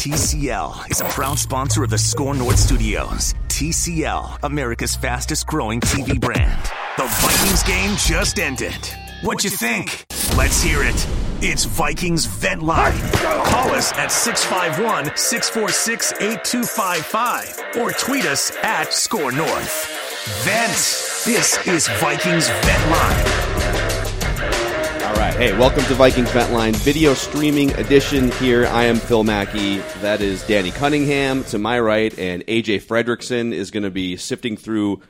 TCL 0.00 0.90
is 0.90 1.02
a 1.02 1.04
proud 1.10 1.38
sponsor 1.38 1.84
of 1.84 1.90
the 1.90 1.98
Score 1.98 2.34
North 2.34 2.58
Studios. 2.58 3.34
TCL, 3.48 4.38
America's 4.42 4.96
fastest 4.96 5.46
growing 5.46 5.78
TV 5.78 6.18
brand. 6.18 6.62
The 6.96 7.04
Vikings 7.04 7.62
game 7.64 7.94
just 7.98 8.38
ended. 8.38 8.78
What'd 9.22 9.44
you 9.44 9.50
think? 9.50 10.06
Let's 10.38 10.62
hear 10.62 10.82
it. 10.82 11.06
It's 11.42 11.66
Vikings 11.66 12.24
Vent 12.24 12.62
Line. 12.62 12.98
Call 13.12 13.72
us 13.72 13.92
at 13.92 14.10
651 14.10 15.14
646 15.18 16.12
8255 16.14 17.82
or 17.82 17.92
tweet 17.92 18.24
us 18.24 18.52
at 18.62 18.94
Score 18.94 19.30
North. 19.30 19.86
Vent. 20.44 20.70
This 21.26 21.66
is 21.66 21.88
Vikings 22.00 22.48
Vent 22.48 22.90
Line. 22.90 23.39
Right. 25.20 25.36
Hey, 25.36 25.52
welcome 25.52 25.84
to 25.84 25.94
Vikings 25.96 26.30
Vent 26.30 26.50
Line 26.50 26.72
video 26.72 27.12
streaming 27.12 27.74
edition 27.74 28.30
here. 28.32 28.64
I 28.68 28.84
am 28.84 28.96
Phil 28.96 29.22
Mackey. 29.22 29.76
That 30.00 30.22
is 30.22 30.42
Danny 30.46 30.70
Cunningham 30.70 31.44
to 31.44 31.58
my 31.58 31.78
right, 31.78 32.18
and 32.18 32.42
AJ 32.46 32.84
Fredrickson 32.84 33.52
is 33.52 33.70
going 33.70 33.82
to 33.82 33.90
be 33.90 34.16
sifting 34.16 34.56
through 34.56 35.02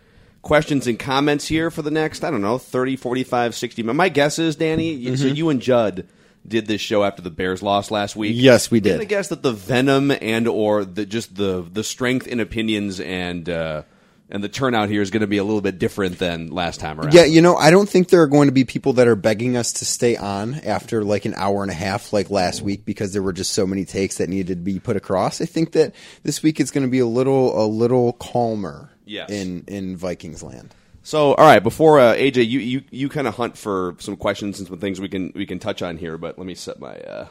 questions 0.43 0.89
and 0.89 0.99
comments 0.99 1.47
here 1.47 1.71
for 1.71 1.83
the 1.83 1.93
next, 1.93 2.25
I 2.25 2.33
don't 2.33 2.43
know, 2.43 2.59
30, 2.59 2.97
45, 2.97 3.55
60 3.55 3.83
minutes. 3.85 3.97
My 3.97 4.09
guess 4.09 4.41
is, 4.41 4.57
Danny, 4.57 4.95
you 4.95 5.17
so 5.17 5.29
you 5.29 5.49
and 5.49 5.63
Judd 5.63 6.09
did 6.45 6.67
this 6.67 6.81
show 6.81 7.05
after 7.05 7.23
the 7.23 7.31
Bears 7.31 7.63
lost 7.63 7.93
last 7.93 8.17
week. 8.17 8.33
Yes, 8.35 8.69
we 8.69 8.79
I'm 8.79 8.83
going 8.83 8.99
did. 8.99 9.05
to 9.05 9.09
guess 9.09 9.29
that 9.29 9.45
the 9.45 9.53
venom 9.53 10.11
and 10.11 10.49
or 10.49 10.85
the 10.85 11.07
just 11.07 11.37
the 11.37 11.65
the 11.73 11.85
strength 11.85 12.27
in 12.27 12.41
opinions 12.41 12.99
and 12.99 13.49
uh, 13.49 13.83
and 14.31 14.45
the 14.45 14.49
turnout 14.49 14.89
here 14.89 15.03
is 15.03 15.11
going 15.11 15.23
to 15.23 15.27
be 15.27 15.39
a 15.39 15.45
little 15.45 15.61
bit 15.61 15.79
different 15.79 16.19
than 16.19 16.49
last 16.49 16.81
time 16.81 17.01
around. 17.01 17.13
Yeah, 17.13 17.25
you 17.25 17.43
know, 17.43 17.57
I 17.57 17.71
don't 17.71 17.89
think 17.89 18.09
there 18.09 18.23
are 18.23 18.29
going 18.29 18.49
to 18.49 18.53
be 18.53 18.65
people 18.65 18.93
that 18.95 19.09
are 19.09 19.17
begging 19.17 19.57
us 19.57 19.73
to 19.75 19.85
stay 19.85 20.17
on 20.17 20.55
after 20.55 21.03
like 21.05 21.25
an 21.25 21.35
hour 21.35 21.63
and 21.63 21.71
a 21.71 21.75
half, 21.75 22.13
like 22.13 22.31
last 22.31 22.63
week, 22.63 22.85
because 22.85 23.13
there 23.13 23.23
were 23.23 23.33
just 23.33 23.53
so 23.53 23.67
many 23.67 23.85
takes 23.85 24.19
that 24.19 24.29
needed 24.29 24.59
to 24.59 24.63
be 24.63 24.79
put 24.79 24.97
across. 24.97 25.41
I 25.41 25.47
think 25.47 25.73
that 25.73 25.95
this 26.23 26.43
week 26.43 26.61
it's 26.61 26.71
going 26.71 26.87
to 26.87 26.91
be 26.91 27.01
a 27.01 27.07
little, 27.07 27.63
a 27.63 27.67
little 27.67 28.13
calmer. 28.15 28.91
Yes. 29.05 29.29
In 29.29 29.65
in 29.67 29.97
Vikings 29.97 30.41
land. 30.41 30.73
So, 31.03 31.35
all 31.35 31.45
right, 31.45 31.63
before 31.63 31.99
uh, 31.99 32.15
AJ, 32.15 32.47
you 32.49 32.61
you, 32.61 32.83
you 32.91 33.09
kind 33.09 33.27
of 33.27 33.35
hunt 33.35 33.59
for 33.59 33.97
some 33.99 34.17
questions 34.17 34.61
and 34.61 34.69
some 34.69 34.79
things 34.79 35.01
we 35.01 35.09
can 35.09 35.33
we 35.35 35.47
can 35.47 35.59
touch 35.59 35.83
on 35.83 35.97
here, 35.97 36.17
but 36.17 36.39
let 36.39 36.47
me 36.47 36.55
set 36.55 36.79
my 36.79 36.95
uh, 36.95 37.27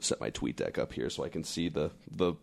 set 0.00 0.20
my 0.20 0.28
tweet 0.28 0.56
deck 0.56 0.76
up 0.76 0.92
here 0.92 1.08
so 1.08 1.24
I 1.24 1.30
can 1.30 1.44
see 1.44 1.70
the 1.70 1.90
the 2.10 2.34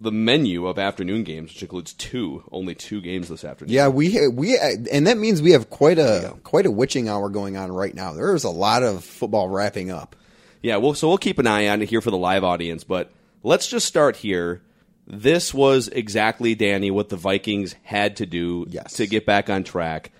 the 0.00 0.12
menu 0.12 0.66
of 0.66 0.78
afternoon 0.78 1.24
games, 1.24 1.52
which 1.52 1.62
includes 1.62 1.92
two, 1.94 2.44
only 2.52 2.74
two 2.74 3.00
games 3.00 3.28
this 3.28 3.44
afternoon. 3.44 3.72
Yeah, 3.74 3.88
we 3.88 4.28
we 4.28 4.58
and 4.58 5.06
that 5.06 5.16
means 5.16 5.40
we 5.40 5.52
have 5.52 5.70
quite 5.70 5.98
a 5.98 6.36
quite 6.44 6.66
a 6.66 6.70
witching 6.70 7.08
hour 7.08 7.28
going 7.30 7.56
on 7.56 7.72
right 7.72 7.94
now. 7.94 8.12
There's 8.12 8.44
a 8.44 8.50
lot 8.50 8.82
of 8.82 9.04
football 9.04 9.48
wrapping 9.48 9.90
up. 9.90 10.14
Yeah, 10.62 10.76
well, 10.78 10.94
so 10.94 11.08
we'll 11.08 11.18
keep 11.18 11.38
an 11.38 11.46
eye 11.46 11.68
on 11.68 11.80
it 11.82 11.88
here 11.88 12.00
for 12.00 12.10
the 12.10 12.16
live 12.16 12.42
audience, 12.44 12.82
but 12.84 13.12
let's 13.42 13.68
just 13.68 13.86
start 13.86 14.16
here. 14.16 14.62
This 15.06 15.54
was 15.54 15.86
exactly, 15.88 16.56
Danny, 16.56 16.90
what 16.90 17.08
the 17.10 17.16
Vikings 17.16 17.76
had 17.84 18.16
to 18.16 18.26
do 18.26 18.66
Yes. 18.68 18.94
to 18.94 19.06
get 19.06 19.24
back 19.24 19.48
on 19.48 19.62
track. 19.62 20.10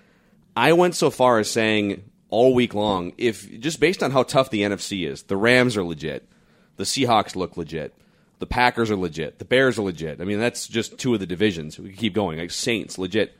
I 0.55 0.71
went 0.73 0.95
so 0.95 1.09
far 1.09 1.37
as 1.39 1.51
saying 1.51 2.03
all 2.29 2.53
week 2.53 2.73
long, 2.73 3.11
if 3.17 3.59
just 3.59 3.79
based 3.81 4.01
on 4.01 4.11
how 4.11 4.23
tough 4.23 4.49
the 4.49 4.61
NFC 4.61 5.05
is, 5.05 5.23
the 5.23 5.35
Rams 5.37 5.75
are 5.75 5.83
legit, 5.83 6.27
the 6.77 6.85
Seahawks 6.85 7.35
look 7.35 7.57
legit, 7.57 7.93
the 8.39 8.45
Packers 8.45 8.91
are 8.91 8.95
legit, 8.95 9.39
the 9.39 9.45
Bears 9.45 9.77
are 9.77 9.83
legit. 9.83 10.21
I 10.21 10.23
mean, 10.25 10.39
that's 10.39 10.67
just 10.67 10.97
two 10.97 11.13
of 11.13 11.19
the 11.19 11.25
divisions. 11.25 11.79
We 11.79 11.91
keep 11.93 12.13
going. 12.13 12.39
Like 12.39 12.51
Saints, 12.51 12.97
legit. 12.97 13.35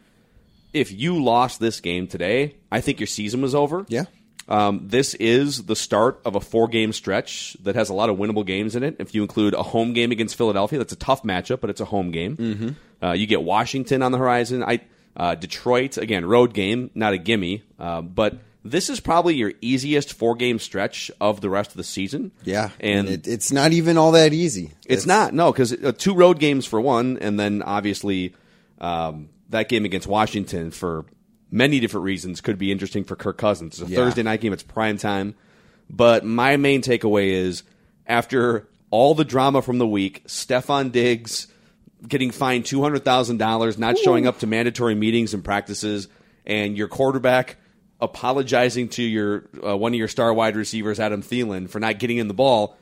If 0.73 0.91
you 0.91 1.23
lost 1.23 1.59
this 1.59 1.79
game 1.79 2.07
today, 2.07 2.55
I 2.71 2.81
think 2.81 2.99
your 2.99 3.07
season 3.07 3.41
was 3.41 3.55
over. 3.55 3.85
Yeah. 3.87 4.05
Um, 4.49 4.87
this 4.87 5.13
is 5.15 5.65
the 5.65 5.75
start 5.75 6.21
of 6.23 6.35
a 6.35 6.39
four 6.39 6.67
game 6.67 6.93
stretch 6.93 7.57
that 7.63 7.75
has 7.75 7.89
a 7.89 7.93
lot 7.93 8.09
of 8.09 8.17
winnable 8.17 8.45
games 8.45 8.75
in 8.75 8.83
it. 8.83 8.95
If 8.99 9.13
you 9.13 9.21
include 9.21 9.53
a 9.53 9.63
home 9.63 9.93
game 9.93 10.11
against 10.11 10.35
Philadelphia, 10.35 10.79
that's 10.79 10.93
a 10.93 10.97
tough 10.97 11.23
matchup, 11.23 11.59
but 11.59 11.69
it's 11.69 11.81
a 11.81 11.85
home 11.85 12.11
game. 12.11 12.37
Mm-hmm. 12.37 13.05
Uh, 13.05 13.11
you 13.13 13.27
get 13.27 13.43
Washington 13.43 14.01
on 14.01 14.11
the 14.11 14.17
horizon. 14.17 14.63
I 14.63 14.81
uh, 15.15 15.35
Detroit 15.35 15.97
again, 15.97 16.25
road 16.25 16.53
game, 16.53 16.91
not 16.95 17.13
a 17.13 17.17
gimme. 17.17 17.63
Uh, 17.77 18.01
but 18.01 18.37
this 18.69 18.89
is 18.89 18.99
probably 18.99 19.35
your 19.35 19.53
easiest 19.61 20.13
four 20.13 20.35
game 20.35 20.59
stretch 20.59 21.09
of 21.21 21.41
the 21.41 21.49
rest 21.49 21.71
of 21.71 21.77
the 21.77 21.83
season. 21.83 22.31
Yeah, 22.43 22.69
and 22.79 23.07
it, 23.09 23.27
it's 23.27 23.51
not 23.51 23.71
even 23.73 23.97
all 23.97 24.11
that 24.13 24.33
easy. 24.33 24.71
it's 24.85 25.05
not 25.05 25.33
no 25.33 25.51
because 25.51 25.73
uh, 25.73 25.91
two 25.97 26.13
road 26.13 26.39
games 26.39 26.65
for 26.65 26.79
one, 26.81 27.17
and 27.19 27.39
then 27.39 27.61
obviously 27.61 28.33
um, 28.79 29.29
that 29.49 29.69
game 29.69 29.85
against 29.85 30.07
Washington 30.07 30.71
for 30.71 31.05
many 31.49 31.79
different 31.79 32.03
reasons 32.03 32.41
could 32.41 32.57
be 32.57 32.71
interesting 32.71 33.03
for 33.03 33.15
Kirk 33.15 33.37
Cousins. 33.37 33.79
It's 33.79 33.89
a 33.89 33.91
Yeah. 33.91 33.97
Thursday 33.97 34.23
night 34.23 34.41
game; 34.41 34.53
it's 34.53 34.63
prime 34.63 34.97
time. 34.97 35.35
But 35.89 36.25
my 36.25 36.57
main 36.57 36.81
takeaway 36.81 37.29
is 37.31 37.63
after 38.05 38.67
all 38.89 39.15
the 39.15 39.25
drama 39.25 39.61
from 39.61 39.77
the 39.77 39.87
week, 39.87 40.23
Stefon 40.27 40.91
Diggs 40.91 41.47
getting 42.07 42.31
fined 42.31 42.65
two 42.65 42.81
hundred 42.81 43.03
thousand 43.05 43.37
dollars, 43.37 43.77
not 43.77 43.97
showing 43.97 44.27
up 44.27 44.39
to 44.39 44.47
mandatory 44.47 44.95
meetings 44.95 45.33
and 45.33 45.43
practices, 45.43 46.07
and 46.45 46.77
your 46.77 46.87
quarterback 46.87 47.55
apologizing 47.99 48.89
to 48.89 49.03
your 49.03 49.45
uh, 49.65 49.75
one 49.75 49.93
of 49.93 49.97
your 49.97 50.07
star 50.07 50.33
wide 50.33 50.55
receivers, 50.55 50.99
Adam 50.99 51.21
Thielen, 51.21 51.69
for 51.69 51.79
not 51.79 51.99
getting 51.99 52.17
in 52.17 52.27
the 52.27 52.33
ball. 52.33 52.77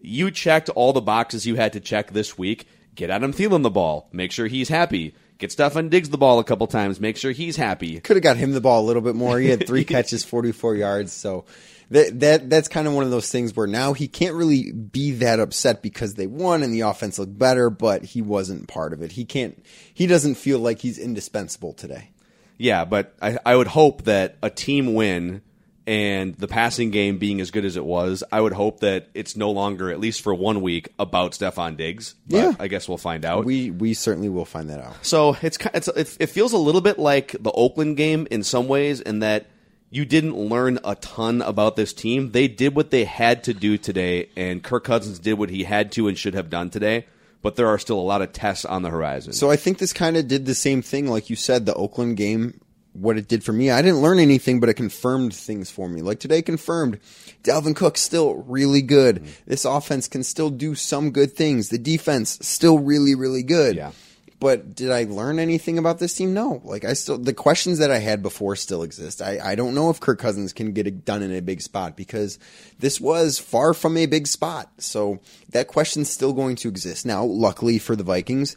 You 0.00 0.30
checked 0.30 0.68
all 0.70 0.92
the 0.92 1.00
boxes 1.00 1.46
you 1.46 1.56
had 1.56 1.72
to 1.72 1.80
check 1.80 2.12
this 2.12 2.38
week. 2.38 2.66
Get 2.94 3.10
Adam 3.10 3.32
Thielen 3.32 3.62
the 3.62 3.70
ball. 3.70 4.08
Make 4.12 4.32
sure 4.32 4.46
he's 4.46 4.68
happy. 4.68 5.14
Get 5.38 5.50
Stefon 5.50 5.88
Diggs 5.88 6.10
the 6.10 6.18
ball 6.18 6.40
a 6.40 6.44
couple 6.44 6.66
times. 6.66 7.00
Make 7.00 7.16
sure 7.16 7.30
he's 7.30 7.56
happy. 7.56 8.00
could 8.00 8.16
have 8.16 8.24
got 8.24 8.36
him 8.36 8.52
the 8.52 8.60
ball 8.60 8.82
a 8.82 8.86
little 8.86 9.02
bit 9.02 9.14
more. 9.14 9.38
He 9.38 9.48
had 9.48 9.66
three 9.66 9.84
catches, 9.84 10.24
44 10.24 10.74
yards. 10.74 11.12
So 11.12 11.44
that, 11.90 12.18
that 12.20 12.50
that's 12.50 12.66
kind 12.66 12.88
of 12.88 12.94
one 12.94 13.04
of 13.04 13.10
those 13.10 13.30
things 13.30 13.54
where 13.54 13.68
now 13.68 13.92
he 13.92 14.08
can't 14.08 14.34
really 14.34 14.72
be 14.72 15.12
that 15.12 15.38
upset 15.38 15.80
because 15.80 16.14
they 16.14 16.26
won 16.26 16.64
and 16.64 16.74
the 16.74 16.80
offense 16.80 17.20
looked 17.20 17.38
better, 17.38 17.70
but 17.70 18.04
he 18.04 18.20
wasn't 18.20 18.66
part 18.66 18.92
of 18.92 19.00
it. 19.00 19.12
He 19.12 19.24
can't, 19.24 19.64
he 19.94 20.08
doesn't 20.08 20.34
feel 20.34 20.58
like 20.58 20.80
he's 20.80 20.98
indispensable 20.98 21.72
today. 21.72 22.10
Yeah, 22.58 22.84
but 22.84 23.14
I, 23.22 23.38
I 23.46 23.56
would 23.56 23.68
hope 23.68 24.02
that 24.04 24.36
a 24.42 24.50
team 24.50 24.94
win 24.94 25.42
and 25.86 26.34
the 26.34 26.48
passing 26.48 26.90
game 26.90 27.16
being 27.16 27.40
as 27.40 27.50
good 27.50 27.64
as 27.64 27.78
it 27.78 27.84
was, 27.84 28.22
I 28.30 28.42
would 28.42 28.52
hope 28.52 28.80
that 28.80 29.08
it's 29.14 29.36
no 29.36 29.50
longer, 29.52 29.90
at 29.90 29.98
least 29.98 30.20
for 30.20 30.34
one 30.34 30.60
week, 30.60 30.92
about 30.98 31.32
Stefon 31.32 31.78
Diggs. 31.78 32.14
But 32.28 32.36
Yeah. 32.36 32.52
I 32.60 32.68
guess 32.68 32.88
we'll 32.88 32.98
find 32.98 33.24
out. 33.24 33.46
We, 33.46 33.70
we 33.70 33.94
certainly 33.94 34.28
will 34.28 34.44
find 34.44 34.68
that 34.68 34.80
out. 34.80 34.96
So 35.00 35.38
it's, 35.40 35.56
it's 35.72 35.88
it, 35.88 36.16
it 36.20 36.26
feels 36.26 36.52
a 36.52 36.58
little 36.58 36.82
bit 36.82 36.98
like 36.98 37.32
the 37.40 37.52
Oakland 37.52 37.96
game 37.96 38.28
in 38.30 38.42
some 38.42 38.68
ways, 38.68 39.00
in 39.00 39.20
that 39.20 39.46
you 39.88 40.04
didn't 40.04 40.36
learn 40.36 40.78
a 40.84 40.94
ton 40.96 41.40
about 41.40 41.76
this 41.76 41.94
team. 41.94 42.32
They 42.32 42.48
did 42.48 42.74
what 42.76 42.90
they 42.90 43.04
had 43.06 43.44
to 43.44 43.54
do 43.54 43.78
today, 43.78 44.28
and 44.36 44.62
Kirk 44.62 44.84
Cousins 44.84 45.18
did 45.18 45.38
what 45.38 45.48
he 45.48 45.64
had 45.64 45.90
to 45.92 46.06
and 46.08 46.18
should 46.18 46.34
have 46.34 46.50
done 46.50 46.68
today. 46.68 47.06
But 47.40 47.56
there 47.56 47.68
are 47.68 47.78
still 47.78 48.00
a 48.00 48.02
lot 48.02 48.22
of 48.22 48.32
tests 48.32 48.64
on 48.64 48.82
the 48.82 48.90
horizon. 48.90 49.32
So 49.32 49.50
I 49.50 49.56
think 49.56 49.78
this 49.78 49.92
kind 49.92 50.16
of 50.16 50.26
did 50.26 50.44
the 50.44 50.54
same 50.54 50.82
thing, 50.82 51.06
like 51.06 51.30
you 51.30 51.36
said, 51.36 51.66
the 51.66 51.74
Oakland 51.74 52.16
game. 52.16 52.60
What 52.94 53.16
it 53.16 53.28
did 53.28 53.44
for 53.44 53.52
me, 53.52 53.70
I 53.70 53.80
didn't 53.80 54.02
learn 54.02 54.18
anything, 54.18 54.58
but 54.58 54.68
it 54.68 54.74
confirmed 54.74 55.32
things 55.32 55.70
for 55.70 55.88
me. 55.88 56.02
Like 56.02 56.18
today, 56.18 56.42
confirmed 56.42 56.98
Dalvin 57.44 57.76
Cook's 57.76 58.00
still 58.00 58.34
really 58.34 58.82
good. 58.82 59.16
Mm-hmm. 59.16 59.30
This 59.46 59.64
offense 59.64 60.08
can 60.08 60.24
still 60.24 60.50
do 60.50 60.74
some 60.74 61.12
good 61.12 61.32
things. 61.32 61.68
The 61.68 61.78
defense 61.78 62.40
still 62.42 62.80
really, 62.80 63.14
really 63.14 63.44
good. 63.44 63.76
Yeah. 63.76 63.92
But 64.40 64.76
did 64.76 64.92
I 64.92 65.04
learn 65.04 65.40
anything 65.40 65.78
about 65.78 65.98
this 65.98 66.14
team? 66.14 66.32
No. 66.32 66.60
Like 66.64 66.84
I 66.84 66.92
still, 66.92 67.18
the 67.18 67.34
questions 67.34 67.78
that 67.78 67.90
I 67.90 67.98
had 67.98 68.22
before 68.22 68.54
still 68.54 68.84
exist. 68.84 69.20
I, 69.20 69.40
I 69.42 69.54
don't 69.56 69.74
know 69.74 69.90
if 69.90 69.98
Kirk 69.98 70.20
Cousins 70.20 70.52
can 70.52 70.72
get 70.72 70.86
it 70.86 71.04
done 71.04 71.22
in 71.22 71.32
a 71.32 71.42
big 71.42 71.60
spot 71.60 71.96
because 71.96 72.38
this 72.78 73.00
was 73.00 73.38
far 73.38 73.74
from 73.74 73.96
a 73.96 74.06
big 74.06 74.28
spot. 74.28 74.70
So 74.78 75.18
that 75.50 75.66
question's 75.66 76.08
still 76.08 76.32
going 76.32 76.54
to 76.56 76.68
exist. 76.68 77.04
Now, 77.04 77.24
luckily 77.24 77.78
for 77.78 77.96
the 77.96 78.04
Vikings, 78.04 78.56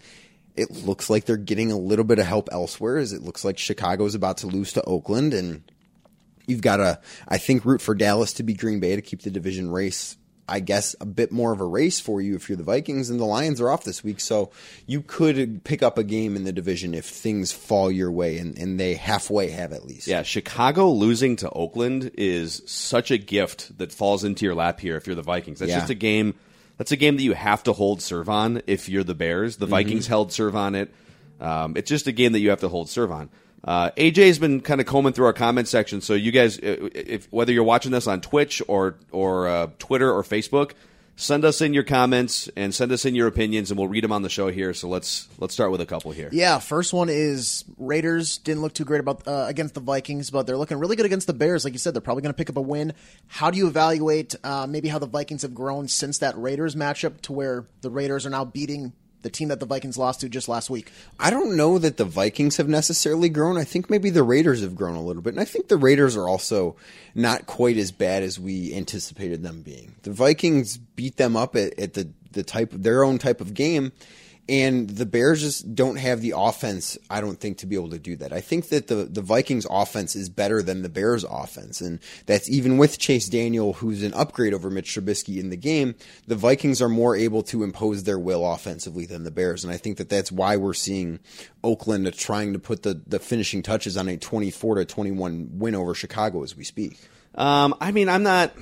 it 0.56 0.70
looks 0.70 1.09
like 1.09 1.25
they're 1.25 1.38
getting 1.38 1.72
a 1.72 1.78
little 1.78 2.06
bit 2.06 2.20
of 2.20 2.28
help 2.28 2.50
elsewhere 2.52 2.97
as 2.97 3.12
it 3.14 3.24
looks 3.24 3.44
like 3.44 3.58
Chicago's 3.58 4.14
about 4.14 4.38
to 4.38 4.47
lose 4.47 4.74
to 4.74 4.84
Oakland 4.84 5.34
and 5.34 5.64
you've 6.46 6.62
got 6.62 6.78
to, 6.78 7.00
I 7.28 7.38
think, 7.38 7.66
root 7.66 7.81
for 7.81 7.96
Dallas 7.96 8.34
to 8.34 8.44
be 8.44 8.53
Green 8.53 8.80
Bay 8.80 8.96
to 8.96 9.02
keep 9.02 9.22
the 9.22 9.31
division 9.31 9.72
race. 9.72 10.18
I 10.50 10.59
guess 10.59 10.96
a 11.00 11.06
bit 11.06 11.31
more 11.31 11.52
of 11.53 11.62
a 11.62 11.66
race 11.66 12.00
for 12.00 12.22
you 12.22 12.35
if 12.35 12.50
you're 12.50 12.57
the 12.57 12.63
Vikings 12.63 13.09
and 13.09 13.19
the 13.19 13.25
Lions 13.25 13.62
are 13.62 13.69
off 13.69 13.84
this 13.84 14.03
week. 14.03 14.20
So 14.20 14.52
you 14.85 15.02
could 15.02 15.64
pick 15.64 15.82
up 15.82 15.97
a 15.97 16.03
game 16.03 16.35
in 16.35 16.43
the 16.43 16.52
division 16.52 16.93
if 16.93 17.05
things 17.05 17.52
fall 17.52 17.90
your 17.91 18.11
way 18.11 18.38
and, 18.38 18.58
and 18.58 18.79
they 18.79 18.96
halfway 18.96 19.49
have 19.52 19.72
at 19.72 19.85
least. 19.85 20.08
Yeah, 20.08 20.23
Chicago 20.23 20.90
losing 20.90 21.35
to 21.38 21.49
Oakland 21.49 22.11
is 22.16 22.61
such 22.66 23.11
a 23.11 23.17
gift 23.17 23.78
that 23.78 23.91
falls 23.93 24.23
into 24.23 24.46
your 24.46 24.55
lap 24.55 24.79
here 24.79 24.97
if 24.97 25.08
you're 25.08 25.16
the 25.16 25.22
Vikings. 25.22 25.59
That's 25.59 25.70
Yeah. 25.72 25.79
just 25.79 25.90
a 25.91 25.96
game 25.96 26.35
that's 26.78 26.91
a 26.91 26.97
game 26.97 27.16
that 27.17 27.23
you 27.23 27.34
have 27.34 27.61
to 27.64 27.73
hold 27.73 28.02
serve 28.02 28.28
on 28.28 28.61
if 28.66 28.90
you're 28.90 29.03
the 29.03 29.14
Bears. 29.14 29.58
The 29.58 29.67
Vikings 29.67 30.08
held 30.08 30.34
serve 30.34 30.55
on 30.55 30.73
it. 30.73 30.91
Um, 31.40 31.73
it's 31.78 31.90
just 31.90 32.08
a 32.08 32.11
game 32.11 32.32
that 32.32 32.40
you 32.40 32.49
have 32.49 32.61
to 32.61 32.70
hold 32.70 32.90
serve 32.90 33.11
on. 33.11 33.29
Uh, 33.63 33.91
AJ's 33.91 34.40
been 34.40 34.61
kind 34.61 34.81
of 34.81 34.87
combing 34.87 35.13
through 35.13 35.28
our 35.28 35.34
comment 35.34 35.67
section, 35.67 36.02
so 36.02 36.13
you 36.13 36.31
guys, 36.31 36.58
uh, 36.59 36.90
if 36.96 37.31
whether 37.31 37.53
you're 37.53 37.63
watching 37.63 37.91
this 37.91 38.08
on 38.08 38.22
Twitch 38.22 38.61
or 38.67 38.96
or 39.11 39.47
uh, 39.47 39.67
Twitter 39.78 40.11
or 40.11 40.23
Facebook, 40.23 40.72
send 41.16 41.46
us 41.46 41.61
in 41.61 41.73
your 41.73 41.84
comments 41.84 42.49
and 42.55 42.73
send 42.73 42.91
us 42.91 43.05
in 43.05 43.13
your 43.13 43.28
opinions, 43.28 43.69
and 43.69 43.78
we'll 43.78 43.87
read 43.87 44.03
them 44.03 44.11
on 44.11 44.23
the 44.23 44.29
show 44.29 44.47
here. 44.47 44.73
So 44.73 44.90
let's 44.90 45.28
let's 45.37 45.53
start 45.53 45.72
with 45.72 45.79
a 45.79 45.85
couple 45.85 46.11
here. 46.11 46.29
Yeah, 46.31 46.58
first 46.59 46.91
one 46.93 47.09
is 47.09 47.63
Raiders 47.78 48.40
didn't 48.40 48.61
look 48.61 48.73
too 48.73 48.85
great 48.85 48.99
about 48.99 49.28
uh, 49.28 49.46
against 49.47 49.75
the 49.75 49.79
Vikings, 49.79 50.31
but 50.31 50.47
they're 50.47 50.57
looking 50.57 50.78
really 50.78 50.96
good 50.96 51.05
against 51.05 51.28
the 51.28 51.34
Bears. 51.34 51.64
Like 51.64 51.73
you 51.73 51.79
said, 51.79 51.93
they're 51.93 52.02
probably 52.02 52.23
going 52.23 52.34
to 52.34 52.37
pick 52.37 52.49
up 52.49 52.57
a 52.57 52.61
win. 52.61 52.93
How 53.28 53.52
do 53.52 53.57
you 53.57 53.67
evaluate 53.67 54.35
uh, 54.43 54.66
maybe 54.67 54.87
how 54.87 54.99
the 54.99 55.05
Vikings 55.05 55.43
have 55.43 55.53
grown 55.53 55.87
since 55.87 56.17
that 56.19 56.37
Raiders 56.37 56.75
matchup 56.75 57.22
to 57.22 57.34
where 57.34 57.66
the 57.81 57.91
Raiders 57.91 58.25
are 58.25 58.31
now 58.31 58.46
beating 58.46 58.93
the 59.22 59.29
team 59.29 59.50
that 59.50 59.59
the 59.59 59.66
Vikings 59.66 59.97
lost 59.97 60.22
to 60.22 60.29
just 60.29 60.47
last 60.47 60.70
week? 60.70 60.91
I 61.20 61.29
don't 61.29 61.56
know 61.56 61.78
that 61.78 61.97
the 61.97 62.06
Vikings 62.06 62.58
have 62.58 62.68
necessarily 62.68 63.29
grown. 63.29 63.58
I 63.58 63.64
think 63.64 63.90
maybe 63.90 64.09
the 64.09 64.23
Raiders 64.23 64.62
have 64.62 64.76
grown 64.76 64.96
a 64.96 65.03
little 65.03 65.22
bit. 65.22 65.34
And 65.34 65.41
I 65.41 65.46
think 65.46 65.68
the 65.68 65.78
Raiders 65.78 66.16
are 66.18 66.28
also 66.28 66.76
not 67.16 67.46
quite 67.46 67.78
as 67.78 67.91
bad 67.91 68.23
as 68.23 68.40
we 68.40 68.73
anticipated 68.73 69.44
them 69.44 69.62
being. 69.62 69.96
The 70.03 70.12
Vikings 70.12 70.78
beat 70.78 71.18
them 71.18 71.35
up 71.35 71.56
at, 71.56 71.78
at 71.79 71.94
the, 71.94 72.09
the 72.32 72.44
type 72.44 72.72
their 72.72 73.03
own 73.03 73.18
type 73.18 73.41
of 73.41 73.53
game. 73.53 73.91
And 74.49 74.90
the 74.90 75.05
Bears 75.05 75.41
just 75.41 75.76
don't 75.76 75.97
have 75.97 76.22
the 76.22 76.34
offense, 76.35 76.97
I 77.09 77.22
don't 77.22 77.40
think, 77.40 77.59
to 77.59 77.66
be 77.66 77.76
able 77.76 77.91
to 77.91 77.99
do 77.99 78.16
that. 78.17 78.34
I 78.34 78.41
think 78.41 78.70
that 78.70 78.88
the, 78.88 79.05
the 79.05 79.22
Vikings 79.22 79.66
offense 79.70 80.16
is 80.16 80.29
better 80.29 80.61
than 80.61 80.82
the 80.82 80.90
Bears 80.90 81.23
offense. 81.23 81.79
And 81.79 81.99
that's 82.26 82.49
even 82.49 82.78
with 82.78 82.99
Chase 82.99 83.29
Daniel, 83.29 83.73
who's 83.73 84.03
an 84.03 84.14
upgrade 84.14 84.53
over 84.53 84.70
Mitch 84.70 84.93
Trubisky 84.93 85.40
in 85.40 85.49
the 85.52 85.58
game. 85.58 85.96
The 86.28 86.35
Vikings 86.35 86.82
are 86.82 86.90
more 86.90 87.16
able 87.16 87.43
to 87.43 87.64
impose 87.64 88.03
their 88.03 88.20
will 88.20 88.46
offensively 88.46 89.05
than 89.05 89.23
the 89.23 89.32
Bears. 89.32 89.64
And 89.64 89.72
I 89.72 89.78
think 89.78 89.97
that 89.97 90.09
that's 90.09 90.32
why 90.32 90.58
we're 90.58 90.73
seeing 90.73 91.20
Oakland 91.64 92.11
trying 92.17 92.53
to 92.53 92.59
put 92.59 92.84
the, 92.84 93.02
the 93.08 93.20
finishing 93.20 93.61
touches 93.61 93.96
on 93.96 94.09
a 94.09 94.17
24 94.17 94.76
to 94.76 94.85
21 94.85 95.49
win 95.53 95.76
over 95.76 95.93
Chicago 95.93 96.43
as 96.43 96.58
we 96.58 96.64
speak. 96.64 96.97
Um, 97.35 97.76
I 97.79 97.91
mean, 97.91 98.09
I'm 98.09 98.23
not. 98.23 98.53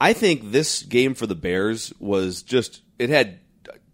I 0.00 0.12
think 0.12 0.50
this 0.50 0.82
game 0.82 1.14
for 1.14 1.26
the 1.26 1.34
Bears 1.34 1.92
was 1.98 2.42
just. 2.42 2.82
It 2.98 3.10
had. 3.10 3.38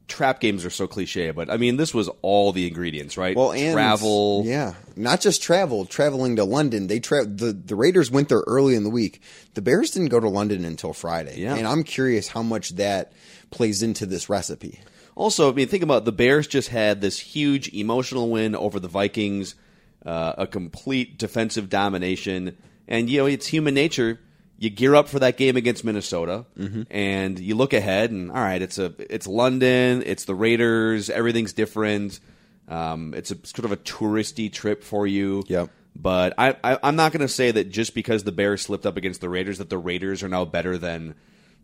Trap 0.09 0.39
games 0.41 0.65
are 0.65 0.71
so 0.71 0.87
cliche, 0.87 1.33
but 1.33 1.51
I 1.51 1.57
mean, 1.57 1.77
this 1.79 1.93
was 1.93 2.09
all 2.23 2.53
the 2.53 2.69
ingredients, 2.69 3.17
right? 3.17 3.37
Well, 3.37 3.51
and 3.53 3.73
travel. 3.73 4.45
yeah, 4.47 4.75
not 4.95 5.21
just 5.21 5.43
travel, 5.43 5.85
traveling 5.85 6.37
to 6.37 6.45
London. 6.45 6.87
They 6.87 7.01
tra- 7.01 7.27
the 7.27 7.53
the 7.53 7.75
Raiders 7.75 8.09
went 8.09 8.29
there 8.29 8.45
early 8.47 8.77
in 8.77 8.85
the 8.85 8.91
week. 8.91 9.21
The 9.55 9.63
Bears 9.63 9.91
didn't 9.91 10.11
go 10.11 10.21
to 10.21 10.29
London 10.29 10.65
until 10.65 10.93
Friday, 10.93 11.41
Yeah. 11.41 11.57
and 11.57 11.67
I'm 11.67 11.83
curious 11.83 12.29
how 12.29 12.43
much 12.45 12.71
that 12.77 13.13
plays 13.51 13.83
into 13.83 14.07
this 14.07 14.29
recipe. 14.29 14.79
Also, 15.17 15.51
I 15.51 15.55
mean, 15.55 15.67
think 15.67 15.83
about 15.83 16.03
it, 16.03 16.05
the 16.05 16.13
Bears 16.13 16.47
just 16.47 16.69
had 16.69 17.01
this 17.01 17.19
huge 17.19 17.73
emotional 17.75 18.31
win 18.31 18.55
over 18.55 18.79
the 18.79 18.87
Vikings, 18.89 19.57
uh, 20.05 20.35
a 20.39 20.47
complete 20.47 21.19
defensive 21.19 21.69
domination, 21.69 22.57
and 22.87 23.11
you 23.11 23.19
know 23.19 23.27
it's 23.27 23.49
human 23.49 23.75
nature. 23.75 24.21
You 24.59 24.71
gear 24.71 24.95
up 24.95 25.09
for 25.09 25.19
that 25.19 25.37
game 25.37 25.57
against 25.57 25.85
Minnesota, 25.85 26.47
and 26.91 27.39
you 27.39 27.55
look 27.55 27.73
ahead, 27.75 28.11
and 28.11 28.31
all 28.31 28.37
right, 28.39 28.63
it's 28.63 28.79
a 28.79 28.95
it's 28.99 29.27
London, 29.27 30.03
it's 30.07 30.25
the 30.25 30.35
Raiders, 30.35 31.11
everything's 31.11 31.53
different. 31.53 32.21
Um, 32.69 33.13
it's 33.15 33.31
a 33.31 33.37
sort 33.47 33.65
of 33.67 33.73
a 33.73 33.77
touristy 33.77 34.51
trip 34.53 34.83
for 34.83 35.07
you. 35.07 35.45
Yep. 35.47 35.71
But 35.95 36.35
I, 36.37 36.57
I, 36.65 36.79
I'm 36.83 36.97
not 36.97 37.13
going 37.13 37.21
to 37.23 37.29
say 37.29 37.51
that 37.53 37.71
just 37.71 37.95
because 37.95 38.25
the 38.25 38.33
Bears 38.33 38.63
slipped 38.63 38.85
up 38.87 38.97
against 38.97 39.21
the 39.21 39.29
Raiders 39.29 39.59
that 39.59 39.71
the 39.71 39.79
Raiders 39.79 40.23
are 40.23 40.29
now 40.29 40.45
better 40.45 40.77
than. 40.79 41.15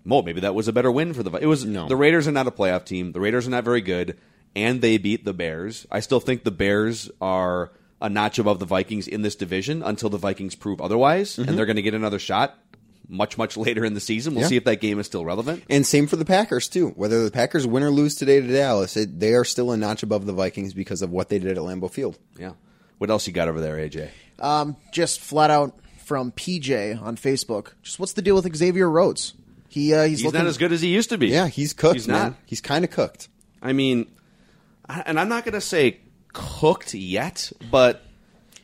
Well, 0.04 0.22
maybe 0.22 0.40
that 0.40 0.54
was 0.54 0.68
a 0.68 0.72
better 0.72 0.90
win 0.90 1.12
for 1.14 1.22
the. 1.22 1.30
It 1.38 1.46
was 1.46 1.64
No. 1.64 1.86
the 1.88 1.96
Raiders 1.96 2.26
are 2.28 2.32
not 2.32 2.46
a 2.46 2.50
playoff 2.50 2.84
team. 2.84 3.12
The 3.12 3.20
Raiders 3.20 3.46
are 3.46 3.50
not 3.50 3.64
very 3.64 3.80
good, 3.80 4.16
and 4.54 4.80
they 4.80 4.98
beat 4.98 5.24
the 5.24 5.32
Bears. 5.34 5.86
I 5.90 6.00
still 6.00 6.20
think 6.20 6.44
the 6.44 6.50
Bears 6.50 7.10
are 7.20 7.72
a 8.00 8.08
notch 8.08 8.38
above 8.38 8.58
the 8.58 8.66
Vikings 8.66 9.06
in 9.06 9.22
this 9.22 9.36
division 9.36 9.82
until 9.82 10.08
the 10.10 10.18
Vikings 10.18 10.54
prove 10.56 10.80
otherwise, 10.80 11.38
and 11.38 11.56
they're 11.56 11.66
going 11.66 11.76
to 11.76 11.82
get 11.82 11.94
another 11.94 12.18
shot 12.18 12.58
much 13.12 13.36
much 13.38 13.56
later 13.56 13.84
in 13.84 13.94
the 13.94 14.00
season. 14.00 14.34
We'll 14.34 14.42
Yeah. 14.42 14.48
see 14.48 14.56
if 14.56 14.64
that 14.64 14.80
game 14.80 14.98
is 14.98 15.06
still 15.06 15.24
relevant. 15.24 15.62
And 15.70 15.86
same 15.86 16.06
for 16.06 16.16
the 16.16 16.24
Packers 16.24 16.66
too. 16.68 16.88
Whether 16.96 17.22
the 17.24 17.30
Packers 17.30 17.66
win 17.66 17.82
or 17.82 17.90
lose 17.90 18.14
today 18.16 18.40
to 18.40 18.46
Dallas, 18.46 18.96
it, 18.96 19.20
they 19.20 19.34
are 19.34 19.44
still 19.44 19.70
a 19.70 19.76
notch 19.76 20.02
above 20.02 20.26
the 20.26 20.32
Vikings 20.32 20.74
because 20.74 21.02
of 21.02 21.10
what 21.10 21.28
they 21.28 21.38
did 21.38 21.52
at 21.56 21.62
Lambeau 21.62 21.90
Field. 21.90 22.18
Yeah. 22.38 22.52
What 22.98 23.10
else 23.10 23.26
you 23.26 23.32
got 23.32 23.48
over 23.48 23.60
there, 23.60 23.76
AJ? 23.76 24.08
Um, 24.40 24.76
just 24.92 25.20
flat 25.20 25.50
out 25.50 25.78
from 26.04 26.32
PJ 26.32 27.00
on 27.00 27.16
Facebook. 27.16 27.72
Just 27.82 27.98
what's 28.00 28.12
the 28.14 28.22
deal 28.22 28.34
with 28.34 28.56
Xavier 28.56 28.88
Rhodes? 28.90 29.34
He 29.68 29.94
uh, 29.94 30.04
he's, 30.04 30.18
He's 30.18 30.24
looking 30.26 30.40
not 30.40 30.46
as 30.48 30.58
good 30.58 30.72
as 30.72 30.80
he 30.82 30.88
used 30.88 31.10
to 31.10 31.18
be. 31.18 31.28
Yeah, 31.28 31.48
he's 31.48 31.72
cooked, 31.72 31.94
He's 31.94 32.08
man. 32.08 32.22
not. 32.30 32.34
He's 32.46 32.60
kind 32.60 32.84
of 32.84 32.90
cooked. 32.90 33.28
I 33.62 33.72
mean, 33.72 34.06
and 34.88 35.18
I'm 35.18 35.28
not 35.28 35.44
going 35.44 35.54
to 35.54 35.60
say 35.60 36.00
cooked 36.32 36.92
yet, 36.94 37.52
but 37.70 38.02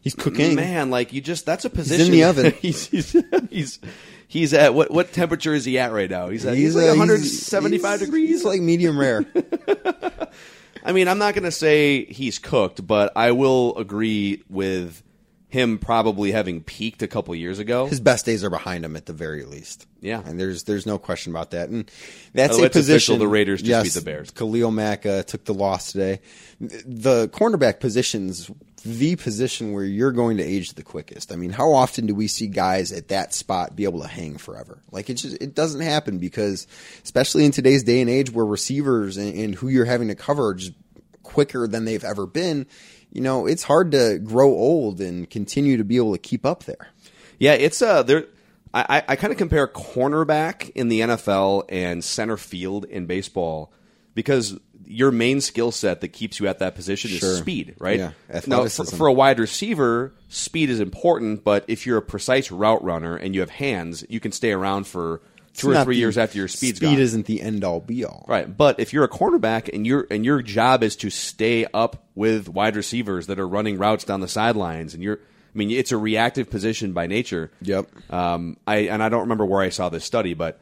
He's 0.08 0.14
cooking. 0.14 0.54
man, 0.54 0.90
like 0.90 1.12
you 1.12 1.20
just 1.20 1.44
that's 1.44 1.66
a 1.66 1.70
position 1.70 2.06
In 2.06 2.12
the 2.12 2.24
oven. 2.24 2.52
he's, 2.60 2.86
he's 2.86 3.14
he's 3.50 3.78
he's 4.26 4.54
at 4.54 4.72
what 4.72 4.90
what 4.90 5.12
temperature 5.12 5.52
is 5.52 5.66
he 5.66 5.78
at 5.78 5.92
right 5.92 6.08
now? 6.08 6.30
He's 6.30 6.46
at 6.46 6.56
he's, 6.56 6.74
uh, 6.74 6.78
like 6.78 6.88
175 6.88 7.70
he's- 7.70 8.00
degrees. 8.00 8.28
He's 8.30 8.44
like 8.44 8.62
medium 8.62 8.98
rare. 8.98 9.26
I 10.84 10.92
mean, 10.92 11.08
I'm 11.08 11.18
not 11.18 11.34
going 11.34 11.44
to 11.44 11.50
say 11.50 12.06
he's 12.06 12.38
cooked, 12.38 12.86
but 12.86 13.12
I 13.16 13.32
will 13.32 13.76
agree 13.76 14.42
with 14.48 15.02
him 15.50 15.78
probably 15.78 16.30
having 16.32 16.62
peaked 16.62 17.02
a 17.02 17.08
couple 17.08 17.34
years 17.34 17.58
ago. 17.58 17.86
His 17.86 18.00
best 18.00 18.26
days 18.26 18.44
are 18.44 18.50
behind 18.50 18.84
him 18.84 18.96
at 18.96 19.06
the 19.06 19.14
very 19.14 19.44
least. 19.44 19.86
Yeah. 20.00 20.22
and 20.24 20.38
there's 20.38 20.64
there's 20.64 20.84
no 20.86 20.98
question 20.98 21.32
about 21.32 21.52
that. 21.52 21.70
And 21.70 21.90
that's 22.34 22.58
Oh, 22.58 22.62
a 22.62 22.66
it's 22.66 22.76
official, 22.76 23.14
position. 23.14 23.18
the 23.18 23.28
Raiders 23.28 23.60
just 23.60 23.68
yes, 23.68 23.82
beat 23.84 23.92
the 23.94 24.04
Bears. 24.04 24.30
Khalil 24.30 24.70
Mack 24.70 25.06
uh, 25.06 25.22
took 25.22 25.44
the 25.44 25.54
loss 25.54 25.92
today. 25.92 26.20
The 26.60 27.28
cornerback 27.32 27.80
position's 27.80 28.50
the 28.84 29.16
position 29.16 29.72
where 29.72 29.84
you're 29.84 30.12
going 30.12 30.36
to 30.36 30.42
age 30.44 30.74
the 30.74 30.82
quickest. 30.84 31.32
I 31.32 31.36
mean, 31.36 31.50
how 31.50 31.72
often 31.72 32.06
do 32.06 32.14
we 32.14 32.28
see 32.28 32.46
guys 32.46 32.92
at 32.92 33.08
that 33.08 33.34
spot 33.34 33.74
be 33.74 33.84
able 33.84 34.02
to 34.02 34.06
hang 34.08 34.36
forever? 34.38 34.82
Like 34.92 35.08
it 35.10 35.14
just 35.14 35.40
it 35.42 35.54
doesn't 35.54 35.80
happen 35.80 36.18
because, 36.18 36.66
especially 37.02 37.44
in 37.44 37.52
today's 37.52 37.82
day 37.84 38.00
and 38.00 38.10
age, 38.10 38.30
where 38.30 38.44
receivers 38.46 39.16
and, 39.16 39.34
and 39.36 39.54
who 39.54 39.68
you're 39.68 39.84
having 39.86 40.08
to 40.08 40.14
cover 40.14 40.48
are 40.48 40.54
just 40.54 40.72
quicker 41.22 41.66
than 41.66 41.84
they've 41.86 42.04
ever 42.04 42.26
been. 42.26 42.66
You 43.12 43.20
know, 43.22 43.46
it's 43.46 43.62
hard 43.62 43.92
to 43.92 44.18
grow 44.18 44.48
old 44.48 45.00
and 45.00 45.28
continue 45.28 45.76
to 45.76 45.84
be 45.84 45.96
able 45.96 46.12
to 46.12 46.18
keep 46.18 46.44
up 46.44 46.64
there. 46.64 46.88
Yeah, 47.38 47.54
it's 47.54 47.80
uh 47.82 48.02
there. 48.02 48.26
I, 48.74 49.02
I 49.08 49.16
kind 49.16 49.32
of 49.32 49.38
compare 49.38 49.66
cornerback 49.66 50.70
in 50.74 50.88
the 50.88 51.00
NFL 51.00 51.64
and 51.70 52.04
center 52.04 52.36
field 52.36 52.84
in 52.84 53.06
baseball 53.06 53.72
because 54.14 54.58
your 54.84 55.10
main 55.10 55.40
skill 55.40 55.70
set 55.72 56.00
that 56.02 56.08
keeps 56.08 56.38
you 56.38 56.46
at 56.48 56.58
that 56.58 56.74
position 56.74 57.10
Sure. 57.10 57.32
is 57.32 57.38
speed, 57.38 57.74
right? 57.78 57.98
Yeah, 57.98 58.10
now, 58.46 58.66
for, 58.66 58.84
for 58.84 59.06
a 59.06 59.12
wide 59.12 59.38
receiver, 59.38 60.12
speed 60.28 60.70
is 60.70 60.80
important, 60.80 61.44
but 61.44 61.64
if 61.68 61.86
you're 61.86 61.98
a 61.98 62.02
precise 62.02 62.50
route 62.50 62.82
runner 62.84 63.16
and 63.16 63.34
you 63.34 63.40
have 63.40 63.50
hands, 63.50 64.04
you 64.08 64.20
can 64.20 64.32
stay 64.32 64.52
around 64.52 64.86
for 64.86 65.22
two 65.58 65.70
or 65.70 65.84
three 65.84 65.96
the- 65.96 66.00
years 66.00 66.16
after 66.18 66.38
your 66.38 66.48
speed's 66.48 66.78
speed 66.78 66.86
gone. 66.86 66.98
isn't 66.98 67.26
the 67.26 67.40
end 67.42 67.64
all 67.64 67.80
be 67.80 68.04
all. 68.04 68.24
Right, 68.28 68.56
but 68.56 68.80
if 68.80 68.92
you're 68.92 69.04
a 69.04 69.08
cornerback 69.08 69.68
and 69.72 69.86
your 69.86 70.06
and 70.10 70.24
your 70.24 70.42
job 70.42 70.82
is 70.82 70.96
to 70.96 71.10
stay 71.10 71.66
up 71.74 72.06
with 72.14 72.48
wide 72.48 72.76
receivers 72.76 73.26
that 73.26 73.38
are 73.38 73.48
running 73.48 73.78
routes 73.78 74.04
down 74.04 74.20
the 74.20 74.28
sidelines, 74.28 74.94
and 74.94 75.02
you're, 75.02 75.18
I 75.18 75.58
mean, 75.58 75.70
it's 75.70 75.92
a 75.92 75.96
reactive 75.96 76.50
position 76.50 76.92
by 76.92 77.06
nature. 77.06 77.50
Yep. 77.62 78.12
Um, 78.12 78.56
I 78.66 78.76
and 78.88 79.02
I 79.02 79.08
don't 79.08 79.22
remember 79.22 79.46
where 79.46 79.60
I 79.60 79.68
saw 79.68 79.88
this 79.88 80.04
study, 80.04 80.34
but 80.34 80.60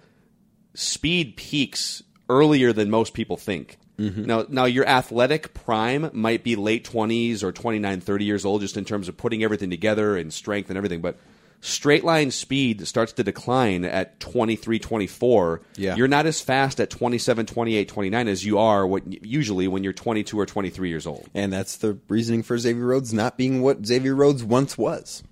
speed 0.75 1.37
peaks 1.37 2.02
earlier 2.28 2.72
than 2.72 2.90
most 2.90 3.14
people 3.14 3.37
think. 3.37 3.78
Now, 3.98 4.44
now 4.50 4.66
your 4.66 4.87
athletic 4.87 5.55
prime 5.55 6.10
might 6.12 6.44
be 6.44 6.55
late 6.55 6.86
20s 6.86 7.43
or 7.43 7.50
29, 7.50 8.03
30 8.03 8.24
years 8.26 8.44
old, 8.44 8.60
just 8.60 8.76
in 8.76 8.84
terms 8.84 9.08
of 9.08 9.17
putting 9.17 9.43
everything 9.43 9.70
together 9.70 10.19
and 10.19 10.31
strength 10.31 10.69
and 10.69 10.76
everything. 10.76 11.00
But 11.00 11.17
straight 11.60 12.05
line 12.05 12.31
speed 12.31 12.86
starts 12.86 13.13
to 13.15 13.25
decline 13.25 13.84
at 13.84 14.20
23, 14.20 14.79
24. 14.79 15.63
Yeah. 15.77 15.96
You're 15.96 16.08
not 16.08 16.27
as 16.27 16.41
fast 16.41 16.81
at 16.81 16.91
27, 16.91 17.46
28, 17.46 17.89
29 17.89 18.29
as 18.29 18.44
you 18.44 18.58
are 18.58 18.86
what, 18.86 19.25
usually 19.25 19.69
when 19.69 19.84
you're 19.84 19.93
22 19.93 20.39
or 20.39 20.46
23 20.46 20.89
years 20.89 21.06
old. 21.06 21.29
And 21.34 21.53
that's 21.53 21.77
the 21.77 21.98
reasoning 22.08 22.43
for 22.43 22.58
Xavier 22.58 22.86
Rhodes 22.86 23.13
not 23.13 23.36
being 23.36 23.63
what 23.63 23.84
Xavier 23.84 24.15
Rhodes 24.15 24.44
once 24.44 24.79
was. 24.79 25.22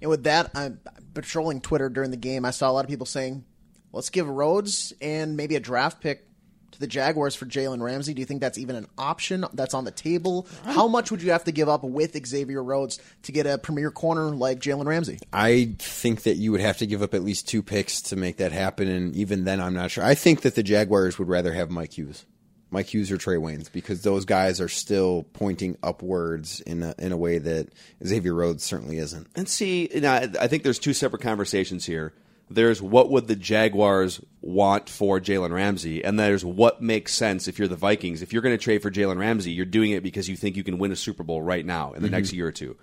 And 0.00 0.10
with 0.10 0.24
that, 0.24 0.50
I'm 0.54 0.80
patrolling 1.14 1.60
Twitter 1.60 1.88
during 1.88 2.10
the 2.10 2.16
game. 2.16 2.44
I 2.44 2.50
saw 2.50 2.70
a 2.70 2.72
lot 2.72 2.84
of 2.84 2.90
people 2.90 3.06
saying, 3.06 3.44
"Let's 3.92 4.10
give 4.10 4.28
Rhodes 4.28 4.92
and 5.00 5.36
maybe 5.36 5.54
a 5.54 5.60
draft 5.60 6.00
pick 6.00 6.26
to 6.72 6.80
the 6.80 6.86
Jaguars 6.86 7.34
for 7.34 7.46
Jalen 7.46 7.80
Ramsey." 7.80 8.14
Do 8.14 8.20
you 8.20 8.26
think 8.26 8.40
that's 8.40 8.58
even 8.58 8.76
an 8.76 8.86
option 8.98 9.44
that's 9.52 9.74
on 9.74 9.84
the 9.84 9.90
table? 9.90 10.46
How 10.64 10.88
much 10.88 11.10
would 11.10 11.22
you 11.22 11.30
have 11.30 11.44
to 11.44 11.52
give 11.52 11.68
up 11.68 11.84
with 11.84 12.26
Xavier 12.26 12.62
Rhodes 12.62 12.98
to 13.22 13.32
get 13.32 13.46
a 13.46 13.58
premier 13.58 13.90
corner 13.90 14.30
like 14.30 14.60
Jalen 14.60 14.86
Ramsey? 14.86 15.18
I 15.32 15.74
think 15.78 16.22
that 16.24 16.36
you 16.36 16.52
would 16.52 16.60
have 16.60 16.78
to 16.78 16.86
give 16.86 17.02
up 17.02 17.14
at 17.14 17.22
least 17.22 17.48
two 17.48 17.62
picks 17.62 18.00
to 18.02 18.16
make 18.16 18.38
that 18.38 18.52
happen, 18.52 18.88
and 18.88 19.14
even 19.16 19.44
then, 19.44 19.60
I'm 19.60 19.74
not 19.74 19.90
sure. 19.90 20.04
I 20.04 20.14
think 20.14 20.42
that 20.42 20.54
the 20.54 20.62
Jaguars 20.62 21.18
would 21.18 21.28
rather 21.28 21.52
have 21.52 21.70
Mike 21.70 21.96
Hughes, 21.96 22.24
Mike 22.70 22.92
Hughes 22.92 23.10
or 23.10 23.18
Trae 23.18 23.38
Waynes, 23.38 23.70
because 23.70 24.02
those 24.02 24.24
guys 24.24 24.60
are 24.60 24.68
still 24.68 25.24
pointing 25.34 25.76
upwards 25.82 26.60
in 26.62 26.82
a, 26.82 26.94
in 26.98 27.12
a 27.12 27.16
way 27.16 27.38
that 27.38 27.68
Xavier 28.04 28.34
Rhodes 28.34 28.64
certainly 28.64 28.98
isn't. 28.98 29.26
And 29.34 29.48
see, 29.48 29.90
now, 29.94 30.14
I 30.14 30.48
think 30.48 30.62
there's 30.62 30.78
two 30.78 30.94
separate 30.94 31.22
conversations 31.22 31.84
here. 31.84 32.14
There's 32.54 32.82
what 32.82 33.10
would 33.10 33.28
the 33.28 33.36
Jaguars 33.36 34.20
want 34.40 34.88
for 34.88 35.20
Jalen 35.20 35.52
Ramsey, 35.52 36.04
and 36.04 36.18
there's 36.18 36.44
what 36.44 36.82
makes 36.82 37.14
sense 37.14 37.48
if 37.48 37.58
you're 37.58 37.68
the 37.68 37.76
Vikings. 37.76 38.22
If 38.22 38.32
you're 38.32 38.42
going 38.42 38.56
to 38.56 38.62
trade 38.62 38.82
for 38.82 38.90
Jalen 38.90 39.18
Ramsey, 39.18 39.52
you're 39.52 39.66
doing 39.66 39.92
it 39.92 40.02
because 40.02 40.28
you 40.28 40.36
think 40.36 40.56
you 40.56 40.64
can 40.64 40.78
win 40.78 40.92
a 40.92 40.96
Super 40.96 41.22
Bowl 41.22 41.42
right 41.42 41.64
now 41.64 41.92
in 41.92 42.02
the 42.02 42.08
mm-hmm. 42.08 42.16
next 42.16 42.32
year 42.32 42.46
or 42.46 42.52
two. 42.52 42.76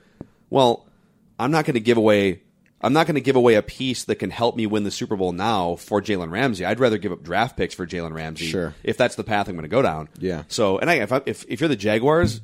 Well, 0.49 0.87
I'm 1.37 1.51
not 1.51 1.65
going 1.65 1.75
to 1.75 1.79
give 1.79 1.97
away 1.97 2.41
I'm 2.81 2.93
not 2.93 3.07
going 3.07 3.15
to 3.15 3.21
give 3.21 3.35
away 3.35 3.55
a 3.55 3.61
piece 3.61 4.05
that 4.05 4.15
can 4.15 4.29
help 4.29 4.55
me 4.55 4.65
win 4.65 4.83
the 4.83 4.91
Super 4.91 5.17
Bowl 5.17 5.33
now 5.33 5.75
for 5.75 6.01
Jalen 6.01 6.31
Ramsey. 6.31 6.63
I'd 6.63 6.79
rather 6.79 6.97
give 6.97 7.11
up 7.11 7.23
draft 7.23 7.57
picks 7.57 7.73
for 7.75 7.85
Jalen 7.85 8.13
Ramsey, 8.13 8.47
Sure. 8.47 8.73
if 8.83 8.95
that's 8.95 9.15
the 9.15 9.23
path 9.23 9.49
I'm 9.49 9.55
going 9.55 9.63
to 9.63 9.69
go 9.69 9.81
down. 9.81 10.07
Yeah. 10.17 10.43
So, 10.47 10.77
and 10.77 10.89
I, 10.89 10.95
if, 10.95 11.11
I, 11.11 11.21
if 11.25 11.45
if 11.49 11.59
you're 11.59 11.67
the 11.67 11.75
Jaguars, 11.75 12.39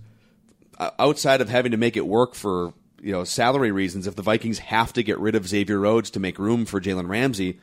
outside 1.00 1.42
of 1.42 1.50
having 1.50 1.72
to 1.72 1.78
make 1.78 1.96
it 1.96 2.06
work 2.06 2.36
for 2.36 2.74
you 3.06 3.12
know 3.12 3.24
salary 3.24 3.72
reasons, 3.72 4.08
if 4.08 4.16
the 4.16 4.22
Vikings 4.24 4.60
have 4.60 4.92
to 4.94 5.04
get 5.04 5.20
rid 5.20 5.36
of 5.36 5.48
Xavier 5.48 5.80
Rhodes 5.80 6.10
to 6.12 6.20
make 6.20 6.40
room 6.40 6.66
for 6.66 6.82
Jalen 6.82 7.08
Ramsey, 7.08 7.60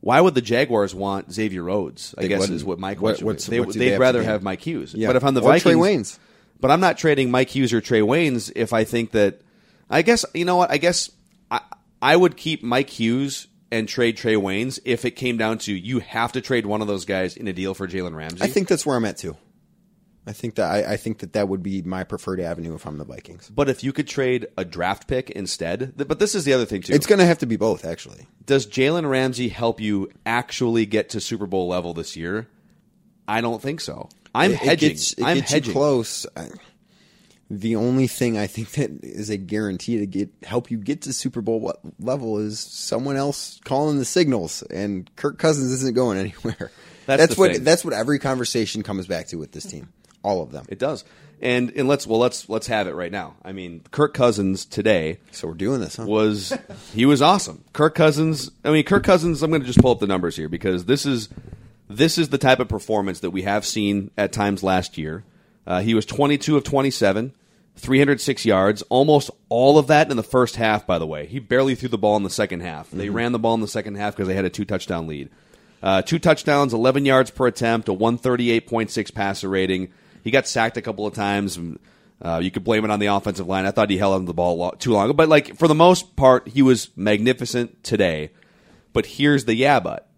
why 0.00 0.20
would 0.20 0.34
the 0.34 0.40
Jaguars 0.42 0.94
want 0.94 1.32
Xavier 1.32 1.62
Rhodes? 1.62 2.14
I 2.18 2.22
They 2.22 2.28
guess 2.28 2.48
is 2.48 2.64
what 2.64 2.78
my 2.78 2.94
question. 2.94 3.26
would 3.26 3.38
they, 3.40 3.60
what 3.60 3.72
do 3.72 3.78
they'd 3.78 3.90
they 3.90 3.98
rather 3.98 4.20
gain? 4.20 4.28
have 4.30 4.42
Mike 4.42 4.62
Hughes. 4.62 4.94
Yeah. 4.94 5.08
But 5.08 5.16
if 5.16 5.24
I'm 5.24 5.34
the 5.34 5.42
Or 5.42 5.50
Vikings, 5.52 5.76
Trae 5.76 5.78
Waynes. 5.78 6.18
but 6.60 6.70
I'm 6.70 6.80
not 6.80 6.98
trading 6.98 7.30
Mike 7.30 7.50
Hughes 7.50 7.72
or 7.72 7.80
Trae 7.80 8.02
Waynes 8.02 8.50
if 8.56 8.72
I 8.72 8.84
think 8.84 9.12
that. 9.12 9.40
I 9.88 10.02
guess 10.02 10.24
you 10.34 10.44
know 10.44 10.56
what? 10.56 10.70
I 10.70 10.78
guess 10.78 11.10
I 11.50 11.60
I 12.02 12.16
would 12.16 12.36
keep 12.36 12.62
Mike 12.62 12.90
Hughes 12.90 13.46
and 13.70 13.88
trade 13.88 14.16
Trae 14.16 14.36
Waynes 14.40 14.78
if 14.84 15.04
it 15.04 15.12
came 15.12 15.36
down 15.36 15.58
to 15.58 15.72
you 15.74 15.98
have 16.00 16.32
to 16.32 16.40
trade 16.40 16.66
one 16.66 16.80
of 16.82 16.86
those 16.88 17.04
guys 17.04 17.36
in 17.36 17.48
a 17.48 17.52
deal 17.52 17.74
for 17.74 17.86
Jalen 17.86 18.14
Ramsey. 18.16 18.42
I 18.42 18.46
think 18.48 18.68
that's 18.68 18.86
where 18.86 18.96
I'm 18.96 19.04
at 19.04 19.18
too. 19.18 19.36
I 20.26 20.32
think 20.32 20.56
that 20.56 20.70
I, 20.70 20.92
I 20.94 20.96
think 20.96 21.18
that 21.18 21.34
that 21.34 21.48
would 21.48 21.62
be 21.62 21.82
my 21.82 22.02
preferred 22.02 22.40
avenue 22.40 22.74
if 22.74 22.84
I'm 22.86 22.98
the 22.98 23.04
Vikings. 23.04 23.48
But 23.54 23.68
if 23.68 23.84
you 23.84 23.92
could 23.92 24.08
trade 24.08 24.46
a 24.58 24.64
draft 24.64 25.06
pick 25.06 25.30
instead, 25.30 25.94
th- 25.96 26.08
but 26.08 26.18
this 26.18 26.34
is 26.34 26.44
the 26.44 26.52
other 26.52 26.64
thing 26.66 26.82
too. 26.82 26.92
It's 26.94 27.06
going 27.06 27.20
to 27.20 27.26
have 27.26 27.38
to 27.38 27.46
be 27.46 27.56
both, 27.56 27.84
actually. 27.84 28.26
Does 28.44 28.66
Jalen 28.66 29.08
Ramsey 29.08 29.48
help 29.48 29.80
you 29.80 30.10
actually 30.26 30.84
get 30.86 31.10
to 31.10 31.20
Super 31.20 31.46
Bowl 31.46 31.68
level 31.68 31.94
this 31.94 32.16
year? 32.16 32.48
I 33.28 33.40
don't 33.40 33.62
think 33.62 33.80
so. 33.80 34.08
I'm 34.34 34.50
It- 34.50 34.54
it 34.54 34.58
hedging. 34.58 34.88
gets- 34.90 35.12
it 35.12 35.22
I'm 35.24 35.40
hedging. 35.42 35.72
close. 35.72 36.26
I, 36.36 36.48
the 37.48 37.76
only 37.76 38.08
thing 38.08 38.36
I 38.36 38.48
think 38.48 38.72
that 38.72 38.90
is 39.04 39.30
a 39.30 39.36
guarantee 39.36 39.98
to 39.98 40.06
get 40.06 40.30
help 40.42 40.70
you 40.72 40.78
get 40.78 41.02
to 41.02 41.12
Super 41.12 41.40
Bowl 41.40 41.72
level 42.00 42.38
is 42.38 42.58
someone 42.58 43.14
else 43.14 43.60
calling 43.64 43.98
the 44.00 44.04
signals, 44.04 44.62
and 44.62 45.08
Kirk 45.14 45.38
Cousins 45.38 45.70
isn't 45.72 45.94
going 45.94 46.18
anywhere. 46.18 46.72
That's 47.06 47.36
the 47.36 47.40
what 47.40 47.52
thing. 47.52 47.62
that's 47.62 47.84
what 47.84 47.94
every 47.94 48.18
conversation 48.18 48.82
comes 48.82 49.06
back 49.06 49.28
to 49.28 49.36
with 49.36 49.52
this 49.52 49.64
team. 49.64 49.92
All 50.26 50.42
of 50.42 50.50
them. 50.50 50.66
It 50.68 50.80
does. 50.80 51.04
And 51.40 51.70
and 51.76 51.86
let's 51.86 52.04
well 52.04 52.18
let's 52.18 52.48
let's 52.48 52.66
have 52.66 52.88
it 52.88 52.94
right 52.94 53.12
now. 53.12 53.36
I 53.44 53.52
mean, 53.52 53.82
Kirk 53.92 54.12
Cousins 54.12 54.64
today 54.64 55.18
so 55.30 55.46
we're 55.46 55.54
doing 55.54 55.80
this, 55.80 55.96
huh? 55.96 56.04
was 56.04 56.52
he 56.94 57.06
was 57.06 57.22
awesome. 57.22 57.62
Kirk 57.72 57.94
Cousins. 57.94 58.50
I 58.64 58.70
mean, 58.70 58.84
Kirk 58.84 59.04
Cousins. 59.04 59.44
I'm 59.44 59.50
going 59.50 59.60
to 59.60 59.66
just 59.66 59.78
pull 59.78 59.92
up 59.92 60.00
the 60.00 60.08
numbers 60.08 60.34
here 60.34 60.48
because 60.48 60.86
this 60.86 61.06
is 61.06 61.28
this 61.88 62.18
is 62.18 62.30
the 62.30 62.38
type 62.38 62.58
of 62.58 62.66
performance 62.66 63.20
that 63.20 63.30
we 63.30 63.42
have 63.42 63.64
seen 63.64 64.10
at 64.18 64.32
times 64.32 64.64
last 64.64 64.98
year. 64.98 65.22
Uh, 65.64 65.80
he 65.80 65.94
was 65.94 66.04
22 66.06 66.56
of 66.56 66.64
27, 66.64 67.32
306 67.76 68.44
yards, 68.44 68.82
almost 68.82 69.30
all 69.48 69.78
of 69.78 69.86
that 69.86 70.10
in 70.10 70.16
the 70.16 70.24
first 70.24 70.56
half. 70.56 70.88
By 70.88 70.98
the 70.98 71.06
way, 71.06 71.26
he 71.26 71.38
barely 71.38 71.76
threw 71.76 71.88
the 71.88 71.98
ball 71.98 72.16
in 72.16 72.24
the 72.24 72.30
second 72.30 72.60
half. 72.60 72.90
They 72.90 73.10
ran 73.10 73.30
the 73.30 73.38
ball 73.38 73.54
in 73.54 73.60
the 73.60 73.68
second 73.68 73.94
half 73.94 74.16
because 74.16 74.26
they 74.26 74.34
had 74.34 74.44
a 74.44 74.50
two 74.50 74.64
touchdown 74.64 75.06
lead. 75.06 75.28
Uh, 75.82 76.02
two 76.02 76.18
touchdowns, 76.18 76.74
11 76.74 77.04
yards 77.04 77.30
per 77.30 77.46
attempt, 77.46 77.88
a 77.88 77.92
138.6 77.92 79.14
passer 79.14 79.48
rating. 79.48 79.92
He 80.26 80.32
got 80.32 80.48
sacked 80.48 80.76
a 80.76 80.82
couple 80.82 81.06
of 81.06 81.14
times. 81.14 81.56
Uh, 82.20 82.40
you 82.42 82.50
could 82.50 82.64
blame 82.64 82.84
it 82.84 82.90
on 82.90 82.98
the 82.98 83.06
offensive 83.06 83.46
line. 83.46 83.64
I 83.64 83.70
thought 83.70 83.90
he 83.90 83.96
held 83.96 84.14
on 84.14 84.22
to 84.22 84.26
the 84.26 84.34
ball 84.34 84.56
lo- 84.56 84.74
too 84.76 84.90
long, 84.90 85.14
but 85.14 85.28
like 85.28 85.56
for 85.56 85.68
the 85.68 85.74
most 85.74 86.16
part, 86.16 86.48
he 86.48 86.62
was 86.62 86.90
magnificent 86.96 87.84
today. 87.84 88.32
But 88.92 89.06
here's 89.06 89.44
the 89.44 89.54
yeah, 89.54 89.78
but 89.78 90.10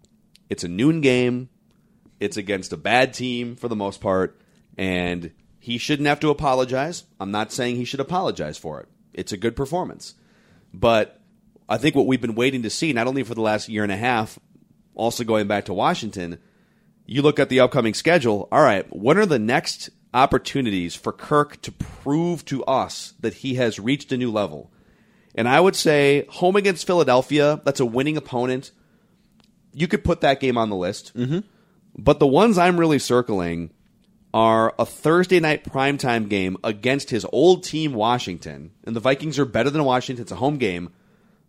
it's 0.49 0.63
a 0.63 0.67
noon 0.67 1.01
game. 1.01 1.49
It's 2.19 2.37
against 2.37 2.73
a 2.73 2.77
bad 2.77 3.13
team 3.13 3.55
for 3.55 3.67
the 3.67 3.75
most 3.75 4.01
part, 4.01 4.41
and 4.79 5.29
he 5.59 5.77
shouldn't 5.77 6.07
have 6.07 6.21
to 6.21 6.31
apologize. 6.31 7.03
I'm 7.19 7.29
not 7.29 7.51
saying 7.51 7.75
he 7.75 7.85
should 7.85 7.99
apologize 7.99 8.57
for 8.57 8.79
it. 8.79 8.87
It's 9.13 9.31
a 9.31 9.37
good 9.37 9.55
performance. 9.55 10.15
But 10.73 11.21
I 11.69 11.77
think 11.77 11.93
what 11.93 12.07
we've 12.07 12.19
been 12.19 12.33
waiting 12.33 12.63
to 12.63 12.71
see, 12.71 12.93
not 12.93 13.05
only 13.05 13.21
for 13.21 13.35
the 13.35 13.41
last 13.41 13.69
year 13.69 13.83
and 13.83 13.91
a 13.91 13.95
half, 13.95 14.39
also 14.95 15.23
going 15.23 15.45
back 15.45 15.65
to 15.65 15.73
Washington, 15.75 16.39
you 17.05 17.21
look 17.21 17.37
at 17.37 17.49
the 17.49 17.59
upcoming 17.59 17.93
schedule. 17.93 18.47
All 18.51 18.63
right, 18.63 18.91
what 18.91 19.15
are 19.15 19.27
the 19.27 19.37
next 19.37 19.91
opportunities 20.13 20.95
for 20.95 21.11
Kirk 21.11 21.61
to 21.61 21.71
prove 21.71 22.45
to 22.45 22.63
us 22.65 23.13
that 23.19 23.35
he 23.35 23.55
has 23.55 23.79
reached 23.79 24.11
a 24.11 24.17
new 24.17 24.31
level? 24.31 24.71
And 25.35 25.47
I 25.47 25.59
would 25.59 25.75
say 25.75 26.25
home 26.29 26.55
against 26.55 26.87
Philadelphia, 26.87 27.61
that's 27.63 27.79
a 27.79 27.85
winning 27.85 28.17
opponent. 28.17 28.71
You 29.73 29.87
could 29.87 30.03
put 30.03 30.21
that 30.21 30.39
game 30.39 30.57
on 30.57 30.69
the 30.69 30.75
list. 30.75 31.15
Mm-hmm. 31.15 31.39
But 31.97 32.19
the 32.19 32.27
ones 32.27 32.57
I'm 32.57 32.79
really 32.79 32.99
circling 32.99 33.71
are 34.33 34.73
a 34.77 34.85
Thursday 34.85 35.39
night 35.39 35.63
primetime 35.63 36.29
game 36.29 36.57
against 36.63 37.09
his 37.09 37.25
old 37.31 37.63
team, 37.63 37.93
Washington. 37.93 38.71
And 38.83 38.95
the 38.95 38.99
Vikings 38.99 39.39
are 39.39 39.45
better 39.45 39.69
than 39.69 39.83
Washington. 39.83 40.23
It's 40.23 40.31
a 40.31 40.37
home 40.37 40.57
game, 40.57 40.91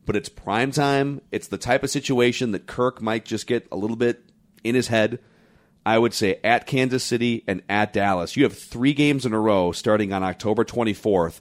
but 0.07 0.17
it's 0.17 0.29
primetime. 0.29 1.21
It's 1.31 1.49
the 1.49 1.59
type 1.59 1.83
of 1.83 1.91
situation 1.91 2.53
that 2.53 2.67
Kirk 2.67 3.03
might 3.03 3.25
just 3.25 3.47
get 3.47 3.67
a 3.71 3.77
little 3.77 3.97
bit 3.97 4.25
in 4.65 4.75
his 4.75 4.89
head. 4.89 5.19
I 5.91 5.99
would 5.99 6.15
say 6.15 6.39
at 6.45 6.69
Kansas 6.69 7.03
City 7.03 7.43
and 7.49 7.63
at 7.69 7.93
Dallas. 7.93 8.37
You 8.37 8.45
have 8.45 8.57
three 8.57 8.93
games 8.93 9.27
in 9.27 9.33
a 9.33 9.41
row 9.41 9.73
starting 9.73 10.13
on 10.13 10.23
October 10.23 10.65
24th 10.65 11.41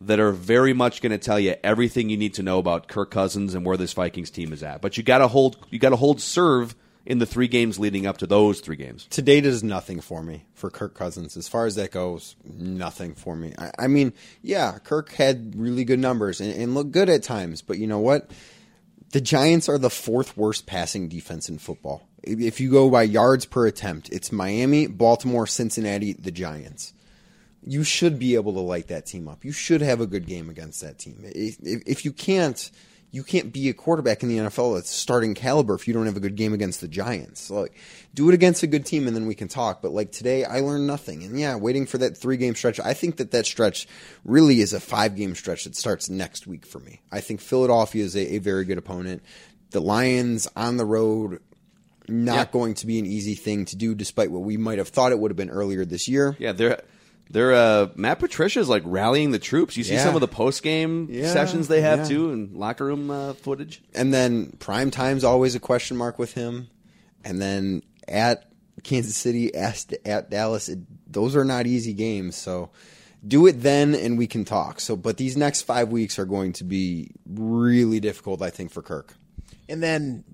that 0.00 0.18
are 0.18 0.32
very 0.32 0.72
much 0.72 1.00
going 1.00 1.12
to 1.12 1.18
tell 1.18 1.38
you 1.38 1.54
everything 1.62 2.10
you 2.10 2.16
need 2.16 2.34
to 2.34 2.42
know 2.42 2.58
about 2.58 2.88
Kirk 2.88 3.12
Cousins 3.12 3.54
and 3.54 3.64
where 3.64 3.76
this 3.76 3.92
Vikings 3.92 4.30
team 4.30 4.52
is 4.52 4.64
at. 4.64 4.80
But 4.80 4.96
you 4.96 5.04
got 5.04 5.18
to 5.18 5.28
hold 5.28 5.64
you 5.70 5.78
got 5.78 5.90
to 5.90 5.96
hold 5.96 6.20
serve 6.20 6.74
in 7.06 7.20
the 7.20 7.26
three 7.26 7.46
games 7.46 7.78
leading 7.78 8.04
up 8.04 8.18
to 8.18 8.26
those 8.26 8.58
three 8.58 8.74
games. 8.74 9.06
Today 9.10 9.40
does 9.40 9.62
nothing 9.62 10.00
for 10.00 10.24
me 10.24 10.44
for 10.54 10.70
Kirk 10.70 10.94
Cousins. 10.94 11.36
As 11.36 11.46
far 11.46 11.64
as 11.64 11.76
that 11.76 11.92
goes, 11.92 12.34
nothing 12.42 13.14
for 13.14 13.36
me. 13.36 13.54
I, 13.56 13.70
I 13.78 13.86
mean, 13.86 14.12
yeah, 14.42 14.76
Kirk 14.82 15.12
had 15.12 15.54
really 15.54 15.84
good 15.84 16.00
numbers 16.00 16.40
and, 16.40 16.52
and 16.52 16.74
looked 16.74 16.90
good 16.90 17.08
at 17.08 17.22
times, 17.22 17.62
but 17.62 17.78
you 17.78 17.86
know 17.86 18.00
what? 18.00 18.28
The 19.12 19.20
Giants 19.20 19.68
are 19.68 19.78
the 19.78 19.88
fourth 19.88 20.36
worst 20.36 20.66
passing 20.66 21.08
defense 21.08 21.48
in 21.48 21.58
football. 21.58 22.08
If 22.26 22.60
you 22.60 22.70
go 22.70 22.88
by 22.88 23.02
yards 23.02 23.44
per 23.44 23.66
attempt, 23.66 24.08
it's 24.10 24.32
Miami, 24.32 24.86
Baltimore, 24.86 25.46
Cincinnati, 25.46 26.14
the 26.14 26.30
Giants. 26.30 26.94
You 27.66 27.84
should 27.84 28.18
be 28.18 28.34
able 28.34 28.54
to 28.54 28.60
light 28.60 28.88
that 28.88 29.06
team 29.06 29.28
up. 29.28 29.44
You 29.44 29.52
should 29.52 29.82
have 29.82 30.00
a 30.00 30.06
good 30.06 30.26
game 30.26 30.48
against 30.48 30.80
that 30.80 30.98
team. 30.98 31.20
If, 31.22 31.58
if, 31.62 32.04
you 32.04 32.12
can't, 32.12 32.70
you 33.10 33.22
can't 33.22 33.52
be 33.52 33.68
a 33.68 33.74
quarterback 33.74 34.22
in 34.22 34.28
the 34.28 34.38
NFL 34.38 34.74
that's 34.74 34.90
starting 34.90 35.34
caliber 35.34 35.74
if 35.74 35.86
you 35.86 35.94
don't 35.94 36.06
have 36.06 36.16
a 36.16 36.20
good 36.20 36.36
game 36.36 36.52
against 36.52 36.80
the 36.80 36.88
Giants. 36.88 37.50
Like, 37.50 37.74
do 38.14 38.28
it 38.28 38.34
against 38.34 38.62
a 38.62 38.66
good 38.66 38.84
team 38.86 39.06
and 39.06 39.14
then 39.14 39.26
we 39.26 39.34
can 39.34 39.48
talk. 39.48 39.82
But 39.82 39.92
like 39.92 40.10
today, 40.10 40.44
I 40.44 40.60
learned 40.60 40.86
nothing. 40.86 41.24
And 41.24 41.38
yeah, 41.38 41.56
waiting 41.56 41.86
for 41.86 41.98
that 41.98 42.16
three 42.16 42.36
game 42.36 42.54
stretch. 42.54 42.80
I 42.80 42.94
think 42.94 43.16
that 43.16 43.32
that 43.32 43.46
stretch 43.46 43.86
really 44.24 44.60
is 44.60 44.72
a 44.72 44.80
five 44.80 45.14
game 45.14 45.34
stretch 45.34 45.64
that 45.64 45.76
starts 45.76 46.08
next 46.08 46.46
week 46.46 46.66
for 46.66 46.80
me. 46.80 47.02
I 47.12 47.20
think 47.20 47.40
Philadelphia 47.40 48.04
is 48.04 48.14
a, 48.14 48.34
a 48.34 48.38
very 48.38 48.64
good 48.64 48.78
opponent. 48.78 49.22
The 49.70 49.80
Lions 49.80 50.48
on 50.54 50.76
the 50.76 50.84
road, 50.84 51.40
not 52.08 52.34
Yeah. 52.34 52.46
going 52.52 52.74
to 52.74 52.86
be 52.86 52.98
an 52.98 53.06
easy 53.06 53.34
thing 53.34 53.64
to 53.66 53.76
do, 53.76 53.94
despite 53.94 54.30
what 54.30 54.42
we 54.42 54.56
might 54.56 54.78
have 54.78 54.88
thought 54.88 55.12
it 55.12 55.18
would 55.18 55.30
have 55.30 55.36
been 55.36 55.50
earlier 55.50 55.84
this 55.84 56.08
year. 56.08 56.36
Yeah, 56.38 56.52
they're 56.52 56.82
they're 57.30 57.54
uh, 57.54 57.88
Matt 57.96 58.18
Patricia's 58.18 58.68
like 58.68 58.82
rallying 58.84 59.30
the 59.30 59.38
troops. 59.38 59.76
You 59.76 59.84
see 59.84 59.94
Yeah. 59.94 60.04
some 60.04 60.14
of 60.14 60.20
the 60.20 60.28
post 60.28 60.62
game 60.62 61.08
Yeah, 61.10 61.32
sessions 61.32 61.68
they 61.68 61.80
have 61.80 62.00
yeah. 62.00 62.04
too, 62.04 62.30
and 62.32 62.54
locker 62.56 62.84
room 62.84 63.10
uh, 63.10 63.32
footage. 63.34 63.82
And 63.94 64.12
then 64.12 64.56
prime 64.58 64.90
time's 64.90 65.24
always 65.24 65.54
a 65.54 65.60
question 65.60 65.96
mark 65.96 66.18
with 66.18 66.34
him. 66.34 66.68
And 67.24 67.40
then 67.40 67.82
at 68.06 68.44
Kansas 68.82 69.16
City, 69.16 69.54
at, 69.54 69.90
at 70.04 70.28
Dallas, 70.28 70.68
it, 70.68 70.80
those 71.10 71.34
are 71.34 71.44
not 71.44 71.66
easy 71.66 71.94
games. 71.94 72.36
So 72.36 72.68
do 73.26 73.46
it 73.46 73.62
then, 73.62 73.94
and 73.94 74.18
we 74.18 74.26
can 74.26 74.44
talk. 74.44 74.78
So, 74.78 74.94
but 74.94 75.16
these 75.16 75.34
next 75.34 75.62
five 75.62 75.88
weeks 75.88 76.18
are 76.18 76.26
going 76.26 76.52
to 76.54 76.64
be 76.64 77.10
really 77.26 77.98
difficult, 78.00 78.42
I 78.42 78.50
think, 78.50 78.70
for 78.70 78.82
Kirk. 78.82 79.14
And 79.66 79.82
then 79.82 80.24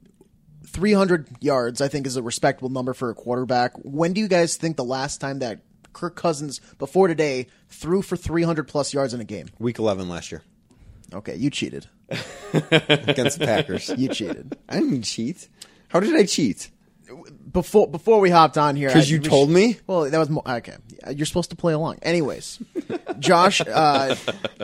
300 0.70 1.28
yards, 1.40 1.80
I 1.80 1.88
think, 1.88 2.06
is 2.06 2.16
a 2.16 2.22
respectable 2.22 2.70
number 2.70 2.94
for 2.94 3.10
a 3.10 3.14
quarterback. 3.14 3.72
When 3.82 4.12
do 4.12 4.20
you 4.20 4.28
guys 4.28 4.56
think 4.56 4.76
the 4.76 4.84
last 4.84 5.20
time 5.20 5.40
that 5.40 5.60
Kirk 5.92 6.16
Cousins, 6.16 6.60
before 6.78 7.08
today, 7.08 7.46
threw 7.68 8.02
for 8.02 8.16
300 8.16 8.66
plus 8.68 8.94
yards 8.94 9.12
in 9.12 9.20
a 9.20 9.24
game? 9.24 9.46
Week 9.58 9.78
eleven 9.78 10.08
last 10.08 10.30
year 10.30 10.42
Okay, 11.12 11.34
you 11.36 11.50
cheated. 11.50 11.86
against 12.52 13.38
the 13.38 13.44
Packers. 13.44 13.88
You 13.96 14.08
cheated. 14.08 14.56
I 14.68 14.80
didn't 14.80 15.02
cheat. 15.02 15.48
How 15.88 16.00
did 16.00 16.14
I 16.14 16.24
cheat? 16.24 16.70
Before 17.52 17.88
before 17.88 18.20
we 18.20 18.30
hopped 18.30 18.58
on 18.58 18.76
here, 18.76 18.88
because 18.88 19.10
you 19.10 19.20
we 19.20 19.26
told 19.28 19.48
should- 19.48 19.54
me? 19.54 19.76
Well, 19.86 20.10
that 20.10 20.18
was 20.18 20.30
more, 20.30 20.42
okay. 20.46 20.76
You're 21.14 21.26
supposed 21.26 21.50
to 21.50 21.56
play 21.56 21.72
along. 21.72 21.98
Anyways, 22.02 22.60
Josh, 23.18 23.60
uh, 23.60 24.14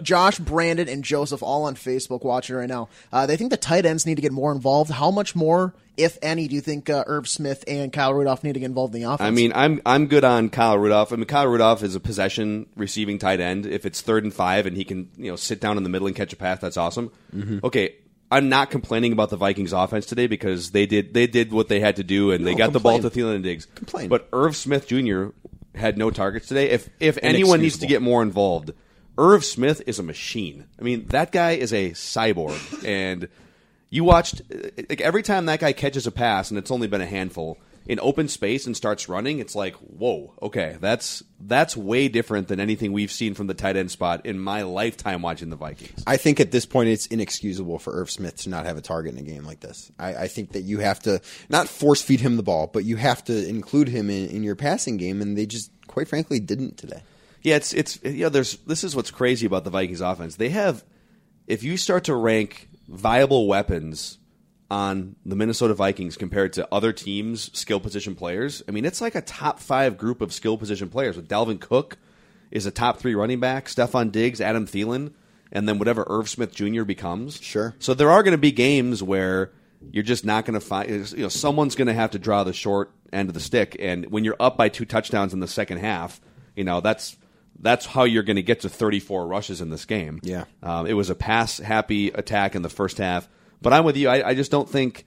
Josh, 0.02 0.38
Brandon, 0.38 0.88
and 0.88 1.02
Joseph 1.02 1.42
all 1.42 1.64
on 1.64 1.74
Facebook 1.74 2.22
watching 2.24 2.56
right 2.56 2.68
now. 2.68 2.88
Uh, 3.12 3.26
they 3.26 3.36
think 3.36 3.50
the 3.50 3.56
tight 3.56 3.86
ends 3.86 4.06
need 4.06 4.16
to 4.16 4.22
get 4.22 4.32
more 4.32 4.52
involved. 4.52 4.90
How 4.90 5.10
much 5.10 5.34
more, 5.34 5.74
if 5.96 6.18
any, 6.22 6.46
do 6.46 6.54
you 6.54 6.60
think 6.60 6.90
uh, 6.90 7.02
Irv 7.06 7.26
Smith 7.28 7.64
and 7.66 7.92
Kyle 7.92 8.12
Rudolph 8.12 8.44
need 8.44 8.52
to 8.52 8.60
get 8.60 8.66
involved 8.66 8.94
in 8.94 9.00
the 9.02 9.10
offense? 9.10 9.26
I 9.26 9.30
mean, 9.30 9.52
I'm 9.54 9.80
I'm 9.86 10.06
good 10.06 10.24
on 10.24 10.50
Kyle 10.50 10.78
Rudolph. 10.78 11.12
I 11.12 11.16
mean, 11.16 11.24
Kyle 11.24 11.46
Rudolph 11.46 11.82
is 11.82 11.94
a 11.94 12.00
possession 12.00 12.66
receiving 12.76 13.18
tight 13.18 13.40
end. 13.40 13.66
If 13.66 13.86
it's 13.86 14.00
third 14.02 14.22
and 14.24 14.32
five 14.32 14.66
and 14.66 14.76
he 14.76 14.84
can 14.84 15.08
you 15.16 15.30
know 15.30 15.36
sit 15.36 15.60
down 15.60 15.76
in 15.78 15.82
the 15.82 15.88
middle 15.88 16.06
and 16.06 16.14
catch 16.14 16.32
a 16.32 16.36
pass, 16.36 16.60
that's 16.60 16.76
awesome. 16.76 17.10
Mm-hmm. 17.34 17.60
Okay, 17.64 17.94
I'm 18.30 18.48
not 18.48 18.70
complaining 18.70 19.12
about 19.12 19.30
the 19.30 19.36
Vikings 19.36 19.72
offense 19.72 20.06
today 20.06 20.26
because 20.26 20.72
they 20.72 20.86
did 20.86 21.14
they 21.14 21.26
did 21.26 21.52
what 21.52 21.68
they 21.68 21.80
had 21.80 21.96
to 21.96 22.04
do 22.04 22.32
and 22.32 22.46
they 22.46 22.52
No, 22.52 22.58
got 22.58 22.72
the 22.72 22.80
ball 22.80 22.98
to 22.98 23.02
complain. 23.10 23.24
Thielen 23.26 23.34
and 23.36 23.44
Diggs. 23.44 23.66
Complain. 23.74 24.08
But 24.08 24.28
Irv 24.32 24.56
Smith 24.56 24.88
Jr. 24.88 25.28
had 25.74 25.96
no 25.96 26.10
targets 26.10 26.48
today. 26.48 26.70
If 26.70 26.88
if 26.98 27.18
anyone 27.22 27.60
needs 27.60 27.78
to 27.78 27.86
get 27.86 28.02
more 28.02 28.22
involved, 28.22 28.72
Irv 29.16 29.44
Smith 29.44 29.82
is 29.86 29.98
a 29.98 30.02
machine. 30.02 30.66
I 30.78 30.82
mean, 30.82 31.06
that 31.06 31.30
guy 31.32 31.52
is 31.52 31.72
a 31.72 31.90
cyborg 31.92 32.84
and. 32.86 33.28
You 33.88 34.02
watched 34.02 34.42
like 34.90 35.00
every 35.00 35.22
time 35.22 35.46
that 35.46 35.60
guy 35.60 35.72
catches 35.72 36.08
a 36.08 36.10
pass, 36.10 36.50
and 36.50 36.58
it's 36.58 36.72
only 36.72 36.88
been 36.88 37.00
a 37.00 37.06
handful 37.06 37.56
in 37.86 38.00
open 38.00 38.28
space 38.28 38.66
and 38.66 38.76
starts 38.76 39.08
running. 39.08 39.38
It's 39.38 39.54
like, 39.54 39.74
whoa, 39.76 40.34
okay, 40.42 40.76
that's 40.80 41.22
that's 41.40 41.76
way 41.76 42.08
different 42.08 42.48
than 42.48 42.60
anything 42.60 42.92
we've 42.92 43.12
seen 43.12 43.34
from 43.34 43.46
the 43.46 43.54
tight 43.54 43.76
end 43.76 43.90
spot 43.90 44.26
in 44.26 44.38
my 44.38 44.62
lifetime 44.62 45.22
watching 45.22 45.50
the 45.50 45.56
Vikings. 45.56 46.02
I 46.06 46.16
think 46.16 46.40
at 46.40 46.50
this 46.50 46.66
point 46.66 46.88
it's 46.88 47.06
inexcusable 47.06 47.78
for 47.78 47.92
Irv 47.92 48.10
Smith 48.10 48.36
to 48.42 48.48
not 48.48 48.66
have 48.66 48.76
a 48.76 48.80
target 48.80 49.14
in 49.14 49.20
a 49.20 49.22
game 49.22 49.44
like 49.44 49.60
this. 49.60 49.90
I, 49.98 50.14
I 50.14 50.28
think 50.28 50.52
that 50.52 50.62
you 50.62 50.78
have 50.78 51.00
to 51.00 51.20
not 51.48 51.68
force 51.68 52.02
feed 52.02 52.20
him 52.20 52.36
the 52.36 52.42
ball, 52.42 52.66
but 52.66 52.84
you 52.84 52.96
have 52.96 53.24
to 53.24 53.48
include 53.48 53.88
him 53.88 54.10
in, 54.10 54.30
in 54.30 54.42
your 54.42 54.56
passing 54.56 54.96
game, 54.96 55.22
and 55.22 55.36
they 55.36 55.46
just 55.46 55.70
quite 55.86 56.08
frankly 56.08 56.40
didn't 56.40 56.76
today. 56.76 57.02
Yeah, 57.42 57.56
it's 57.56 57.72
it's 57.72 58.00
you 58.02 58.24
know, 58.24 58.28
there's 58.28 58.56
this 58.58 58.82
is 58.82 58.96
what's 58.96 59.10
crazy 59.10 59.46
about 59.46 59.64
the 59.64 59.70
Vikings 59.70 60.00
offense. 60.00 60.36
They 60.36 60.48
have 60.48 60.84
if 61.46 61.62
you 61.62 61.76
start 61.76 62.04
to 62.04 62.14
rank 62.14 62.68
viable 62.88 63.46
weapons 63.46 64.18
on 64.70 65.16
the 65.24 65.36
Minnesota 65.36 65.74
Vikings 65.74 66.16
compared 66.16 66.52
to 66.54 66.68
other 66.72 66.92
teams' 66.92 67.56
skill 67.56 67.80
position 67.80 68.14
players, 68.14 68.62
I 68.68 68.72
mean 68.72 68.84
it's 68.84 69.00
like 69.00 69.14
a 69.14 69.20
top 69.20 69.60
five 69.60 69.96
group 69.96 70.20
of 70.20 70.32
skill 70.32 70.58
position 70.58 70.88
players. 70.88 71.16
With 71.16 71.28
Dalvin 71.28 71.60
Cook 71.60 71.98
is 72.50 72.66
a 72.66 72.70
top 72.70 72.98
three 72.98 73.14
running 73.14 73.40
back, 73.40 73.66
Stefon 73.66 74.10
Diggs, 74.12 74.40
Adam 74.40 74.66
Thielen, 74.66 75.12
and 75.52 75.68
then 75.68 75.78
whatever 75.78 76.04
Irv 76.08 76.28
Smith 76.28 76.54
Jr. 76.54 76.84
becomes. 76.84 77.40
Sure. 77.40 77.74
So 77.78 77.94
there 77.94 78.10
are 78.10 78.22
going 78.22 78.32
to 78.32 78.38
be 78.38 78.52
games 78.52 79.02
where 79.02 79.52
you're 79.92 80.02
just 80.02 80.24
not 80.24 80.44
going 80.44 80.58
to 80.58 80.60
find. 80.60 80.88
You 80.90 81.22
know, 81.22 81.28
someone's 81.28 81.74
going 81.74 81.88
to 81.88 81.94
have 81.94 82.10
to 82.12 82.18
draw 82.18 82.44
the 82.44 82.52
short 82.52 82.92
end 83.12 83.28
of 83.28 83.34
the 83.34 83.40
stick, 83.40 83.76
and 83.78 84.10
when 84.10 84.24
you're 84.24 84.36
up 84.40 84.56
by 84.56 84.68
two 84.68 84.84
touchdowns 84.84 85.32
in 85.32 85.40
the 85.40 85.48
second 85.48 85.78
half, 85.78 86.20
you 86.54 86.64
know 86.64 86.80
that's 86.80 87.16
that's 87.60 87.86
how 87.86 88.04
you're 88.04 88.22
going 88.22 88.36
to 88.36 88.42
get 88.42 88.60
to 88.60 88.68
34 88.68 89.26
rushes 89.26 89.60
in 89.60 89.70
this 89.70 89.84
game. 89.84 90.20
Yeah. 90.22 90.44
um, 90.62 90.86
it 90.86 90.92
was 90.92 91.08
a 91.10 91.14
pass 91.14 91.58
happy 91.58 92.08
attack 92.08 92.54
in 92.54 92.62
the 92.62 92.68
first 92.68 92.98
half, 92.98 93.28
but 93.62 93.72
I'm 93.72 93.84
with 93.84 93.96
you. 93.96 94.08
I, 94.08 94.28
I 94.30 94.34
just 94.34 94.50
don't 94.50 94.68
think. 94.68 95.04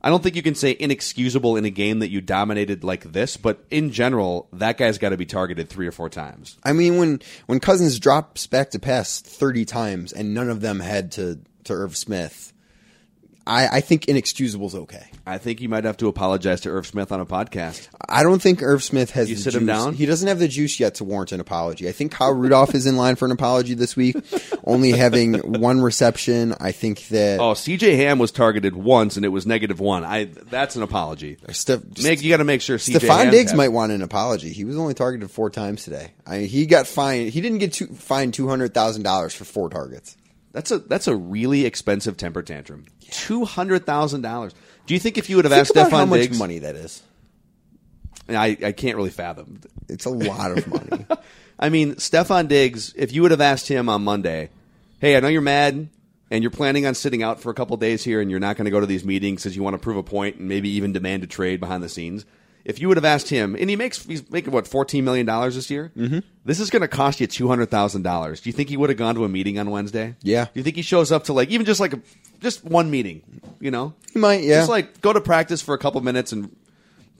I 0.00 0.10
don't 0.10 0.22
think 0.22 0.36
you 0.36 0.42
can 0.42 0.54
say 0.54 0.76
inexcusable 0.78 1.56
in 1.56 1.64
a 1.64 1.70
game 1.70 2.00
that 2.00 2.10
you 2.10 2.20
dominated 2.20 2.84
like 2.84 3.04
this, 3.04 3.38
but 3.38 3.64
in 3.70 3.90
general, 3.90 4.48
that 4.52 4.76
guy's 4.76 4.98
got 4.98 5.10
to 5.10 5.16
be 5.16 5.24
targeted 5.24 5.70
three 5.70 5.86
or 5.86 5.92
four 5.92 6.10
times. 6.10 6.58
I 6.62 6.74
mean, 6.74 6.98
when 6.98 7.20
when 7.46 7.60
Cousins 7.60 7.98
drops 7.98 8.46
back 8.46 8.70
to 8.70 8.78
pass 8.78 9.20
thirty 9.20 9.64
times 9.64 10.12
and 10.12 10.34
none 10.34 10.50
of 10.50 10.60
them 10.60 10.80
head 10.80 11.12
to 11.12 11.40
to 11.64 11.72
Irv 11.72 11.96
Smith, 11.96 12.53
I, 13.46 13.68
I 13.68 13.80
think 13.80 14.08
inexcusable 14.08 14.66
is 14.68 14.74
okay. 14.74 15.06
I 15.26 15.38
think 15.38 15.60
you 15.60 15.68
might 15.68 15.84
have 15.84 15.96
to 15.98 16.08
apologize 16.08 16.62
to 16.62 16.70
Irv 16.70 16.86
Smith 16.86 17.12
on 17.12 17.20
a 17.20 17.26
podcast. 17.26 17.88
I 18.08 18.22
don't 18.22 18.40
think 18.40 18.62
Irv 18.62 18.82
Smith 18.82 19.10
has. 19.12 19.28
You 19.28 19.36
the 19.36 19.42
sit 19.42 19.50
juice. 19.52 19.60
him 19.60 19.66
down? 19.66 19.94
He 19.94 20.06
doesn't 20.06 20.26
have 20.28 20.38
the 20.38 20.48
juice 20.48 20.78
yet 20.80 20.96
to 20.96 21.04
warrant 21.04 21.32
an 21.32 21.40
apology. 21.40 21.88
I 21.88 21.92
think 21.92 22.12
Kyle 22.12 22.32
Rudolph 22.32 22.74
is 22.74 22.86
in 22.86 22.96
line 22.96 23.16
for 23.16 23.26
an 23.26 23.32
apology 23.32 23.74
this 23.74 23.96
week, 23.96 24.16
only 24.64 24.92
having 24.92 25.34
one 25.60 25.80
reception. 25.80 26.54
I 26.60 26.72
think 26.72 27.08
that 27.08 27.40
Oh, 27.40 27.54
C.J. 27.54 27.96
Ham 27.96 28.18
was 28.18 28.32
targeted 28.32 28.74
once 28.76 29.16
and 29.16 29.24
it 29.24 29.30
was 29.30 29.46
negative 29.46 29.80
one. 29.80 30.04
I 30.04 30.24
that's 30.24 30.76
an 30.76 30.82
apology. 30.82 31.36
Steph, 31.50 31.80
Make 32.02 32.22
you 32.22 32.30
got 32.30 32.38
to 32.38 32.44
make 32.44 32.60
sure 32.62 32.78
C.J. 32.78 33.06
Stefon 33.06 33.30
Diggs 33.30 33.52
might 33.54 33.68
want 33.68 33.92
an 33.92 34.02
apology. 34.02 34.52
He 34.52 34.64
was 34.64 34.76
only 34.78 34.94
targeted 34.94 35.30
four 35.30 35.50
times 35.50 35.84
today. 35.84 36.12
I 36.26 36.38
mean, 36.38 36.48
he 36.48 36.66
got 36.66 36.86
fined. 36.86 37.30
He 37.30 37.40
didn't 37.40 37.58
get 37.58 37.74
two, 37.74 37.86
fined 37.88 38.34
two 38.34 38.48
hundred 38.48 38.72
thousand 38.74 39.02
dollars 39.02 39.34
for 39.34 39.44
four 39.44 39.68
targets. 39.70 40.16
That's 40.54 40.70
a 40.70 40.78
that's 40.78 41.08
a 41.08 41.16
really 41.16 41.66
expensive 41.66 42.16
temper 42.16 42.40
tantrum. 42.40 42.86
Two 43.10 43.44
hundred 43.44 43.84
thousand 43.84 44.22
dollars. 44.22 44.54
Do 44.86 44.94
you 44.94 45.00
think 45.00 45.18
if 45.18 45.28
you 45.28 45.36
would 45.36 45.44
have 45.44 45.52
Think 45.52 45.62
asked 45.62 45.72
about 45.72 45.90
how 45.90 46.06
much 46.06 46.20
Diggs, 46.20 46.38
money 46.38 46.60
that 46.60 46.76
is. 46.76 47.02
I, 48.28 48.56
I 48.64 48.72
can't 48.72 48.96
really 48.96 49.10
fathom. 49.10 49.60
It's 49.88 50.06
a 50.06 50.10
lot 50.10 50.56
of 50.56 50.66
money. 50.66 51.06
I 51.58 51.68
mean, 51.68 51.96
Stefon 51.96 52.48
Diggs, 52.48 52.94
if 52.96 53.12
you 53.12 53.20
would 53.22 53.32
have 53.32 53.40
asked 53.40 53.68
him 53.68 53.88
on 53.88 54.02
Monday, 54.02 54.48
hey, 55.00 55.16
I 55.16 55.20
know 55.20 55.28
you're 55.28 55.42
mad 55.42 55.88
and 56.30 56.42
you're 56.42 56.50
planning 56.50 56.86
on 56.86 56.94
sitting 56.94 57.22
out 57.22 57.40
for 57.40 57.50
a 57.50 57.54
couple 57.54 57.76
days 57.76 58.02
here 58.02 58.20
and 58.22 58.30
you're 58.30 58.40
not 58.40 58.56
going 58.56 58.64
to 58.64 58.70
go 58.70 58.80
to 58.80 58.86
these 58.86 59.04
meetings 59.04 59.42
because 59.42 59.54
you 59.56 59.62
want 59.62 59.74
to 59.74 59.78
prove 59.78 59.98
a 59.98 60.02
point 60.02 60.36
and 60.36 60.48
maybe 60.48 60.70
even 60.70 60.92
demand 60.92 61.22
a 61.22 61.26
trade 61.26 61.60
behind 61.60 61.82
the 61.82 61.88
scenes. 61.88 62.24
If 62.64 62.80
you 62.80 62.88
would 62.88 62.96
have 62.96 63.04
asked 63.04 63.28
him, 63.28 63.54
and 63.54 63.68
he 63.68 63.76
makes 63.76 64.02
he's 64.04 64.28
making 64.30 64.52
what 64.52 64.66
fourteen 64.66 65.04
million 65.04 65.26
dollars 65.26 65.54
this 65.54 65.68
year, 65.68 65.92
mm-hmm. 65.94 66.20
this 66.46 66.60
is 66.60 66.70
going 66.70 66.80
to 66.80 66.88
cost 66.88 67.20
you 67.20 67.26
two 67.26 67.46
hundred 67.46 67.70
thousand 67.70 68.02
dollars. 68.02 68.40
Do 68.40 68.48
you 68.48 68.54
think 68.54 68.70
he 68.70 68.76
would 68.78 68.88
have 68.88 68.98
gone 68.98 69.14
to 69.16 69.24
a 69.24 69.28
meeting 69.28 69.58
on 69.58 69.70
Wednesday? 69.70 70.16
Yeah. 70.22 70.44
Do 70.46 70.50
you 70.54 70.62
think 70.62 70.76
he 70.76 70.82
shows 70.82 71.12
up 71.12 71.24
to 71.24 71.34
like 71.34 71.50
even 71.50 71.66
just 71.66 71.78
like 71.78 71.92
a, 71.92 72.00
just 72.40 72.64
one 72.64 72.90
meeting? 72.90 73.22
You 73.60 73.70
know, 73.70 73.94
He 74.12 74.18
might, 74.18 74.44
yeah. 74.44 74.60
Just 74.60 74.70
like 74.70 75.00
go 75.02 75.12
to 75.12 75.20
practice 75.20 75.60
for 75.60 75.74
a 75.74 75.78
couple 75.78 76.00
minutes 76.00 76.32
and 76.32 76.56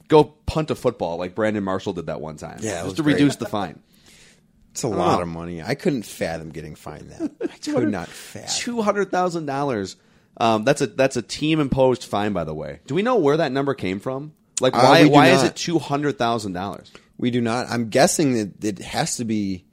go 0.08 0.24
punt 0.24 0.70
a 0.70 0.74
football 0.74 1.18
like 1.18 1.34
Brandon 1.34 1.62
Marshall 1.62 1.92
did 1.92 2.06
that 2.06 2.20
one 2.20 2.36
time. 2.36 2.58
Yeah, 2.60 2.76
just 2.76 2.84
was 2.84 2.94
to 2.94 3.02
great. 3.02 3.14
reduce 3.14 3.36
the 3.36 3.46
fine. 3.46 3.80
It's 4.72 4.82
a 4.82 4.88
lot 4.88 5.16
know. 5.16 5.22
of 5.22 5.28
money. 5.28 5.62
I 5.62 5.74
couldn't 5.74 6.02
fathom 6.04 6.50
getting 6.50 6.74
fined 6.74 7.10
that. 7.10 7.30
I 7.52 7.58
could 7.58 7.90
not 7.90 8.08
fathom. 8.08 8.50
Two 8.56 8.82
hundred 8.82 9.10
thousand 9.10 9.46
dollars. 9.46 9.96
Um, 10.38 10.64
that's 10.64 10.80
a 10.80 10.86
that's 10.86 11.16
a 11.16 11.22
team 11.22 11.60
imposed 11.60 12.04
fine, 12.04 12.32
by 12.32 12.44
the 12.44 12.54
way. 12.54 12.80
Do 12.86 12.94
we 12.94 13.02
know 13.02 13.16
where 13.16 13.36
that 13.36 13.52
number 13.52 13.74
came 13.74 14.00
from? 14.00 14.32
Like 14.64 14.74
Uh, 14.74 14.80
why 14.80 15.02
we 15.02 15.10
why 15.10 15.28
is 15.28 15.42
it 15.42 15.54
two 15.54 15.78
hundred 15.78 16.16
thousand 16.16 16.54
dollars? 16.54 16.90
We 17.18 17.30
do 17.30 17.42
not. 17.42 17.66
I'm 17.68 17.90
guessing 17.90 18.32
that 18.34 18.64
it 18.64 18.78
has 18.78 19.18
to 19.18 19.24
be. 19.24 19.66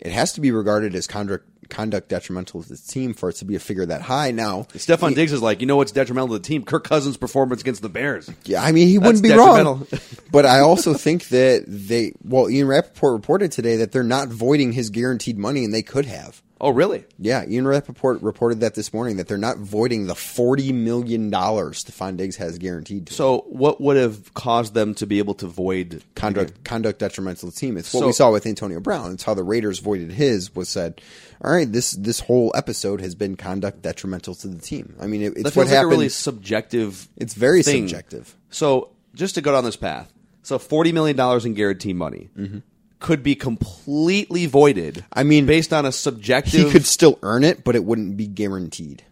It 0.00 0.10
has 0.10 0.32
to 0.32 0.40
be 0.40 0.50
regarded 0.50 0.94
as 0.96 1.06
conduct 1.06 1.48
conduct 1.68 2.08
detrimental 2.08 2.62
to 2.62 2.68
the 2.68 2.76
team 2.76 3.14
for 3.14 3.30
it 3.30 3.36
to 3.36 3.44
be 3.44 3.54
a 3.54 3.60
figure 3.60 3.86
that 3.86 4.02
high. 4.02 4.32
Now, 4.32 4.64
Stefon 4.74 5.14
Diggs 5.14 5.32
is 5.32 5.40
like, 5.40 5.60
you 5.60 5.66
know 5.66 5.76
what's 5.76 5.92
detrimental 5.92 6.28
to 6.28 6.42
the 6.42 6.46
team? 6.46 6.64
Kirk 6.64 6.84
Cousins' 6.84 7.16
performance 7.16 7.60
against 7.62 7.80
the 7.80 7.88
Bears. 7.88 8.30
Yeah, 8.44 8.62
I 8.62 8.72
mean, 8.72 8.88
he 8.88 8.98
That's 8.98 9.06
wouldn't 9.06 9.22
be 9.22 9.32
wrong. 9.32 9.86
but 10.32 10.44
I 10.44 10.60
also 10.60 10.94
think 10.94 11.28
that 11.28 11.64
they, 11.66 12.12
well, 12.22 12.50
Ian 12.50 12.66
Rapoport 12.66 13.12
reported 13.14 13.52
today 13.52 13.76
that 13.76 13.92
they're 13.92 14.02
not 14.02 14.28
voiding 14.28 14.72
his 14.72 14.90
guaranteed 14.90 15.38
money, 15.38 15.64
and 15.64 15.72
they 15.72 15.82
could 15.82 16.06
have. 16.06 16.42
Oh, 16.64 16.70
really? 16.70 17.04
Yeah, 17.18 17.44
Ian 17.46 17.66
Rapoport 17.68 18.22
reported 18.22 18.60
that 18.60 18.74
this 18.74 18.94
morning 18.94 19.18
that 19.18 19.28
they're 19.28 19.36
not 19.36 19.58
voiding 19.58 20.06
the 20.06 20.14
$40 20.14 20.72
million 20.72 21.30
Stefon 21.30 22.16
Diggs 22.16 22.36
has 22.36 22.56
guaranteed. 22.56 23.10
So, 23.10 23.44
what 23.48 23.82
would 23.82 23.98
have 23.98 24.32
caused 24.32 24.72
them 24.72 24.94
to 24.94 25.06
be 25.06 25.18
able 25.18 25.34
to 25.34 25.46
void 25.46 26.02
Conduct, 26.14 26.64
conduct 26.64 27.00
detrimental 27.00 27.50
to 27.50 27.54
the 27.54 27.60
team. 27.60 27.76
It's 27.76 27.92
what 27.92 28.00
So- 28.00 28.06
we 28.06 28.12
saw 28.14 28.32
with 28.32 28.46
Antonio 28.46 28.80
Brown. 28.80 29.12
It's 29.12 29.24
how 29.24 29.34
the 29.34 29.44
Raiders 29.44 29.80
voided 29.80 30.10
his 30.12 30.54
was 30.54 30.70
said, 30.70 31.02
all 31.44 31.52
right, 31.52 31.70
this 31.70 31.90
this 31.90 32.20
whole 32.20 32.50
episode 32.54 33.02
has 33.02 33.14
been 33.14 33.36
conduct 33.36 33.82
detrimental 33.82 34.34
to 34.36 34.48
the 34.48 34.58
team. 34.58 34.94
I 34.98 35.06
mean, 35.06 35.20
it, 35.20 35.34
That 35.34 35.40
it's 35.40 35.42
feels 35.50 35.56
what 35.56 35.66
like 35.66 35.74
happened. 35.74 35.92
a 35.92 35.96
really 35.96 36.08
subjective. 36.08 37.08
It's 37.18 37.34
very 37.34 37.62
thing. 37.62 37.88
subjective. 37.88 38.34
So, 38.48 38.88
just 39.14 39.34
to 39.34 39.42
go 39.42 39.52
down 39.52 39.64
this 39.64 39.76
path, 39.76 40.10
so 40.42 40.58
forty 40.58 40.92
million 40.92 41.14
dollars 41.14 41.44
in 41.44 41.52
guaranteed 41.52 41.96
money 41.96 42.30
mm-hmm. 42.34 42.58
Could 43.04 43.22
be 43.22 43.34
completely 43.34 44.46
voided. 44.46 45.04
I 45.12 45.24
mean, 45.24 45.44
based 45.44 45.74
on 45.74 45.84
a 45.84 45.92
subjective. 45.92 46.52
he 46.64 46.70
could 46.70 46.86
still 46.86 47.18
earn 47.22 47.44
it, 47.44 47.62
but 47.62 47.76
it 47.76 47.84
wouldn't 47.84 48.16
be 48.16 48.26
guaranteed. 48.26 49.02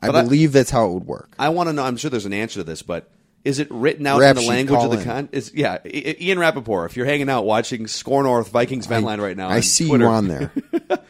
I 0.00 0.08
But 0.08 0.14
I- 0.16 0.22
believe 0.24 0.52
that's 0.52 0.68
how 0.70 0.86
it 0.90 0.92
would 0.92 1.06
work. 1.06 1.34
I 1.38 1.48
want 1.48 1.68
to 1.70 1.72
know. 1.72 1.84
I'm 1.84 1.96
sure 1.96 2.10
there's 2.10 2.26
an 2.26 2.34
answer 2.34 2.60
to 2.60 2.64
this, 2.64 2.82
but 2.82 3.10
is 3.44 3.58
it 3.60 3.66
written 3.70 4.06
out 4.06 4.22
in 4.22 4.36
the 4.36 4.42
language 4.42 4.76
of 4.76 4.80
call 4.82 4.88
the 4.90 4.98
in. 4.98 5.04
con? 5.04 5.28
Is 5.32 5.52
yeah, 5.54 5.78
I- 5.84 5.88
I- 5.88 6.16
Ian 6.20 6.38
Rapoport. 6.38 6.90
If 6.90 6.96
you're 6.98 7.06
hanging 7.06 7.30
out 7.30 7.46
watching 7.46 7.86
Score 7.86 8.22
North 8.22 8.50
Vikings 8.50 8.84
Vent 8.86 9.06
Line 9.06 9.20
right 9.22 9.36
now, 9.36 9.48
I 9.48 9.56
on 9.56 9.62
see 9.62 9.88
Twitter, 9.88 10.04
you 10.04 10.10
on 10.10 10.28
there. 10.28 10.52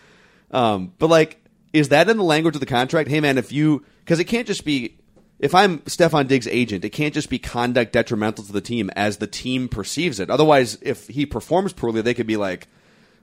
Um, 0.51 0.93
but 0.99 1.09
like, 1.11 1.43
is 1.73 1.91
that 1.91 2.09
in 2.09 2.17
the 2.17 2.23
language 2.25 2.55
of 2.55 2.61
the 2.61 2.67
contract? 2.67 3.11
Hey, 3.11 3.21
man, 3.21 3.37
if 3.39 3.53
you 3.53 3.85
because 4.05 4.19
it 4.21 4.25
can't 4.25 4.47
just 4.47 4.65
be. 4.65 4.95
If 5.39 5.55
I'm 5.55 5.79
Stefon 5.81 6.27
Diggs' 6.27 6.49
agent, 6.49 6.85
it 6.85 6.91
can't 6.91 7.15
just 7.15 7.31
be 7.31 7.39
conduct 7.39 7.93
detrimental 7.93 8.45
to 8.45 8.53
the 8.53 8.61
team 8.61 8.91
as 8.97 9.19
the 9.19 9.27
team 9.27 9.69
perceives 9.69 10.19
it. 10.19 10.31
Otherwise, 10.31 10.79
if 10.83 11.07
he 11.07 11.27
performs 11.27 11.73
poorly, 11.73 12.03
they 12.03 12.15
could 12.15 12.27
be 12.27 12.37
like, 12.37 12.67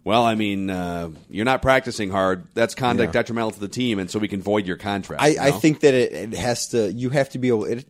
"Well, 0.06 0.24
I 0.24 0.36
mean, 0.36 0.70
uh, 0.70 1.10
you're 1.30 1.46
not 1.46 1.62
practicing 1.62 2.12
hard. 2.12 2.48
That's 2.54 2.74
conduct 2.74 3.10
Yeah. 3.10 3.20
detrimental 3.20 3.52
to 3.52 3.60
the 3.60 3.68
team, 3.68 4.00
and 4.00 4.10
so 4.10 4.20
we 4.20 4.30
can 4.30 4.42
void 4.42 4.66
your 4.66 4.78
contract." 4.78 5.22
I, 5.22 5.28
you 5.28 5.40
I 5.42 5.52
think 5.52 5.82
that 5.82 5.94
it, 5.94 6.14
it 6.14 6.34
has 6.34 6.70
to. 6.70 6.92
You 6.92 7.10
have 7.10 7.30
to 7.32 7.40
be 7.40 7.50
able. 7.50 7.66
It, 7.66 7.86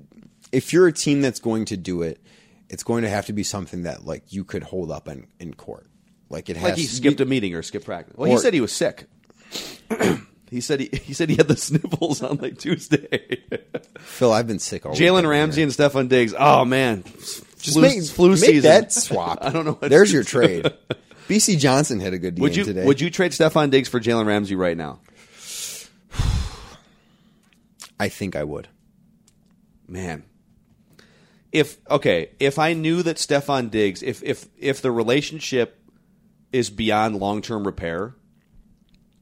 if 0.52 0.74
you're 0.74 0.88
a 0.88 0.94
team 0.94 1.22
that's 1.22 1.40
going 1.40 1.66
to 1.66 1.78
do 1.78 2.02
it, 2.02 2.20
it's 2.70 2.84
going 2.84 3.04
to 3.04 3.10
have 3.10 3.28
to 3.28 3.34
be 3.34 3.44
something 3.44 3.84
that 3.84 4.06
like 4.06 4.34
you 4.34 4.44
could 4.44 4.64
hold 4.64 4.90
up 4.92 5.08
in, 5.08 5.28
in 5.40 5.54
court. 5.54 5.86
Like 6.30 6.50
it 6.50 6.58
has. 6.58 6.64
like 6.72 6.78
he 6.78 6.86
skipped 6.86 7.20
a 7.22 7.26
meeting 7.26 7.54
or 7.54 7.62
skipped 7.62 7.86
practice. 7.86 8.16
Well, 8.18 8.32
he 8.32 8.38
said 8.38 8.54
he 8.54 8.62
was 8.62 8.72
sick. 8.72 9.06
he 10.50 10.62
said 10.62 10.80
he, 10.80 10.90
he 11.04 11.14
said 11.14 11.30
he 11.30 11.36
had 11.36 11.48
the 11.48 11.58
sniffles 11.58 12.22
on 12.24 12.38
like 12.38 12.58
Tuesday. 12.58 13.44
Phil, 14.00 14.32
I've 14.32 14.48
been 14.48 14.60
sick 14.60 14.86
all. 14.86 14.94
Jalen 14.96 15.28
Ramsey 15.28 15.64
and 15.64 15.72
Stefon 15.72 16.08
Diggs. 16.10 16.34
Oh 16.38 16.66
man, 16.66 17.04
Just 17.60 17.74
flu, 17.74 17.82
make, 17.82 18.04
flu 18.04 18.30
make 18.32 18.40
season. 18.40 18.62
that 18.64 18.92
swap. 18.94 19.40
I 19.42 19.50
don't 19.50 19.66
know. 19.66 19.74
What 19.74 19.90
There's 19.90 20.12
your 20.14 20.24
trade. 20.24 20.72
Bisi 21.28 21.58
Johnson 21.58 22.00
had 22.00 22.14
a 22.14 22.20
good 22.20 22.36
game 22.36 22.44
Would 22.44 22.56
you 22.56 22.64
today. 22.66 22.86
would 22.86 23.02
you 23.02 23.10
trade 23.10 23.32
Stefon 23.32 23.72
Diggs 23.72 23.90
for 23.90 24.00
Jalen 24.00 24.28
Ramsey 24.28 24.56
right 24.56 24.78
now? 24.78 25.00
I 28.00 28.10
think 28.10 28.36
I 28.36 28.44
would. 28.44 28.68
Man, 29.88 30.24
if 31.52 31.78
okay, 31.90 32.32
if 32.40 32.60
I 32.60 32.74
knew 32.74 33.02
that 33.04 33.18
Stefon 33.18 33.72
Diggs, 33.72 34.04
if 34.04 34.22
if 34.24 34.48
if 34.58 34.82
the 34.82 34.92
relationship 34.92 35.80
is 36.52 36.70
beyond 36.70 37.16
long 37.18 37.42
term 37.42 37.66
repair, 37.66 38.16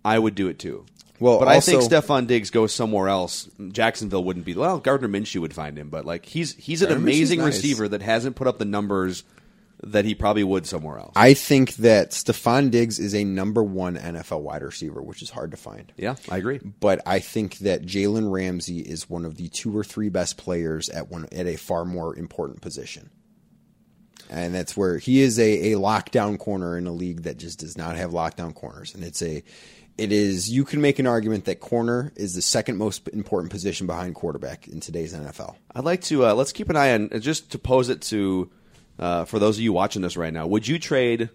I 0.03 0.17
would 0.19 0.35
do 0.35 0.47
it 0.47 0.57
too. 0.59 0.85
Well, 1.23 1.39
but 1.39 1.47
I 1.47 1.61
think 1.61 1.81
Stefon 1.81 2.27
Diggs 2.27 2.49
goes 2.49 2.73
somewhere 2.73 3.07
else. 3.07 3.49
Jacksonville 3.71 4.25
wouldn't 4.25 4.45
be. 4.45 4.55
Well, 4.55 4.79
Gardner 4.79 5.07
Minshew 5.07 5.39
would 5.39 5.53
find 5.53 5.77
him, 5.77 5.89
but 5.89 6.05
like 6.05 6.25
he's 6.25 6.53
he's 6.55 6.81
an 6.81 6.89
Gardner 6.89 7.03
amazing 7.03 7.39
nice. 7.39 7.55
receiver 7.55 7.87
that 7.87 8.01
hasn't 8.01 8.35
put 8.35 8.45
up 8.45 8.57
the 8.57 8.65
numbers 8.65 9.23
that 9.83 10.03
he 10.03 10.15
probably 10.15 10.43
would 10.43 10.65
somewhere 10.65 10.97
else. 10.97 11.13
I 11.15 11.33
think 11.33 11.75
that 11.75 12.11
Stefon 12.11 12.71
Diggs 12.71 12.99
is 12.99 13.15
a 13.15 13.23
number 13.23 13.63
one 13.63 13.95
NFL 13.95 14.41
wide 14.41 14.63
receiver, 14.63 15.01
which 15.01 15.21
is 15.21 15.29
hard 15.29 15.51
to 15.51 15.57
find. 15.57 15.93
yeah, 15.95 16.15
I 16.29 16.37
agree. 16.37 16.59
But 16.79 17.01
I 17.05 17.19
think 17.19 17.59
that 17.59 17.83
Jalen 17.83 18.29
Ramsey 18.29 18.79
is 18.79 19.09
one 19.09 19.23
of 19.23 19.37
the 19.37 19.47
two 19.47 19.75
or 19.77 19.85
three 19.85 20.09
best 20.09 20.35
players 20.35 20.89
at 20.89 21.09
one 21.09 21.27
at 21.31 21.47
a 21.47 21.55
far 21.55 21.85
more 21.85 22.17
important 22.17 22.61
position. 22.61 23.09
And 24.29 24.53
that's 24.55 24.75
where 24.75 24.97
he 24.97 25.21
is 25.21 25.37
a, 25.37 25.73
a 25.73 25.77
lockdown 25.77 26.39
corner 26.39 26.77
in 26.77 26.87
a 26.87 26.93
league 26.93 27.23
that 27.23 27.37
just 27.37 27.59
does 27.59 27.77
not 27.77 27.95
have 27.97 28.11
lockdown 28.11 28.55
corners. 28.55 28.95
And 28.95 29.03
it's 29.03 29.21
a 29.21 29.43
it 29.97 30.11
is 30.11 30.49
you 30.49 30.65
can 30.65 30.81
make 30.81 30.99
an 30.99 31.07
argument 31.07 31.45
that 31.45 31.59
corner 31.59 32.11
is 32.15 32.33
the 32.33 32.41
second 32.41 32.77
most 32.77 33.07
important 33.09 33.51
position 33.51 33.87
behind 33.87 34.15
quarterback 34.15 34.67
in 34.67 34.79
today's 34.79 35.13
NFL. 35.13 35.55
I'd 35.75 35.83
like 35.83 36.01
to 36.03 36.25
uh, 36.25 36.33
let's 36.33 36.51
keep 36.51 36.69
an 36.69 36.75
eye 36.75 36.93
on 36.93 37.09
just 37.19 37.51
to 37.51 37.59
pose 37.59 37.89
it 37.89 38.01
to 38.03 38.49
uh, 38.99 39.25
for 39.25 39.39
those 39.39 39.57
of 39.57 39.63
you 39.63 39.73
watching 39.73 40.01
this 40.01 40.17
right 40.17 40.33
now. 40.33 40.47
Would 40.47 40.67
you 40.67 40.79
trade 40.79 41.29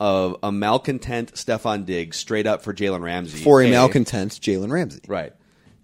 a, 0.00 0.34
a 0.42 0.50
malcontent 0.50 1.34
Stefon 1.34 1.84
Diggs 1.84 2.16
straight 2.16 2.46
up 2.46 2.62
for 2.62 2.72
Jalen 2.72 3.02
Ramsey 3.02 3.42
For 3.42 3.62
a 3.62 3.70
malcontent 3.70 4.32
Jalen 4.32 4.72
Ramsey. 4.72 5.02
right? 5.06 5.34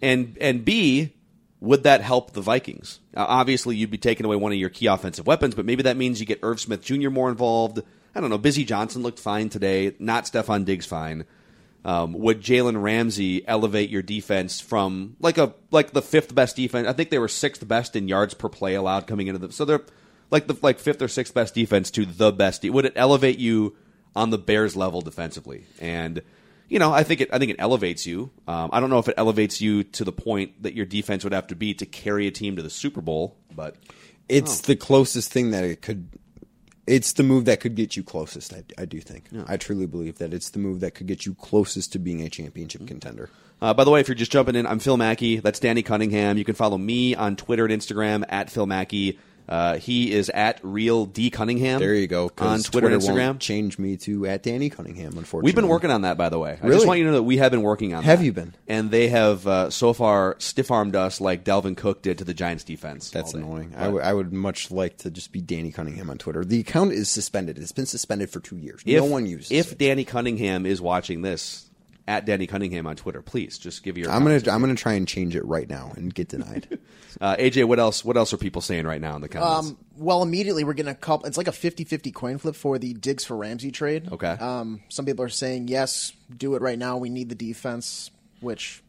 And 0.02 0.36
and 0.40 0.64
B, 0.64 1.14
would 1.60 1.84
that 1.84 2.00
help 2.00 2.32
the 2.32 2.40
Vikings? 2.40 3.00
Uh, 3.14 3.24
obviously, 3.28 3.76
you'd 3.76 3.90
be 3.90 3.98
taking 3.98 4.26
away 4.26 4.36
one 4.36 4.52
of 4.52 4.58
your 4.58 4.70
key 4.70 4.86
offensive 4.86 5.26
weapons, 5.26 5.54
but 5.54 5.64
maybe 5.66 5.82
that 5.84 5.96
means 5.96 6.18
you 6.18 6.26
get 6.26 6.40
Irv 6.42 6.60
Smith 6.60 6.82
Jr. 6.82 7.10
more 7.10 7.28
involved. 7.28 7.80
I 8.14 8.20
don't 8.20 8.30
know. 8.30 8.38
Bisi 8.38 8.66
Johnson 8.66 9.02
looked 9.02 9.18
fine 9.18 9.50
today. 9.50 9.94
Not 9.98 10.24
Stefon 10.24 10.64
Diggs 10.64 10.86
fine. 10.86 11.26
Um, 11.86 12.14
would 12.14 12.42
Jalen 12.42 12.82
Ramsey 12.82 13.46
elevate 13.46 13.90
your 13.90 14.02
defense 14.02 14.60
from 14.60 15.16
like 15.20 15.38
a 15.38 15.54
like 15.70 15.92
the 15.92 16.02
fifth 16.02 16.34
best 16.34 16.56
defense? 16.56 16.88
I 16.88 16.92
think 16.92 17.10
they 17.10 17.18
were 17.20 17.28
sixth 17.28 17.66
best 17.66 17.94
in 17.94 18.08
yards 18.08 18.34
per 18.34 18.48
play 18.48 18.74
allowed 18.74 19.06
coming 19.06 19.28
into 19.28 19.38
the 19.38 19.52
so 19.52 19.64
they're 19.64 19.82
like 20.30 20.48
the 20.48 20.56
like 20.62 20.80
fifth 20.80 21.00
or 21.00 21.06
sixth 21.06 21.32
best 21.32 21.54
defense 21.54 21.92
to 21.92 22.04
the 22.04 22.32
best. 22.32 22.62
de- 22.62 22.70
Would 22.70 22.86
it 22.86 22.94
elevate 22.96 23.38
you 23.38 23.76
on 24.16 24.30
the 24.30 24.38
Bears 24.38 24.74
level 24.74 25.00
defensively? 25.00 25.64
And 25.80 26.22
you 26.68 26.80
know, 26.80 26.92
I 26.92 27.04
think 27.04 27.20
it 27.20 27.28
I 27.32 27.38
think 27.38 27.52
it 27.52 27.56
elevates 27.60 28.04
you. 28.04 28.32
Um, 28.48 28.70
I 28.72 28.80
don't 28.80 28.90
know 28.90 28.98
if 28.98 29.06
it 29.08 29.14
elevates 29.16 29.60
you 29.60 29.84
to 29.84 30.02
the 30.02 30.10
point 30.10 30.64
that 30.64 30.74
your 30.74 30.86
defense 30.86 31.22
would 31.22 31.32
have 31.32 31.46
to 31.46 31.54
be 31.54 31.72
to 31.74 31.86
carry 31.86 32.26
a 32.26 32.32
team 32.32 32.56
to 32.56 32.62
the 32.62 32.70
Super 32.70 33.00
Bowl, 33.00 33.36
but 33.54 33.76
It's 34.28 34.62
the 34.62 34.74
closest 34.74 35.32
thing 35.32 35.52
that 35.52 35.62
it 35.62 35.82
could. 35.82 36.08
It's 36.86 37.12
the 37.12 37.22
move 37.22 37.46
that 37.46 37.60
could 37.60 37.74
get 37.74 37.96
you 37.96 38.02
closest. 38.04 38.54
I, 38.54 38.62
I 38.78 38.84
do 38.84 39.00
think. 39.00 39.24
I 39.48 39.56
truly 39.56 39.86
believe 39.86 40.18
that 40.18 40.32
it's 40.32 40.50
the 40.50 40.58
move 40.58 40.80
that 40.80 40.94
could 40.94 41.06
get 41.06 41.26
you 41.26 41.34
closest 41.34 41.92
to 41.92 41.98
being 41.98 42.22
a 42.22 42.28
championship 42.28 42.86
contender. 42.86 43.28
Uh, 43.60 43.74
by 43.74 43.84
the 43.84 43.90
way, 43.90 44.00
if 44.00 44.08
you're 44.08 44.14
just 44.14 44.30
jumping 44.30 44.54
in, 44.54 44.66
I'm 44.66 44.78
Phil 44.78 44.96
Mackey. 44.96 45.38
That's 45.40 45.58
Danny 45.58 45.82
Cunningham. 45.82 46.38
You 46.38 46.44
can 46.44 46.54
follow 46.54 46.78
me 46.78 47.14
on 47.14 47.36
Twitter 47.36 47.64
and 47.64 47.72
Instagram 47.72 48.24
at 48.28 48.50
Phil 48.50 48.66
Mackey. 48.66 49.18
Uh, 49.48 49.76
he 49.76 50.12
is 50.12 50.28
at 50.30 50.58
Real 50.62 51.06
D 51.06 51.30
Cunningham. 51.30 51.80
There 51.80 51.94
you 51.94 52.06
go. 52.06 52.30
on 52.38 52.60
Twitter, 52.60 52.88
and 52.88 53.02
won't 53.02 53.16
Instagram. 53.16 53.38
change 53.38 53.78
me 53.78 53.96
to 53.98 54.26
at 54.26 54.42
Danny 54.42 54.70
Cunningham. 54.70 55.16
Unfortunately, 55.16 55.48
We've 55.48 55.54
been 55.54 55.68
working 55.68 55.90
on 55.90 56.02
that, 56.02 56.16
by 56.16 56.28
the 56.28 56.38
way. 56.38 56.58
I 56.62 56.68
just 56.68 56.86
want 56.86 56.98
you 56.98 57.04
to 57.04 57.10
know 57.10 57.16
that 57.16 57.22
we 57.22 57.36
have 57.36 57.52
been 57.52 57.62
working 57.62 57.94
on. 57.94 58.02
Have 58.02 58.18
that. 58.18 58.24
you 58.24 58.32
been? 58.32 58.54
And 58.66 58.90
they 58.90 59.08
have 59.08 59.46
uh, 59.46 59.70
so 59.70 59.92
far 59.92 60.36
stiff 60.38 60.70
armed 60.70 60.96
us 60.96 61.20
like 61.20 61.44
Dalvin 61.44 61.76
Cook 61.76 62.02
did 62.02 62.18
to 62.18 62.24
the 62.24 62.34
Giants 62.34 62.64
defense. 62.64 63.10
That's 63.10 63.34
annoying. 63.34 63.72
I, 63.76 63.84
w- 63.84 64.02
I 64.02 64.12
would 64.12 64.32
much 64.32 64.70
like 64.70 64.98
to 64.98 65.10
just 65.10 65.32
be 65.32 65.40
Danny 65.40 65.70
Cunningham 65.70 66.10
on 66.10 66.18
Twitter. 66.18 66.44
The 66.44 66.60
account 66.60 66.92
is 66.92 67.08
suspended. 67.08 67.58
It's 67.58 67.72
been 67.72 67.86
suspended 67.86 68.30
for 68.30 68.40
two 68.40 68.56
years. 68.56 68.82
If, 68.84 68.96
no 69.02 69.04
one 69.04 69.26
uses 69.26 69.50
it. 69.50 69.56
If 69.56 69.72
it. 69.72 69.78
Danny 69.78 70.04
Cunningham 70.04 70.66
is 70.66 70.80
watching 70.80 71.22
this, 71.22 71.65
at 72.08 72.24
Danny 72.24 72.46
Cunningham 72.46 72.86
on 72.86 72.96
Twitter, 72.96 73.22
please 73.22 73.58
just 73.58 73.82
give 73.82 73.98
your. 73.98 74.10
I'm 74.10 74.22
gonna. 74.22 74.40
I'm 74.50 74.60
gonna 74.60 74.74
try 74.74 74.94
and 74.94 75.06
change 75.06 75.34
it 75.34 75.44
right 75.44 75.68
now 75.68 75.92
and 75.96 76.14
get 76.14 76.28
denied. 76.28 76.78
Uh, 77.18 77.34
AJ, 77.36 77.64
what 77.64 77.78
else? 77.78 78.04
What 78.04 78.18
else 78.18 78.34
are 78.34 78.36
people 78.36 78.60
saying 78.60 78.86
right 78.86 79.00
now 79.00 79.16
in 79.16 79.22
the 79.22 79.28
comments? 79.30 79.70
Um, 79.70 79.78
well, 79.96 80.22
immediately 80.22 80.64
we're 80.64 80.74
getting 80.74 80.92
a 80.92 80.94
couple. 80.94 81.26
It's 81.26 81.38
like 81.38 81.48
a 81.48 81.52
50-50 81.52 82.12
coin 82.12 82.36
flip 82.36 82.54
for 82.54 82.78
the 82.78 82.92
Diggs 82.92 83.24
for 83.24 83.38
Ramsey 83.38 83.70
trade. 83.70 84.12
Okay. 84.12 84.32
Um, 84.32 84.82
some 84.90 85.06
people 85.06 85.24
are 85.24 85.30
saying 85.30 85.68
yes, 85.68 86.12
do 86.36 86.56
it 86.56 86.60
right 86.60 86.78
now. 86.78 86.98
We 86.98 87.08
need 87.08 87.30
the 87.30 87.34
defense, 87.34 88.10
which 88.40 88.82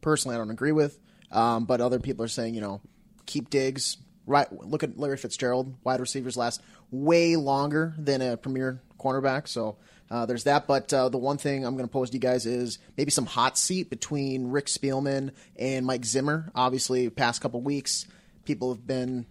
personally 0.00 0.36
I 0.36 0.38
don't 0.38 0.50
agree 0.50 0.70
with. 0.70 0.96
Um, 1.32 1.64
but 1.64 1.80
other 1.80 1.98
people 1.98 2.24
are 2.24 2.28
saying, 2.28 2.54
you 2.54 2.60
know, 2.60 2.80
keep 3.26 3.50
Diggs. 3.50 3.96
Right. 4.26 4.46
Look 4.52 4.84
at 4.84 4.96
Larry 4.96 5.16
Fitzgerald. 5.16 5.74
Wide 5.82 5.98
receivers 5.98 6.36
last 6.36 6.62
way 6.92 7.34
longer 7.34 7.94
than 7.98 8.22
a 8.22 8.36
premier 8.36 8.80
cornerback. 9.00 9.48
So 9.48 9.76
uh, 10.12 10.26
there's 10.26 10.44
that. 10.44 10.66
But 10.66 10.92
uh, 10.92 11.08
the 11.08 11.18
one 11.18 11.38
thing 11.38 11.64
I'm 11.64 11.74
going 11.74 11.88
to 11.88 11.92
pose 11.92 12.10
to 12.10 12.14
you 12.14 12.20
guys 12.20 12.44
is 12.44 12.78
maybe 12.98 13.10
some 13.10 13.24
hot 13.24 13.56
seat 13.56 13.88
between 13.88 14.50
Rick 14.50 14.66
Spielman 14.66 15.30
and 15.58 15.86
Mike 15.86 16.04
Zimmer. 16.04 16.52
Obviously, 16.54 17.08
past 17.08 17.40
couple 17.40 17.62
weeks, 17.62 18.06
people 18.44 18.72
have 18.74 18.86
been 18.86 19.24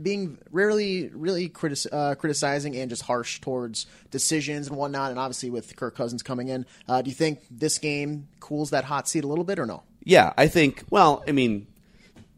being 0.00 0.38
rarely 0.52 1.08
really 1.08 1.48
critis- 1.48 1.92
uh, 1.92 2.14
criticizing 2.14 2.76
and 2.76 2.88
just 2.88 3.02
harsh 3.02 3.40
towards 3.40 3.86
decisions 4.10 4.68
and 4.68 4.76
whatnot. 4.76 5.10
And 5.10 5.20
obviously, 5.20 5.50
with 5.50 5.76
Kirk 5.76 5.94
Cousins 5.94 6.22
coming 6.22 6.48
in, 6.48 6.64
uh, 6.88 7.02
do 7.02 7.10
you 7.10 7.14
think 7.14 7.42
this 7.50 7.76
game 7.76 8.28
cools 8.40 8.70
that 8.70 8.84
hot 8.84 9.08
seat 9.08 9.22
a 9.22 9.26
little 9.26 9.44
bit 9.44 9.58
or 9.58 9.66
no? 9.66 9.82
Yeah, 10.02 10.32
I 10.38 10.48
think. 10.48 10.84
Well, 10.88 11.22
I 11.28 11.32
mean, 11.32 11.66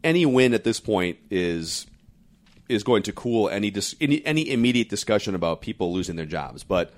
any 0.03 0.25
win 0.25 0.53
at 0.53 0.65
this 0.65 0.81
point 0.81 1.17
is 1.31 1.87
is 2.67 2.83
going 2.83 3.03
to 3.03 3.13
cool 3.13 3.49
any 3.49 3.71
dis, 3.71 3.95
any, 4.01 4.23
any 4.25 4.49
immediate 4.49 4.89
discussion 4.89 5.33
about 5.33 5.61
people 5.61 5.93
losing 5.93 6.17
their 6.17 6.25
jobs. 6.25 6.63
But 6.63 6.93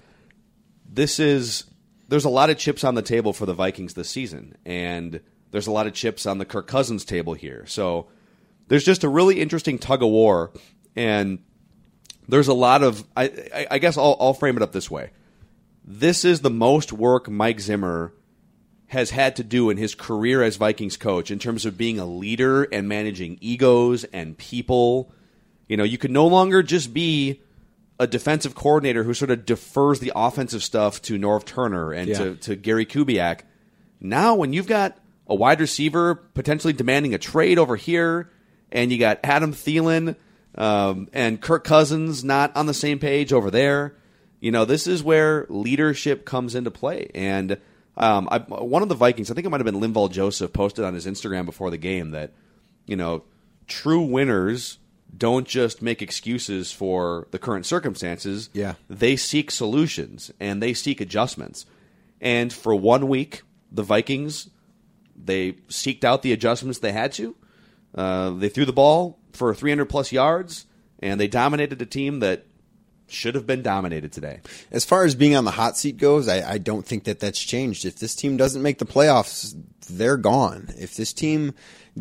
this 0.91 1.19
is 1.19 1.63
there's 2.10 2.25
a 2.25 2.30
lot 2.30 2.49
of 2.49 2.58
chips 2.58 2.84
on 2.84 2.95
the 2.95 3.01
table 3.01 3.32
for 3.32 3.45
the 3.45 3.54
Vikings 3.54 3.93
this 3.93 4.10
season, 4.10 4.58
and 4.65 5.21
there's 5.51 5.67
a 5.67 5.71
lot 5.71 5.88
of 5.88 5.93
chips 5.93 6.25
on 6.25 6.38
the 6.38 6.45
Kirk 6.45 6.67
Cousins 6.67 7.06
table 7.06 7.34
here. 7.34 7.65
So 7.67 8.08
there's 8.67 8.84
just 8.84 9.06
a 9.06 9.10
really 9.10 9.39
interesting 9.39 9.80
tug 9.80 10.04
of 10.04 10.10
war, 10.10 10.51
and 10.95 11.39
there's 12.27 12.49
a 12.49 12.54
lot 12.54 12.84
of. 12.84 13.06
I, 13.15 13.25
I, 13.56 13.67
I 13.71 13.80
guess 13.80 13.97
I'll, 13.97 14.17
I'll 14.19 14.34
frame 14.34 14.58
it 14.58 14.63
up 14.63 14.73
this 14.73 14.91
way. 14.91 15.12
This 15.86 16.25
is 16.25 16.41
the 16.41 16.49
most 16.49 16.91
work 16.91 17.30
Mike 17.30 17.62
Zimmer 17.62 18.13
has 18.88 19.12
had 19.12 19.38
to 19.38 19.43
do 19.43 19.69
in 19.69 19.77
his 19.77 19.95
career 19.95 20.43
as 20.43 20.58
Vikings 20.58 20.97
coach 20.97 21.32
in 21.32 21.39
terms 21.39 21.65
of 21.65 21.77
being 21.77 21.97
a 21.97 22.06
leader 22.06 22.63
and 22.63 22.89
managing 22.89 23.38
egos 23.39 24.04
and 24.06 24.38
people. 24.38 25.13
You 25.69 25.77
know, 25.77 25.86
you 25.86 25.97
can 25.97 26.12
no 26.12 26.27
longer 26.27 26.62
just 26.62 26.93
be 26.93 27.41
a 28.02 28.08
defensive 28.08 28.56
coordinator 28.56 29.04
who 29.04 29.14
sort 29.14 29.30
of 29.30 29.46
defers 29.46 30.00
the 30.00 30.12
offensive 30.16 30.64
stuff 30.64 31.00
to 31.04 31.20
Norv 31.20 31.46
Turner 31.46 31.92
and 31.94 32.10
Yeah. 32.10 32.18
to, 32.18 32.36
to 32.38 32.56
Gary 32.56 32.86
Kubiak. 32.86 33.42
Now, 34.00 34.34
when 34.34 34.54
you've 34.54 34.66
got 34.66 34.98
a 35.28 35.36
wide 35.36 35.62
receiver 35.62 36.16
potentially 36.16 36.74
demanding 36.74 37.14
a 37.14 37.20
trade 37.20 37.60
over 37.60 37.76
here, 37.76 38.32
and 38.72 38.92
you 38.92 38.98
got 38.98 39.20
Adam 39.24 39.54
Thielen 39.54 40.16
um, 40.56 41.10
and 41.14 41.40
Kirk 41.40 41.64
Cousins 41.64 42.24
not 42.24 42.56
on 42.56 42.66
the 42.66 42.74
same 42.74 42.98
page 42.98 43.32
over 43.32 43.52
there, 43.52 43.96
you 44.40 44.52
know, 44.52 44.66
this 44.66 44.88
is 44.88 45.04
where 45.04 45.46
leadership 45.50 46.26
comes 46.26 46.56
into 46.56 46.72
play. 46.72 47.12
And 47.14 47.58
um, 47.98 48.28
I, 48.32 48.40
one 48.40 48.82
of 48.82 48.90
the 48.90 48.96
Vikings, 48.96 49.30
I 49.30 49.36
think 49.36 49.46
it 49.46 49.52
might 49.52 49.62
have 49.64 49.72
been 49.72 49.80
Linval 49.80 50.12
Joseph, 50.12 50.52
posted 50.52 50.84
on 50.84 50.96
his 50.96 51.06
Instagram 51.06 51.46
before 51.46 51.70
the 51.70 51.78
game 51.78 52.12
that, 52.12 52.32
you 52.88 52.96
know, 52.96 53.24
true 53.68 54.02
winners 54.02 54.80
don't 55.15 55.47
just 55.47 55.82
make 55.82 56.02
excuses 56.02 56.71
for 56.71 57.28
the 57.32 57.39
current 57.39 57.65
circumstances. 57.65 58.50
Yeah. 58.54 58.76
They 58.89 59.15
seek 59.15 59.52
solutions 59.52 60.32
and 60.39 60.62
they 60.62 60.74
seek 60.74 61.02
adjustments. 61.02 61.65
And 62.21 62.54
for 62.54 62.74
one 62.76 63.08
week, 63.08 63.41
the 63.71 63.84
Vikings, 63.84 64.50
they 65.15 65.54
seeked 65.69 66.04
out 66.04 66.21
the 66.21 66.34
adjustments 66.34 66.80
they 66.80 66.91
had 66.91 67.12
to. 67.13 67.36
Uh, 67.93 68.32
they 68.32 68.50
threw 68.50 68.65
the 68.65 68.74
ball 68.74 69.19
for 69.34 69.54
300 69.54 69.86
plus 69.86 70.12
yards, 70.12 70.65
and 71.00 71.19
they 71.19 71.28
dominated 71.28 71.82
a 71.82 71.86
team 71.86 72.19
that 72.19 72.45
should 73.08 73.36
have 73.36 73.45
been 73.45 73.62
dominated 73.62 74.12
today. 74.12 74.39
As 74.71 74.86
far 74.86 75.04
as 75.04 75.15
being 75.15 75.36
on 75.36 75.43
the 75.43 75.52
hot 75.52 75.78
seat 75.78 75.97
goes, 75.97 76.28
I, 76.28 76.54
I 76.54 76.58
don't 76.58 76.86
think 76.86 77.04
that 77.06 77.19
that's 77.19 77.39
changed. 77.39 77.86
If 77.86 78.00
this 78.00 78.15
team 78.15 78.38
doesn't 78.38 78.62
make 78.62 78.78
the 78.78 78.86
playoffs, 78.86 79.54
they're 79.89 80.17
gone. 80.17 80.69
If 80.78 80.95
this 80.95 81.12
team 81.12 81.54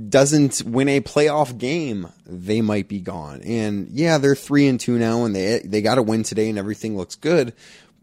doesn't 0.08 0.62
win 0.62 0.88
a 0.88 1.00
playoff 1.00 1.56
game, 1.58 2.08
they 2.24 2.60
might 2.60 2.88
be 2.88 3.00
gone. 3.00 3.42
And 3.42 3.88
yeah, 3.90 4.18
they're 4.18 4.36
three 4.36 4.68
and 4.68 4.78
two 4.78 4.98
now, 4.98 5.24
and 5.24 5.34
they 5.34 5.60
they 5.64 5.82
got 5.82 5.96
to 5.96 6.02
win 6.02 6.22
today, 6.22 6.48
and 6.48 6.58
everything 6.58 6.96
looks 6.96 7.16
good. 7.16 7.54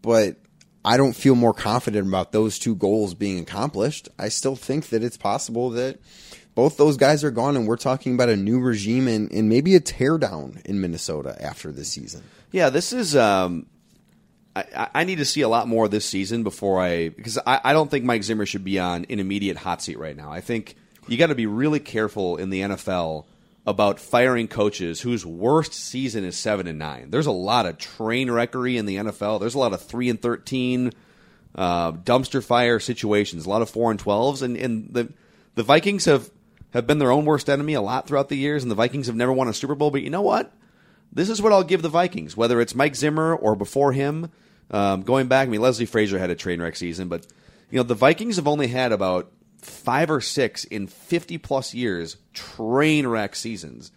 But 0.02 0.36
I 0.84 0.96
don't 0.96 1.14
feel 1.14 1.34
more 1.34 1.54
confident 1.54 2.06
about 2.06 2.32
those 2.32 2.58
two 2.58 2.74
goals 2.74 3.14
being 3.14 3.38
accomplished. 3.38 4.08
I 4.18 4.28
still 4.28 4.56
think 4.56 4.88
that 4.88 5.02
it's 5.02 5.16
possible 5.16 5.70
that 5.70 5.98
both 6.54 6.76
those 6.76 6.96
guys 6.96 7.24
are 7.24 7.30
gone, 7.30 7.56
and 7.56 7.66
we're 7.66 7.76
talking 7.76 8.14
about 8.14 8.28
a 8.28 8.36
new 8.36 8.60
regime 8.60 9.08
and, 9.08 9.30
and 9.32 9.48
maybe 9.48 9.74
a 9.74 9.80
teardown 9.80 10.64
in 10.66 10.80
Minnesota 10.80 11.36
after 11.40 11.72
this 11.72 11.88
season. 11.88 12.22
Yeah, 12.52 12.70
this 12.70 12.92
is. 12.92 13.16
Um, 13.16 13.66
I- 14.56 14.88
I, 14.92 15.04
need 15.04 15.18
to 15.18 15.24
see 15.24 15.42
a 15.42 15.48
lot 15.48 15.68
more 15.68 15.88
this 15.88 16.04
season 16.04 16.42
before 16.42 16.80
I 16.80 17.10
because 17.10 17.38
I, 17.46 17.60
I 17.62 17.72
don't 17.72 17.88
think 17.90 18.04
Mike 18.04 18.24
Zimmer 18.24 18.44
should 18.44 18.64
be 18.64 18.78
on 18.80 19.06
an 19.08 19.20
immediate 19.20 19.56
hot 19.56 19.82
seat 19.82 19.98
right 19.98 20.16
now. 20.16 20.32
I 20.32 20.40
think 20.40 20.74
you 21.08 21.16
got 21.16 21.28
to 21.28 21.34
be 21.34 21.46
really 21.46 21.80
careful 21.80 22.36
in 22.36 22.50
the 22.50 22.60
NFL 22.60 23.24
about 23.66 24.00
firing 24.00 24.48
coaches 24.48 25.00
whose 25.00 25.26
worst 25.26 25.74
season 25.74 26.24
is 26.24 26.36
seven 26.36 26.66
and 26.66 26.78
nine. 26.78 27.10
There's 27.10 27.26
a 27.26 27.32
lot 27.32 27.66
of 27.66 27.78
train 27.78 28.28
wreckery 28.28 28.76
in 28.76 28.86
the 28.86 28.96
NFL. 28.96 29.40
There's 29.40 29.54
a 29.54 29.58
lot 29.58 29.72
of 29.72 29.82
three 29.82 30.08
and 30.08 30.20
thirteen 30.20 30.92
uh, 31.54 31.92
dumpster 31.92 32.42
fire 32.42 32.80
situations. 32.80 33.46
A 33.46 33.50
lot 33.50 33.62
of 33.62 33.70
four 33.70 33.90
and 33.90 34.00
twelves, 34.00 34.42
and 34.42 34.56
and 34.56 34.92
the 34.92 35.12
the 35.54 35.62
Vikings 35.62 36.06
have 36.06 36.30
have 36.72 36.86
been 36.86 36.98
their 36.98 37.10
own 37.10 37.24
worst 37.24 37.48
enemy 37.48 37.74
a 37.74 37.80
lot 37.80 38.06
throughout 38.06 38.28
the 38.28 38.36
years, 38.36 38.62
and 38.62 38.70
the 38.70 38.76
Vikings 38.76 39.06
have 39.06 39.16
never 39.16 39.32
won 39.32 39.48
a 39.48 39.54
Super 39.54 39.74
Bowl. 39.74 39.90
But 39.90 40.02
you 40.02 40.10
know 40.10 40.22
what? 40.22 40.52
this 41.12 41.28
is 41.28 41.40
what 41.40 41.52
I'll 41.52 41.64
give 41.64 41.82
the 41.82 41.88
Vikings, 41.88 42.36
whether 42.36 42.60
it's 42.60 42.74
Mike 42.74 42.94
Zimmer 42.94 43.34
or 43.34 43.54
before 43.54 43.92
him. 43.92 44.30
Um, 44.70 45.02
going 45.02 45.28
back, 45.28 45.48
I 45.48 45.50
mean, 45.50 45.60
Leslie 45.60 45.86
Frazier 45.86 46.18
had 46.18 46.30
a 46.30 46.34
train 46.34 46.60
wreck 46.60 46.76
season, 46.76 47.08
but 47.08 47.26
you 47.70 47.78
know 47.78 47.82
the 47.82 47.94
Vikings 47.94 48.36
have 48.36 48.46
only 48.46 48.68
had 48.68 48.92
about 48.92 49.30
five 49.60 50.10
or 50.10 50.20
six 50.20 50.64
in 50.64 50.86
fifty 50.86 51.38
plus 51.38 51.74
years 51.74 52.16
train 52.32 53.06
wreck 53.06 53.34
seasons, 53.36 53.92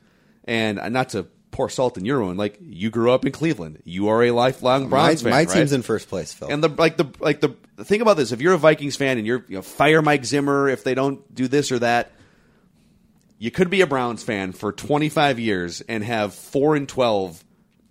and 0.46 0.80
uh, 0.80 0.90
not 0.90 1.10
to 1.10 1.28
pour 1.52 1.70
salt 1.70 1.98
in 1.98 2.06
your 2.06 2.22
wound, 2.22 2.38
like 2.38 2.58
you 2.62 2.90
grew 2.90 3.12
up 3.12 3.26
in 3.26 3.32
Cleveland, 3.32 3.82
you 3.84 4.08
are 4.08 4.24
a 4.24 4.32
lifelong 4.32 4.84
My, 4.84 4.90
Browns 4.90 5.22
fan, 5.22 5.32
my 5.32 5.38
right? 5.40 5.50
team's 5.50 5.74
in 5.74 5.82
first 5.82 6.10
place, 6.10 6.34
Phil. 6.34 6.50
And 6.50 6.64
the 6.64 6.70
like 6.70 6.98
the 6.98 7.12
like 7.20 7.42
the, 7.42 7.56
the 7.76 7.86
thing 7.86 8.02
about 8.02 8.18
this, 8.18 8.32
if 8.32 8.42
you're 8.42 8.54
a 8.54 8.58
Vikings 8.58 8.96
fan 8.96 9.18
and 9.18 9.28
you're 9.28 9.46
you 9.48 9.58
know, 9.58 9.62
fire 9.62 10.02
Mike 10.02 10.26
Zimmer 10.26 10.70
if 10.70 10.84
they 10.84 10.96
don't 10.96 11.34
do 11.34 11.48
this 11.48 11.72
or 11.72 11.80
that, 11.80 12.12
you 13.38 13.52
could 13.52 13.70
be 13.70 13.82
a 13.82 13.88
Browns 13.88 14.24
fan 14.24 14.54
for 14.54 14.72
25 14.72 15.40
years 15.40 15.82
and 15.82 16.04
have 16.04 16.34
four 16.34 16.76
and 16.76 16.88
12 16.88 17.44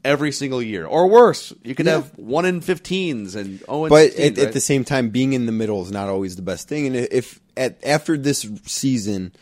every 0.05 0.33
single 0.33 0.63
year, 0.63 0.87
or 0.87 1.07
worse, 1.09 1.53
you 1.63 1.75
could 1.75 1.87
Yeah. 1.87 1.93
have 1.97 2.11
one 2.17 2.45
in 2.45 2.61
15s 2.61 3.37
and 3.37 3.63
oh, 3.69 3.85
and 3.85 3.91
but 3.91 4.11
16s, 4.13 4.15
at, 4.15 4.19
right? 4.19 4.39
at 4.47 4.53
the 4.53 4.61
same 4.61 4.85
time, 4.85 5.11
being 5.11 5.33
in 5.33 5.47
the 5.47 5.53
middle 5.53 5.83
is 5.83 5.91
not 5.91 6.09
always 6.09 6.37
the 6.37 6.43
best 6.43 6.69
thing. 6.69 6.87
And 6.87 6.97
if 6.97 7.41
at 7.57 7.79
after 7.85 8.17
this 8.17 8.47
season, 8.65 9.33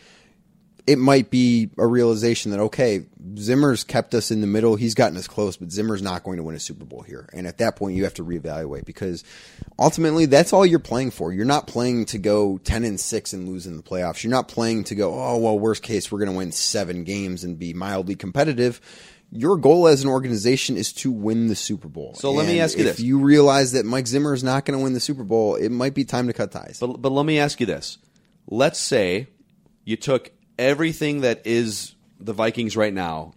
it 0.87 0.97
might 0.97 1.29
be 1.29 1.69
a 1.77 1.85
realization 1.85 2.51
that 2.51 2.59
okay, 2.59 3.05
Zimmer's 3.37 3.83
kept 3.83 4.15
us 4.15 4.31
in 4.31 4.41
the 4.41 4.47
middle. 4.47 4.75
He's 4.75 4.95
gotten 4.95 5.17
us 5.17 5.27
close, 5.27 5.55
but 5.55 5.71
Zimmer's 5.71 6.01
not 6.01 6.23
going 6.23 6.37
to 6.37 6.43
win 6.43 6.55
a 6.55 6.59
Super 6.59 6.83
Bowl 6.83 7.03
here. 7.03 7.29
And 7.31 7.45
at 7.45 7.59
that 7.59 7.75
point, 7.75 7.95
you 7.95 8.05
have 8.05 8.15
to 8.15 8.25
reevaluate 8.25 8.85
because 8.85 9.23
ultimately, 9.77 10.25
that's 10.25 10.51
all 10.51 10.65
you're 10.65 10.79
playing 10.79 11.11
for. 11.11 11.31
You're 11.31 11.45
not 11.45 11.67
playing 11.67 12.05
to 12.05 12.17
go 12.17 12.57
ten 12.57 12.83
and 12.83 12.99
six 12.99 13.33
and 13.33 13.47
lose 13.47 13.67
in 13.67 13.77
the 13.77 13.83
playoffs. 13.83 14.23
You're 14.23 14.31
not 14.31 14.47
playing 14.47 14.85
to 14.85 14.95
go 14.95 15.13
oh 15.13 15.37
well, 15.37 15.59
worst 15.59 15.83
case, 15.83 16.11
we're 16.11 16.19
going 16.19 16.31
to 16.31 16.37
win 16.37 16.51
seven 16.51 17.03
games 17.03 17.43
and 17.43 17.57
be 17.59 17.73
mildly 17.73 18.15
competitive. 18.15 18.81
Your 19.31 19.57
goal 19.57 19.87
as 19.87 20.03
an 20.03 20.09
organization 20.09 20.75
is 20.75 20.91
to 20.93 21.11
win 21.11 21.47
the 21.47 21.55
Super 21.55 21.87
Bowl. 21.87 22.15
So 22.15 22.31
let 22.31 22.47
me 22.47 22.59
ask 22.59 22.77
you 22.77 22.81
if 22.81 22.91
this. 22.91 22.99
If 22.99 23.05
you 23.05 23.19
realize 23.19 23.73
that 23.73 23.85
Mike 23.85 24.07
Zimmer 24.07 24.33
is 24.33 24.43
not 24.43 24.65
going 24.65 24.77
to 24.77 24.83
win 24.83 24.93
the 24.93 24.99
Super 24.99 25.23
Bowl, 25.23 25.55
it 25.55 25.69
might 25.69 25.93
be 25.93 26.03
time 26.03 26.27
to 26.27 26.33
cut 26.33 26.51
ties. 26.51 26.79
But 26.79 27.01
but 27.01 27.11
let 27.11 27.25
me 27.25 27.37
ask 27.37 27.59
you 27.59 27.65
this: 27.65 27.99
Let's 28.47 28.79
say 28.79 29.27
you 29.83 29.97
took 29.97 30.31
everything 30.57 31.21
that 31.21 31.45
is 31.45 31.95
the 32.19 32.33
Vikings 32.33 32.75
right 32.75 32.93
now, 32.93 33.33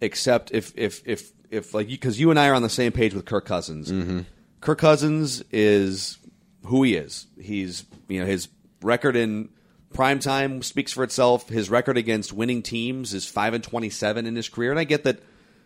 except 0.00 0.50
if 0.52 0.72
if 0.76 1.02
if 1.06 1.32
if 1.50 1.74
like 1.74 1.88
because 1.88 2.20
you 2.20 2.30
and 2.30 2.38
I 2.38 2.48
are 2.48 2.54
on 2.54 2.62
the 2.62 2.68
same 2.68 2.92
page 2.92 3.14
with 3.14 3.24
Kirk 3.24 3.44
Cousins. 3.44 3.90
Mm-hmm. 3.90 4.20
Kirk 4.60 4.78
Cousins 4.78 5.42
is 5.50 6.18
who 6.66 6.82
he 6.82 6.94
is. 6.94 7.26
He's 7.40 7.84
you 8.08 8.20
know 8.20 8.26
his 8.26 8.48
record 8.82 9.16
in 9.16 9.48
prime 9.92 10.20
time 10.20 10.62
speaks 10.62 10.92
for 10.92 11.02
itself. 11.02 11.48
His 11.48 11.68
record 11.68 11.96
against 11.96 12.32
winning 12.32 12.62
teams 12.62 13.12
is 13.14 13.26
five 13.26 13.54
and 13.54 13.64
twenty 13.64 13.90
seven 13.90 14.26
in 14.26 14.36
his 14.36 14.48
career, 14.48 14.70
and 14.70 14.78
I 14.78 14.84
get 14.84 15.04
that. 15.04 15.20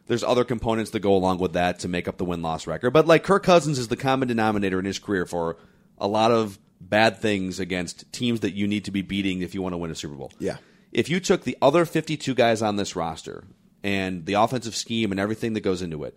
There's 0.07 0.23
other 0.23 0.45
components 0.45 0.91
that 0.91 1.01
go 1.01 1.15
along 1.15 1.39
with 1.39 1.55
that 1.55 1.79
to 1.81 1.89
make 1.89 2.09
up 2.09 2.19
the 2.19 2.25
win 2.25 2.43
loss 2.43 2.67
record. 2.67 2.91
But 2.91 3.07
like 3.07 3.23
Kirk 3.25 3.43
Cousins 3.43 3.79
is 3.79 3.89
the 3.89 3.97
common 3.97 4.29
denominator 4.29 4.79
in 4.79 4.85
his 4.85 4.99
career 4.99 5.25
for 5.25 5.57
a 5.99 6.07
lot 6.07 6.31
of 6.31 6.59
bad 6.81 7.19
things 7.19 7.59
against 7.59 8.13
teams 8.13 8.41
that 8.41 8.53
you 8.53 8.67
need 8.67 8.85
to 8.85 8.91
be 8.91 9.03
beating 9.03 9.41
if 9.41 9.55
you 9.55 9.63
want 9.63 9.73
to 9.73 9.79
win 9.79 9.91
a 9.91 9.95
Super 9.95 10.15
Bowl. 10.15 10.33
Yeah. 10.39 10.59
If 10.93 11.09
you 11.09 11.21
took 11.21 11.45
the 11.45 11.57
other 11.63 11.85
52 11.85 12.35
guys 12.35 12.63
on 12.63 12.77
this 12.77 12.95
roster 12.95 13.45
and 13.83 14.27
the 14.27 14.35
offensive 14.35 14.77
scheme 14.77 15.11
and 15.11 15.19
everything 15.19 15.55
that 15.55 15.61
goes 15.61 15.83
into 15.83 16.05
it, 16.05 16.17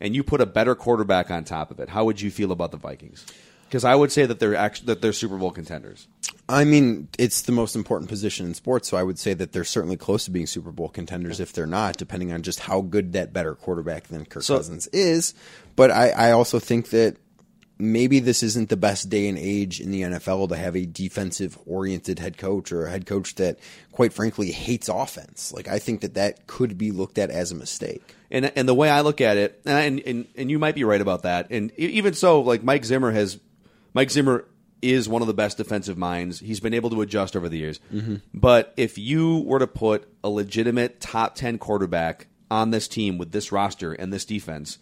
and 0.00 0.14
you 0.14 0.22
put 0.22 0.40
a 0.40 0.46
better 0.46 0.74
quarterback 0.74 1.30
on 1.30 1.44
top 1.44 1.70
of 1.70 1.80
it, 1.80 1.88
how 1.88 2.04
would 2.04 2.20
you 2.20 2.30
feel 2.30 2.52
about 2.52 2.70
the 2.70 2.76
Vikings? 2.76 3.24
Because 3.66 3.84
I 3.84 3.94
would 3.94 4.12
say 4.12 4.26
that 4.26 4.38
they're 4.38 4.54
actually 4.54 4.86
that 4.86 5.02
they're 5.02 5.12
Super 5.12 5.36
Bowl 5.36 5.50
contenders. 5.50 6.06
I 6.48 6.64
mean, 6.64 7.08
it's 7.18 7.42
the 7.42 7.52
most 7.52 7.76
important 7.76 8.08
position 8.08 8.46
in 8.46 8.54
sports, 8.54 8.88
so 8.88 8.96
I 8.96 9.02
would 9.02 9.18
say 9.18 9.34
that 9.34 9.52
they're 9.52 9.64
certainly 9.64 9.98
close 9.98 10.24
to 10.24 10.30
being 10.30 10.46
Super 10.46 10.72
Bowl 10.72 10.88
contenders 10.88 11.40
if 11.40 11.52
they're 11.52 11.66
not, 11.66 11.98
depending 11.98 12.32
on 12.32 12.42
just 12.42 12.60
how 12.60 12.80
good 12.80 13.12
that 13.12 13.34
better 13.34 13.54
quarterback 13.54 14.04
than 14.08 14.24
Kirk 14.24 14.42
So- 14.42 14.56
Cousins 14.56 14.86
is. 14.88 15.34
But 15.76 15.90
I, 15.90 16.08
I 16.10 16.30
also 16.32 16.58
think 16.58 16.88
that 16.90 17.16
maybe 17.78 18.18
this 18.18 18.42
isn't 18.42 18.70
the 18.70 18.76
best 18.76 19.08
day 19.10 19.28
and 19.28 19.38
age 19.38 19.78
in 19.80 19.90
the 19.90 20.02
NFL 20.02 20.48
to 20.48 20.56
have 20.56 20.74
a 20.74 20.86
defensive 20.86 21.58
oriented 21.66 22.18
head 22.18 22.38
coach 22.38 22.72
or 22.72 22.86
a 22.86 22.90
head 22.90 23.04
coach 23.06 23.34
that, 23.36 23.58
quite 23.92 24.12
frankly, 24.12 24.50
hates 24.50 24.88
offense. 24.88 25.52
Like, 25.52 25.68
I 25.68 25.78
think 25.78 26.00
that 26.00 26.14
that 26.14 26.46
could 26.46 26.78
be 26.78 26.90
looked 26.90 27.18
at 27.18 27.30
as 27.30 27.52
a 27.52 27.54
mistake. 27.54 28.02
And 28.30 28.46
and 28.56 28.68
the 28.68 28.74
way 28.74 28.90
I 28.90 29.02
look 29.02 29.20
at 29.20 29.36
it, 29.36 29.60
and 29.64 30.00
and, 30.00 30.26
and 30.36 30.50
you 30.50 30.58
might 30.58 30.74
be 30.74 30.84
right 30.84 31.00
about 31.00 31.22
that. 31.22 31.50
And 31.50 31.72
even 31.78 32.14
so, 32.14 32.40
like 32.40 32.62
Mike 32.62 32.84
Zimmer 32.84 33.10
has, 33.10 33.38
Mike 33.94 34.10
Zimmer 34.10 34.44
is 34.82 35.08
one 35.08 35.22
of 35.22 35.28
the 35.28 35.34
best 35.34 35.56
defensive 35.56 35.98
minds. 35.98 36.40
He's 36.40 36.60
been 36.60 36.74
able 36.74 36.90
to 36.90 37.02
adjust 37.02 37.36
over 37.36 37.48
the 37.48 37.58
years. 37.58 37.80
But 38.34 38.72
if 38.76 38.98
you 38.98 39.38
were 39.40 39.58
to 39.58 39.66
put 39.66 40.08
a 40.22 40.28
legitimate 40.28 41.00
top 41.00 41.34
ten 41.34 41.58
quarterback 41.58 42.26
on 42.50 42.70
this 42.70 42.88
team 42.88 43.18
with 43.18 43.32
this 43.32 43.52
roster 43.52 43.92
and 43.92 44.12
this 44.12 44.24
defense, 44.24 44.78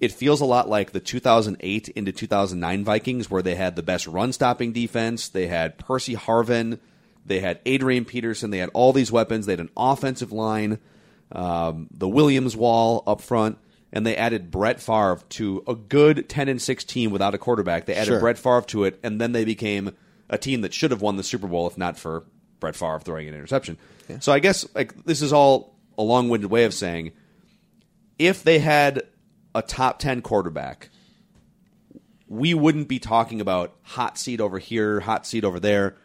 it 0.00 0.12
feels 0.12 0.40
a 0.40 0.44
lot 0.44 0.68
like 0.68 0.92
the 0.92 1.00
2008 1.00 1.88
into 1.90 2.12
2009 2.12 2.84
Vikings, 2.84 3.30
where 3.30 3.42
they 3.42 3.56
had 3.56 3.74
the 3.76 3.82
best 3.82 4.06
run 4.06 4.32
stopping 4.32 4.72
defense. 4.72 5.28
They 5.28 5.48
had 5.48 5.78
Percy 5.78 6.14
Harvin, 6.14 6.78
they 7.26 7.40
had 7.40 7.60
Adrian 7.66 8.04
Peterson, 8.04 8.50
they 8.50 8.58
had 8.58 8.70
all 8.74 8.92
these 8.92 9.12
weapons. 9.12 9.46
They 9.46 9.52
had 9.52 9.60
an 9.60 9.70
offensive 9.76 10.32
line, 10.32 10.78
um, 11.32 11.88
the 11.90 12.08
Williams 12.08 12.56
wall 12.56 13.02
up 13.06 13.20
front, 13.20 13.58
and 13.92 14.06
they 14.06 14.16
added 14.16 14.50
Brett 14.50 14.80
Favre 14.80 15.20
to 15.30 15.62
a 15.66 15.74
good 15.74 16.28
10 16.28 16.48
and 16.48 16.60
6 16.60 16.84
team 16.84 17.10
without 17.10 17.34
a 17.34 17.38
quarterback. 17.38 17.86
They 17.86 17.94
added 17.94 18.06
Sure. 18.06 18.20
Brett 18.20 18.38
Favre 18.38 18.62
to 18.68 18.84
it, 18.84 18.98
and 19.02 19.20
then 19.20 19.32
they 19.32 19.44
became 19.44 19.92
a 20.28 20.38
team 20.38 20.60
that 20.60 20.74
should 20.74 20.90
have 20.90 21.00
won 21.00 21.16
the 21.16 21.22
Super 21.22 21.46
Bowl 21.46 21.66
if 21.66 21.78
not 21.78 21.98
for 21.98 22.24
Brett 22.60 22.76
Favre 22.76 23.00
throwing 23.00 23.28
an 23.28 23.34
interception. 23.34 23.78
So 24.20 24.32
I 24.32 24.38
guess 24.38 24.66
like 24.74 25.04
this 25.04 25.22
is 25.22 25.32
all 25.32 25.74
a 25.96 26.02
long-winded 26.02 26.50
way 26.50 26.64
of 26.64 26.72
saying 26.72 27.12
if 28.18 28.42
they 28.42 28.58
had 28.58 29.02
a 29.54 29.62
top 29.62 29.98
10 29.98 30.22
quarterback, 30.22 30.90
we 32.26 32.52
wouldn't 32.54 32.88
be 32.88 32.98
talking 32.98 33.40
about 33.40 33.74
hot 33.82 34.18
seat 34.18 34.40
over 34.40 34.58
here, 34.58 35.00
hot 35.00 35.26
seat 35.26 35.44
over 35.44 35.60
there. 35.60 35.96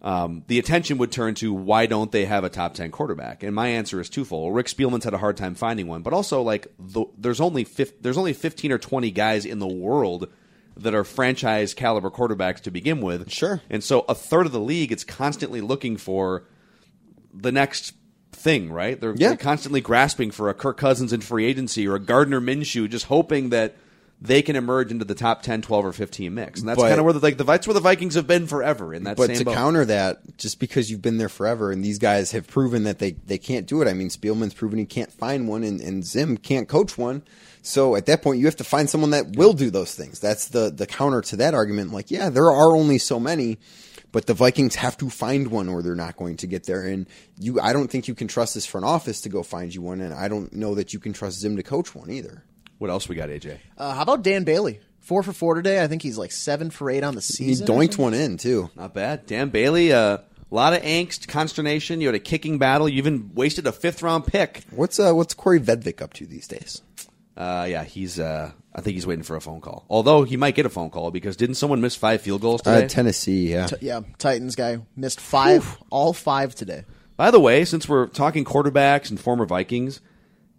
Um, 0.00 0.44
the 0.46 0.60
attention 0.60 0.98
would 0.98 1.10
turn 1.10 1.34
to 1.36 1.52
why 1.52 1.86
don't 1.86 2.12
they 2.12 2.24
have 2.24 2.44
a 2.44 2.48
top 2.48 2.74
10 2.74 2.92
quarterback? 2.92 3.42
And 3.42 3.52
my 3.54 3.68
answer 3.68 4.00
is 4.00 4.08
twofold. 4.08 4.54
Rick 4.54 4.66
Spielman's 4.68 5.02
had 5.04 5.12
a 5.14 5.18
hard 5.18 5.36
time 5.36 5.56
finding 5.56 5.88
one, 5.88 6.02
but 6.02 6.12
also 6.12 6.40
like 6.42 6.68
the, 6.78 7.04
there's 7.16 7.40
only 7.40 7.64
there's 8.00 8.16
only 8.18 8.32
15 8.32 8.70
or 8.70 8.78
20 8.78 9.10
guys 9.10 9.44
in 9.44 9.58
the 9.58 9.66
world 9.66 10.28
that 10.76 10.94
are 10.94 11.02
franchise 11.02 11.74
caliber 11.74 12.10
quarterbacks 12.10 12.60
to 12.60 12.70
begin 12.70 13.00
with. 13.00 13.28
Sure. 13.32 13.60
And 13.68 13.82
so 13.82 14.04
a 14.08 14.14
third 14.14 14.46
of 14.46 14.52
the 14.52 14.60
league 14.60 14.92
is 14.92 15.02
constantly 15.02 15.60
looking 15.60 15.96
for 15.96 16.44
the 17.34 17.50
next 17.50 17.94
thing, 18.30 18.70
right? 18.70 19.00
They're, 19.00 19.14
Yeah. 19.16 19.28
they're 19.30 19.36
constantly 19.36 19.80
grasping 19.80 20.30
for 20.30 20.48
a 20.48 20.54
Kirk 20.54 20.76
Cousins 20.76 21.12
in 21.12 21.20
free 21.22 21.44
agency 21.46 21.88
or 21.88 21.96
a 21.96 22.00
Gardner 22.00 22.40
Minshew, 22.40 22.88
just 22.88 23.06
hoping 23.06 23.48
that 23.50 23.74
they 24.20 24.42
can 24.42 24.56
emerge 24.56 24.90
into 24.90 25.04
the 25.04 25.14
top 25.14 25.42
10, 25.42 25.62
12, 25.62 25.84
or 25.84 25.92
15 25.92 26.34
mix. 26.34 26.60
And 26.60 26.68
that's 26.68 26.80
kind 26.80 26.98
of 26.98 27.04
where 27.04 27.12
the, 27.12 27.20
like, 27.20 27.36
the, 27.36 27.44
that's 27.44 27.66
where 27.66 27.74
the 27.74 27.80
Vikings 27.80 28.14
have 28.14 28.26
been 28.26 28.48
forever 28.48 28.92
in 28.92 29.04
that 29.04 29.16
But 29.16 29.34
to 29.34 29.44
boat. 29.44 29.54
counter 29.54 29.84
that, 29.84 30.36
just 30.36 30.58
because 30.58 30.90
you've 30.90 31.02
been 31.02 31.18
there 31.18 31.28
forever 31.28 31.70
and 31.70 31.84
these 31.84 31.98
guys 31.98 32.32
have 32.32 32.48
proven 32.48 32.82
that 32.84 32.98
they, 32.98 33.12
they 33.12 33.38
can't 33.38 33.66
do 33.66 33.80
it. 33.80 33.86
I 33.86 33.92
mean, 33.92 34.08
Spielman's 34.08 34.54
proven 34.54 34.78
he 34.78 34.86
can't 34.86 35.12
find 35.12 35.46
one 35.46 35.62
and, 35.62 35.80
and 35.80 36.04
Zim 36.04 36.36
can't 36.36 36.68
coach 36.68 36.98
one. 36.98 37.22
So 37.62 37.94
at 37.94 38.06
that 38.06 38.22
point, 38.22 38.40
you 38.40 38.46
have 38.46 38.56
to 38.56 38.64
find 38.64 38.90
someone 38.90 39.10
that 39.10 39.36
will 39.36 39.52
do 39.52 39.70
those 39.70 39.94
things. 39.94 40.18
That's 40.18 40.48
the, 40.48 40.70
the 40.70 40.86
counter 40.86 41.20
to 41.22 41.36
that 41.36 41.54
argument. 41.54 41.92
Like, 41.92 42.10
yeah, 42.10 42.28
there 42.28 42.50
are 42.50 42.74
only 42.74 42.98
so 42.98 43.20
many, 43.20 43.58
but 44.10 44.26
the 44.26 44.34
Vikings 44.34 44.74
have 44.76 44.96
to 44.98 45.10
find 45.10 45.48
one 45.48 45.68
or 45.68 45.80
they're 45.80 45.94
not 45.94 46.16
going 46.16 46.38
to 46.38 46.48
get 46.48 46.64
there. 46.64 46.82
And 46.82 47.06
you, 47.38 47.60
I 47.60 47.72
don't 47.72 47.88
think 47.88 48.08
you 48.08 48.16
can 48.16 48.26
trust 48.26 48.54
this 48.54 48.66
front 48.66 48.84
office 48.84 49.20
to 49.20 49.28
go 49.28 49.44
find 49.44 49.72
you 49.72 49.82
one. 49.82 50.00
And 50.00 50.12
I 50.12 50.26
don't 50.26 50.52
know 50.52 50.74
that 50.74 50.92
you 50.92 50.98
can 50.98 51.12
trust 51.12 51.38
Zim 51.38 51.56
to 51.56 51.62
coach 51.62 51.94
one 51.94 52.10
either. 52.10 52.42
What 52.78 52.90
else 52.90 53.08
we 53.08 53.16
got, 53.16 53.28
AJ? 53.28 53.58
Uh, 53.76 53.94
how 53.94 54.02
about 54.02 54.22
Dan 54.22 54.44
Bailey? 54.44 54.80
Four 55.00 55.22
for 55.22 55.32
four 55.32 55.54
today. 55.54 55.82
I 55.82 55.86
think 55.86 56.02
he's 56.02 56.18
like 56.18 56.32
seven 56.32 56.70
for 56.70 56.90
eight 56.90 57.02
on 57.02 57.14
the 57.14 57.22
season. 57.22 57.66
He 57.66 57.72
doinked 57.72 57.98
one 57.98 58.14
in 58.14 58.36
too. 58.36 58.70
Not 58.76 58.94
bad. 58.94 59.26
Dan 59.26 59.48
Bailey, 59.48 59.92
uh, 59.92 60.18
a 60.18 60.54
lot 60.54 60.74
of 60.74 60.82
angst, 60.82 61.28
consternation. 61.28 62.00
You 62.00 62.08
had 62.08 62.14
a 62.14 62.20
kicking 62.20 62.58
battle. 62.58 62.88
You 62.88 62.98
even 62.98 63.30
wasted 63.34 63.66
a 63.66 63.72
fifth 63.72 64.02
round 64.02 64.26
pick. 64.26 64.64
What's 64.70 65.00
uh, 65.00 65.12
what's 65.12 65.34
Kaare 65.34 65.60
Vedvik 65.60 66.02
up 66.02 66.12
to 66.14 66.26
these 66.26 66.46
days? 66.46 66.82
Uh, 67.36 67.66
yeah, 67.68 67.84
he's. 67.84 68.18
Uh, 68.20 68.52
I 68.74 68.80
think 68.80 68.94
he's 68.94 69.06
waiting 69.06 69.24
for 69.24 69.34
a 69.34 69.40
phone 69.40 69.60
call. 69.60 69.86
Although 69.88 70.24
he 70.24 70.36
might 70.36 70.54
get 70.54 70.66
a 70.66 70.68
phone 70.70 70.90
call 70.90 71.10
because 71.10 71.36
didn't 71.36 71.56
someone 71.56 71.80
miss 71.80 71.96
five 71.96 72.20
field 72.20 72.42
goals 72.42 72.62
today? 72.62 72.84
Uh, 72.84 72.88
Tennessee, 72.88 73.50
yeah. 73.52 73.68
Yeah, 73.80 74.00
Titans 74.18 74.56
guy 74.56 74.78
missed 74.94 75.20
five, 75.20 75.78
all 75.90 76.12
five 76.12 76.54
today. 76.54 76.84
By 77.16 77.30
the 77.32 77.40
way, 77.40 77.64
since 77.64 77.88
we're 77.88 78.06
talking 78.06 78.44
quarterbacks 78.44 79.10
and 79.10 79.18
former 79.18 79.46
Vikings, 79.46 80.00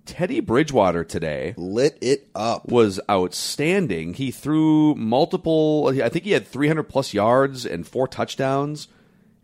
Teddy 0.10 0.40
Bridgewater 0.40 1.04
today 1.04 1.54
Lit 1.56 1.98
it 2.02 2.28
up. 2.34 2.68
was 2.68 3.00
outstanding. 3.10 4.16
He 4.16 4.32
threw 4.32 4.96
multiple. 4.96 5.92
I 6.04 6.10
think 6.10 6.26
he 6.26 6.32
had 6.32 6.48
300 6.48 6.84
plus 6.84 7.14
yards 7.14 7.66
and 7.66 7.88
four 7.88 8.08
touchdowns, 8.08 8.88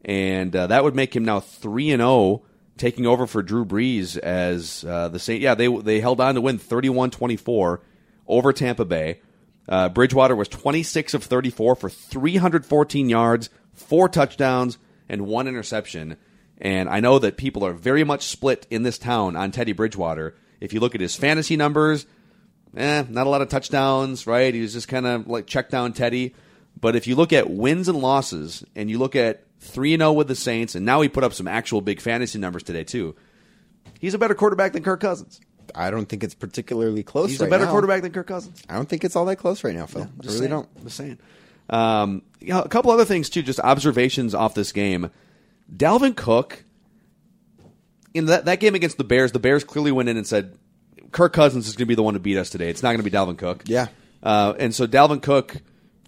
and 0.04 0.56
uh, 0.56 0.68
that 0.68 0.84
would 0.84 0.96
make 0.96 1.16
him 1.16 1.24
now 1.24 1.40
three 1.40 1.92
and 1.92 2.02
zero, 2.02 2.44
taking 2.78 3.06
over 3.06 3.28
for 3.28 3.44
Drew 3.44 3.64
Brees 3.64 4.18
as 4.18 4.84
uh, 4.84 5.10
the 5.10 5.20
same. 5.20 5.42
Yeah, 5.42 5.54
they 5.56 5.68
they 5.68 6.00
held 6.00 6.20
on 6.20 6.36
to 6.36 6.42
win 6.42 6.58
31-24 6.58 7.80
over 8.28 8.52
Tampa 8.54 8.86
Bay. 8.86 9.22
Uh, 9.70 9.90
Bridgewater 9.90 10.36
was 10.36 10.48
26 10.48 11.14
of 11.14 11.24
34 11.24 11.76
for 11.76 11.90
314 11.90 13.10
yards, 13.10 13.50
four 13.74 14.10
touchdowns, 14.10 14.78
and 15.08 15.28
one 15.28 15.48
interception. 15.48 16.18
And 16.60 16.90
I 16.90 17.00
know 17.02 17.20
that 17.20 17.38
people 17.38 17.66
are 17.66 17.74
very 17.74 18.04
much 18.04 18.24
split 18.28 18.66
in 18.70 18.84
this 18.84 18.98
town 18.98 19.36
on 19.36 19.52
Teddy 19.52 19.74
Bridgewater. 19.74 20.36
If 20.62 20.74
you 20.74 20.80
look 20.80 20.96
at 20.96 21.02
his 21.02 21.16
fantasy 21.16 21.58
numbers, 21.58 22.06
eh, 22.76 23.04
not 23.10 23.28
a 23.28 23.30
lot 23.30 23.42
of 23.42 23.50
touchdowns, 23.50 24.26
right? 24.28 24.54
He 24.54 24.62
was 24.62 24.74
just 24.74 24.88
kind 24.88 25.06
of 25.06 25.28
like 25.28 25.48
check 25.48 25.70
down 25.70 25.94
Teddy. 25.94 26.34
But 26.80 26.96
if 26.96 27.08
you 27.08 27.16
look 27.16 27.32
at 27.34 27.50
wins 27.50 27.88
and 27.88 27.98
losses, 28.00 28.64
and 28.76 28.90
you 28.90 28.98
look 28.98 29.16
at 29.16 29.44
three 29.60 29.94
and 29.94 30.02
zero 30.02 30.12
with 30.14 30.28
the 30.28 30.36
Saints, 30.36 30.76
and 30.76 30.86
now 30.86 31.02
he 31.02 31.08
put 31.10 31.24
up 31.24 31.34
some 31.34 31.48
actual 31.48 31.82
big 31.82 32.02
fantasy 32.02 32.38
numbers 32.40 32.64
today 32.64 32.84
too. 32.84 33.16
He's 34.00 34.14
a 34.14 34.18
better 34.18 34.36
quarterback 34.36 34.74
than 34.74 34.84
Kirk 34.84 35.00
Cousins. 35.00 35.40
I 35.74 35.90
don't 35.90 36.06
think 36.08 36.24
it's 36.24 36.36
particularly 36.36 37.02
close. 37.02 37.30
He's 37.30 37.40
right 37.40 37.48
a 37.48 37.50
better 37.50 37.66
now. 37.66 37.72
quarterback 37.72 38.02
than 38.02 38.12
Kirk 38.12 38.28
Cousins. 38.28 38.62
I 38.70 38.76
don't 38.76 38.88
think 38.90 39.04
it's 39.04 39.16
all 39.16 39.26
that 39.26 39.38
close 39.38 39.64
right 39.64 39.74
now, 39.74 39.86
Phil. 39.86 40.04
I 40.04 40.06
Just 40.22 40.26
really 40.26 40.38
saying. 40.40 40.50
don't. 40.52 40.84
Just 40.84 40.98
saying. 40.98 41.18
Um, 41.70 42.22
you 42.42 42.50
know, 42.50 42.62
a 42.62 42.70
couple 42.70 42.92
other 42.92 43.06
things 43.06 43.30
too, 43.30 43.42
just 43.42 43.60
observations 43.62 44.36
off 44.36 44.54
this 44.54 44.72
game. 44.74 45.10
Dalvin 45.76 46.16
Cook 46.16 46.65
in 48.16 48.26
that 48.28 48.46
that 48.46 48.60
game 48.60 48.74
against 48.74 48.98
the 48.98 49.04
Bears, 49.04 49.32
the 49.32 49.40
Bears 49.40 49.64
clearly 49.64 49.92
went 49.92 50.10
in 50.10 50.18
and 50.18 50.26
said 50.26 50.58
Kirk 51.12 51.34
Cousins 51.34 51.68
is 51.68 51.76
going 51.76 51.86
to 51.86 51.90
be 51.90 51.96
the 51.96 52.04
one 52.04 52.16
to 52.16 52.20
beat 52.20 52.38
us 52.38 52.50
today. 52.50 52.70
It's 52.70 52.82
not 52.82 52.90
going 52.90 53.04
to 53.04 53.10
be 53.10 53.16
Dalvin 53.16 53.38
Cook. 53.38 53.64
Yeah. 53.66 53.88
Uh, 54.24 54.54
and 54.58 54.74
so 54.74 54.88
Dalvin 54.88 55.22
Cook 55.22 55.58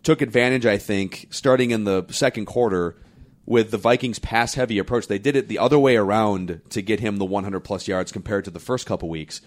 took 0.04 0.22
advantage, 0.22 0.66
I 0.66 0.78
think, 0.78 1.28
starting 1.30 1.72
in 1.72 1.84
the 1.84 2.06
second 2.10 2.46
quarter 2.46 2.96
with 3.46 3.72
the 3.72 3.78
Vikings 3.78 4.20
pass 4.20 4.56
heavy 4.56 4.80
approach. 4.80 5.08
They 5.08 5.20
did 5.20 5.36
it 5.36 5.48
the 5.48 5.60
other 5.60 5.78
way 5.78 5.98
around 5.98 6.62
to 6.70 6.82
get 6.82 7.00
him 7.00 7.18
the 7.18 7.26
100 7.26 7.60
plus 7.62 7.88
yards 7.88 8.12
compared 8.12 8.46
to 8.46 8.52
the 8.52 8.60
first 8.60 8.86
couple 8.86 9.10
weeks. 9.10 9.42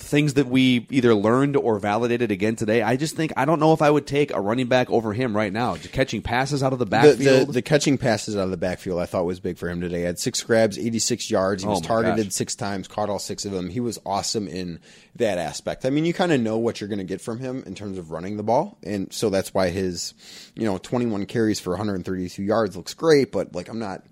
Things 0.00 0.34
that 0.34 0.46
we 0.46 0.86
either 0.90 1.14
learned 1.14 1.56
or 1.56 1.78
validated 1.78 2.30
again 2.30 2.56
today. 2.56 2.82
I 2.82 2.96
just 2.96 3.16
think 3.16 3.32
I 3.36 3.44
don't 3.44 3.58
know 3.60 3.72
if 3.72 3.82
I 3.82 3.90
would 3.90 4.06
take 4.06 4.32
a 4.32 4.40
running 4.40 4.66
back 4.68 4.88
over 4.90 5.12
him 5.12 5.36
right 5.36 5.52
now. 5.52 5.76
Just 5.76 5.92
catching 5.92 6.22
passes 6.22 6.62
out 6.62 6.72
of 6.72 6.78
the 6.78 6.84
The, 6.84 6.90
backfield. 6.90 7.48
the, 7.48 7.52
the 7.54 7.62
catching 7.62 7.98
passes 7.98 8.36
out 8.36 8.44
of 8.44 8.50
the 8.50 8.56
backfield, 8.56 9.00
I 9.00 9.06
thought 9.06 9.24
was 9.26 9.40
big 9.40 9.58
for 9.58 9.68
him 9.68 9.80
today. 9.80 9.98
He 9.98 10.04
had 10.04 10.18
six 10.18 10.42
grabs, 10.42 10.78
86 10.78 11.30
yards. 11.30 11.62
He 11.62 11.68
Oh 11.68 11.72
was 11.72 11.80
targeted 11.80 12.26
gosh. 12.26 12.32
six 12.32 12.54
times, 12.54 12.88
caught 12.88 13.10
all 13.10 13.18
six 13.18 13.44
of 13.44 13.52
them. 13.52 13.68
He 13.68 13.80
was 13.80 13.98
awesome 14.06 14.46
in 14.48 14.78
that 15.16 15.36
aspect. 15.38 15.84
I 15.84 15.90
mean, 15.90 16.04
you 16.04 16.14
kind 16.14 16.32
of 16.32 16.40
know 16.40 16.58
what 16.58 16.80
you're 16.80 16.88
going 16.88 16.98
to 17.00 17.04
get 17.04 17.20
from 17.20 17.38
him 17.40 17.64
in 17.66 17.74
terms 17.74 17.98
of 17.98 18.10
running 18.12 18.36
the 18.36 18.42
ball, 18.44 18.78
and 18.84 19.12
so 19.12 19.30
that's 19.30 19.52
why 19.52 19.68
his, 19.70 20.14
you 20.54 20.64
know, 20.64 20.78
21 20.78 21.26
carries 21.26 21.58
for 21.60 21.70
132 21.70 22.42
yards 22.42 22.76
looks 22.76 22.94
great. 22.94 23.32
But 23.32 23.54
like, 23.54 23.68
I'm 23.68 23.80
not 23.80 24.04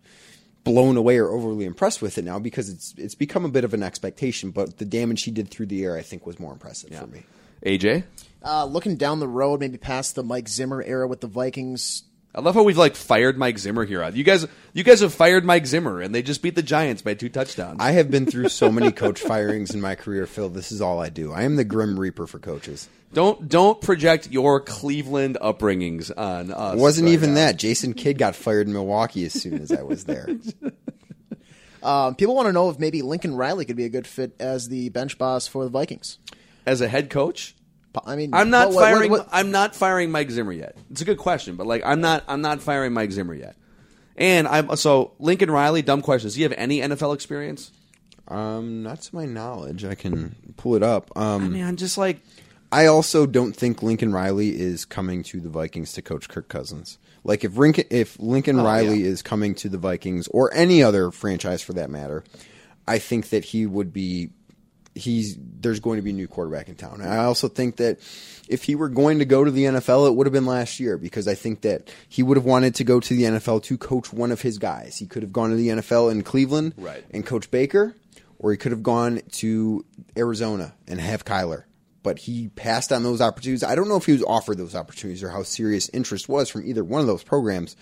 blown 0.67 0.97
away 0.99 1.17
or 1.17 1.31
overly 1.31 1.65
impressed 1.65 2.03
with 2.03 2.19
it 2.19 2.25
now 2.25 2.39
because 2.39 2.69
it's 2.69 2.93
it's 2.99 3.15
become 3.15 3.45
a 3.47 3.49
bit 3.49 3.65
of 3.65 3.73
an 3.73 3.83
expectation. 3.83 4.51
But 4.51 4.77
the 4.77 4.85
damage 4.85 5.23
he 5.23 5.31
did 5.31 5.49
through 5.51 5.67
the 5.67 5.83
air, 5.85 5.97
I 5.97 6.03
think, 6.03 6.27
was 6.27 6.39
more 6.39 6.53
impressive 6.53 6.91
for 6.95 7.07
me. 7.07 7.23
AJ, 7.65 8.05
Uh, 8.45 8.65
looking 8.67 8.97
down 8.97 9.19
the 9.19 9.27
road, 9.29 9.61
maybe 9.61 9.79
past 9.79 10.15
the 10.15 10.23
Mike 10.23 10.49
Zimmer 10.49 10.83
era 10.83 11.09
with 11.09 11.21
the 11.23 11.27
Vikings. 11.27 12.03
I 12.37 12.41
love 12.41 12.55
how 12.55 12.63
we've 12.65 12.77
like 12.77 12.97
fired 12.97 13.39
Mike 13.39 13.59
Zimmer 13.59 13.87
here. 13.87 14.07
You 14.11 14.23
guys, 14.23 14.47
you 14.75 14.85
guys 14.85 15.01
have 15.01 15.15
fired 15.15 15.43
Mike 15.43 15.67
Zimmer, 15.67 16.03
and 16.03 16.15
they 16.15 16.21
just 16.21 16.43
beat 16.43 16.55
the 16.55 16.63
Giants 16.63 17.01
by 17.01 17.15
two 17.15 17.31
touchdowns. 17.31 17.79
I 17.81 17.93
have 17.93 18.11
been 18.11 18.27
through 18.27 18.51
so 18.51 18.71
many 18.71 18.93
coach 18.93 19.21
firings 19.21 19.75
in 19.75 19.81
my 19.81 19.95
career, 19.95 20.27
Phil. 20.27 20.51
This 20.51 20.71
is 20.71 20.83
all 20.83 21.01
I 21.01 21.09
do. 21.09 21.33
I 21.33 21.45
am 21.45 21.57
the 21.57 21.65
grim 21.65 21.99
reaper 21.99 22.27
for 22.27 22.39
coaches. 22.39 22.91
Don't 23.15 23.49
don't 23.49 23.81
project 23.81 24.31
your 24.31 24.61
Cleveland 24.61 25.39
upbringings 25.41 26.11
on 26.15 26.53
us. 26.53 26.75
It 26.75 26.79
wasn't 26.79 27.07
right 27.07 27.15
even 27.15 27.31
now. 27.31 27.47
that. 27.47 27.57
Jason 27.57 27.95
Kidd 27.95 28.19
got 28.19 28.37
fired 28.37 28.67
in 28.67 28.75
Milwaukee 28.75 29.25
as 29.25 29.33
soon 29.33 29.55
as 29.63 29.73
I 29.73 29.83
was 29.83 30.05
there. 30.05 30.29
Um, 31.83 32.17
people 32.17 32.35
want 32.35 32.47
to 32.47 32.53
know 32.53 32.69
if 32.69 32.81
maybe 32.81 33.01
Lincoln 33.03 33.37
Riley 33.37 33.65
could 33.65 33.77
be 33.77 33.85
a 33.85 33.89
good 33.89 34.09
fit 34.09 34.35
as 34.41 34.69
the 34.69 34.89
bench 34.89 35.19
boss 35.19 35.47
for 35.47 35.63
the 35.63 35.71
Vikings. 35.71 36.19
as 36.67 36.81
a 36.81 36.89
head 36.89 37.11
coach. 37.11 37.55
I 38.05 38.17
mean, 38.17 38.31
I'm 38.35 38.51
not 38.51 38.69
what- 38.69 38.75
what- 38.77 38.83
firing. 38.85 39.11
what- 39.11 39.29
I'm 39.33 39.51
not 39.51 39.75
firing 39.77 40.11
Mike 40.11 40.31
Zimmer 40.31 40.53
yet. 40.53 40.77
It's 40.91 41.01
a 41.01 41.05
good 41.05 41.19
question, 41.19 41.57
but 41.57 41.67
like 41.67 41.83
I'm 41.85 42.01
not. 42.01 42.25
I'm 42.29 42.41
not 42.43 42.61
firing 42.61 42.93
Mike 42.93 43.13
Zimmer 43.13 43.35
yet. 43.35 43.57
And 44.17 44.49
I'm 44.49 44.75
so 44.77 45.13
Lincoln 45.19 45.51
Riley. 45.51 45.83
Dumb 45.83 46.03
question. 46.03 46.27
Does 46.27 46.35
he 46.35 46.43
have 46.43 46.53
any 46.57 46.81
NFL 46.81 47.15
experience? 47.15 47.71
um, 48.29 48.83
not 48.83 49.01
to 49.03 49.15
my 49.15 49.25
knowledge. 49.25 49.85
I 49.85 49.95
can 49.95 50.35
pull 50.57 50.75
it 50.75 50.83
up. 50.83 51.13
I 51.15 51.35
Um, 51.35 51.53
mean, 51.53 51.63
I'm 51.65 51.77
just 51.77 51.97
like 51.97 52.21
I 52.73 52.87
also 52.87 53.25
don't 53.27 53.55
think 53.55 53.83
Lincoln 53.85 54.13
Riley 54.13 54.59
is 54.59 54.85
coming 54.85 55.23
to 55.25 55.41
the 55.41 55.49
Vikings 55.49 55.93
to 55.93 56.03
coach 56.03 56.29
Kirk 56.29 56.49
Cousins. 56.49 56.99
Like 57.23 57.45
if 57.45 57.57
Lincoln, 57.57 57.85
if 57.91 58.19
Lincoln 58.19 58.57
Riley 58.61 58.99
yeah. 59.03 59.07
is 59.11 59.23
coming 59.23 59.55
to 59.57 59.69
the 59.69 59.79
Vikings 59.79 60.27
or 60.29 60.53
any 60.53 60.83
other 60.83 61.13
franchise 61.13 61.63
for 61.63 61.73
that 61.75 61.89
matter, 61.91 62.25
I 62.89 62.99
think 62.99 63.29
that 63.31 63.45
he 63.47 63.65
would 63.67 63.93
be. 63.93 64.31
He's 64.97 65.37
there's 65.39 65.81
going 65.81 65.97
to 65.97 66.03
be 66.03 66.11
a 66.11 66.15
new 66.15 66.27
quarterback 66.29 66.69
in 66.69 66.75
town. 66.75 67.01
And 67.01 67.11
I 67.13 67.25
also 67.25 67.49
think 67.49 67.77
that 67.77 67.99
if 68.49 68.65
he 68.65 68.75
were 68.75 68.89
going 68.89 69.19
to 69.19 69.25
go 69.25 69.45
to 69.45 69.51
the 69.51 69.65
NFL, 69.65 70.09
it 70.09 70.15
would 70.15 70.27
have 70.27 70.33
been 70.33 70.47
last 70.47 70.81
year 70.81 70.97
because 70.97 71.29
I 71.29 71.35
think 71.35 71.63
that 71.63 71.91
he 72.09 72.23
would 72.23 72.37
have 72.37 72.45
wanted 72.47 72.75
to 72.77 72.85
go 72.85 73.01
to 73.01 73.15
the 73.15 73.25
NFL 73.25 73.63
to 73.65 73.77
coach 73.79 74.13
one 74.13 74.33
of 74.33 74.41
his 74.43 74.59
guys. 74.59 74.97
He 74.97 75.07
could 75.07 75.23
have 75.23 75.33
gone 75.33 75.51
to 75.51 75.57
the 75.57 75.69
NFL 75.69 76.11
in 76.11 76.23
Cleveland 76.23 76.75
Right. 76.77 77.05
and 77.11 77.27
coach 77.27 77.51
Baker, 77.51 77.95
or 78.39 78.53
he 78.53 78.57
could 78.57 78.73
have 78.73 78.83
gone 78.83 79.21
to 79.33 79.85
Arizona 80.17 80.75
and 80.87 81.01
have 81.01 81.25
Kyler. 81.25 81.65
But 82.03 82.21
he 82.21 82.49
passed 82.49 82.93
on 82.93 83.03
those 83.03 83.21
opportunities. 83.21 83.65
I 83.65 83.75
don't 83.75 83.89
know 83.89 83.97
if 83.97 84.07
he 84.07 84.13
was 84.13 84.23
offered 84.23 84.59
those 84.59 84.77
opportunities 84.77 85.25
or 85.25 85.31
how 85.31 85.43
serious 85.43 85.89
interest 85.89 86.29
was 86.29 86.49
from 86.49 86.65
either 86.65 86.85
one 86.85 87.01
of 87.01 87.09
those 87.09 87.25
programs, 87.25 87.75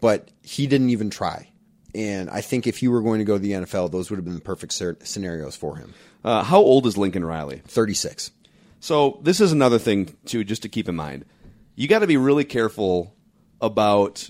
but 0.00 0.28
he 0.42 0.66
didn't 0.68 0.90
even 0.90 1.10
try. 1.10 1.50
And 1.92 2.30
I 2.30 2.40
think 2.40 2.66
if 2.68 2.78
he 2.78 2.86
were 2.88 3.02
going 3.02 3.18
to 3.18 3.24
go 3.24 3.34
to 3.34 3.42
the 3.42 3.52
NFL, 3.52 3.90
those 3.90 4.10
would 4.10 4.16
have 4.16 4.24
been 4.24 4.34
the 4.34 4.40
perfect 4.40 4.72
scenarios 5.06 5.56
for 5.56 5.76
him. 5.76 5.92
Uh, 6.24 6.42
how 6.42 6.58
old 6.58 6.86
is 6.86 6.96
Lincoln 6.96 7.24
Riley? 7.24 7.62
36. 7.66 8.30
So 8.80 9.18
this 9.22 9.40
is 9.40 9.52
another 9.52 9.78
thing 9.78 10.16
too, 10.24 10.44
just 10.44 10.62
to 10.62 10.68
keep 10.68 10.88
in 10.88 10.96
mind. 10.96 11.24
You 11.74 11.88
got 11.88 12.00
to 12.00 12.06
be 12.06 12.16
really 12.16 12.44
careful 12.44 13.14
about. 13.60 14.28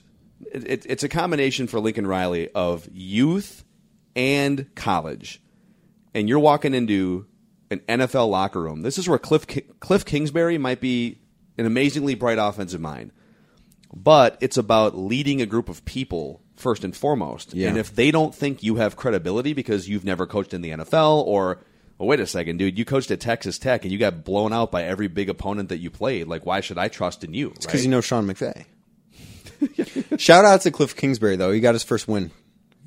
It, 0.53 0.65
it, 0.69 0.87
it's 0.89 1.03
a 1.03 1.09
combination 1.09 1.67
for 1.67 1.81
Lincoln 1.81 2.07
Riley 2.07 2.51
of 2.51 2.89
youth 2.93 3.65
and 4.15 4.73
college, 4.75 5.43
and 6.15 6.29
you're 6.29 6.39
walking 6.39 6.75
into 6.75 7.27
an 7.71 7.81
NFL 7.81 8.29
locker 8.29 8.63
room. 8.63 8.83
This 8.83 8.99
is 8.99 9.09
where 9.09 9.19
Cliff 9.19 9.47
Cliff 9.81 10.05
Kingsbury 10.05 10.59
might 10.59 10.81
be 10.81 11.19
an 11.59 11.67
amazingly 11.67 12.15
bright 12.15 12.39
offensive 12.39 12.81
mind, 12.81 13.13
but 13.95 14.37
it's 14.41 14.57
about 14.57 14.97
leading 14.97 15.41
a 15.41 15.47
group 15.47 15.69
of 15.69 15.85
people 15.85 16.43
first 16.57 16.85
and 16.85 16.97
foremost. 16.97 17.55
Yeah. 17.55 17.69
And 17.69 17.79
if 17.79 17.95
they 17.95 18.11
don't 18.11 18.35
think 18.35 18.63
you 18.63 18.77
have 18.77 18.97
credibility 18.97 19.53
because 19.53 19.89
you've 19.89 20.05
never 20.05 20.27
coached 20.27 20.55
in 20.55 20.63
the 20.63 20.71
NFL 20.71 21.25
or 21.27 21.61
well, 22.05 22.11
wait 22.11 22.21
a 22.21 22.27
second, 22.27 22.59
dude, 22.59 22.79
you 22.79 22.85
coached 22.85 23.11
at 23.11 23.21
Texas 23.21 23.59
Tech 23.59 23.85
and 23.85 23.91
you 23.93 23.99
got 23.99 24.25
blown 24.25 24.53
out 24.53 24.71
by 24.71 24.85
every 24.85 25.09
big 25.09 25.31
opponent 25.31 25.71
that 25.71 25.79
you 25.79 25.91
played. 25.91 26.27
Like, 26.29 26.45
why 26.45 26.61
should 26.61 26.77
I 26.77 26.89
trust 26.89 27.25
in 27.25 27.33
you? 27.33 27.49
It's 27.51 27.65
Because 27.65 27.81
right? 27.81 27.85
you 27.85 27.91
know 27.91 28.01
Sean 28.03 28.27
McVay. 28.27 28.67
Shout 30.19 30.45
out 30.45 30.61
to 30.63 30.71
Cliff 30.71 30.95
Kingsbury, 30.97 31.37
though. 31.37 31.51
He 31.53 31.61
got 31.61 31.75
his 31.75 31.83
first 31.83 32.07
win. 32.09 32.31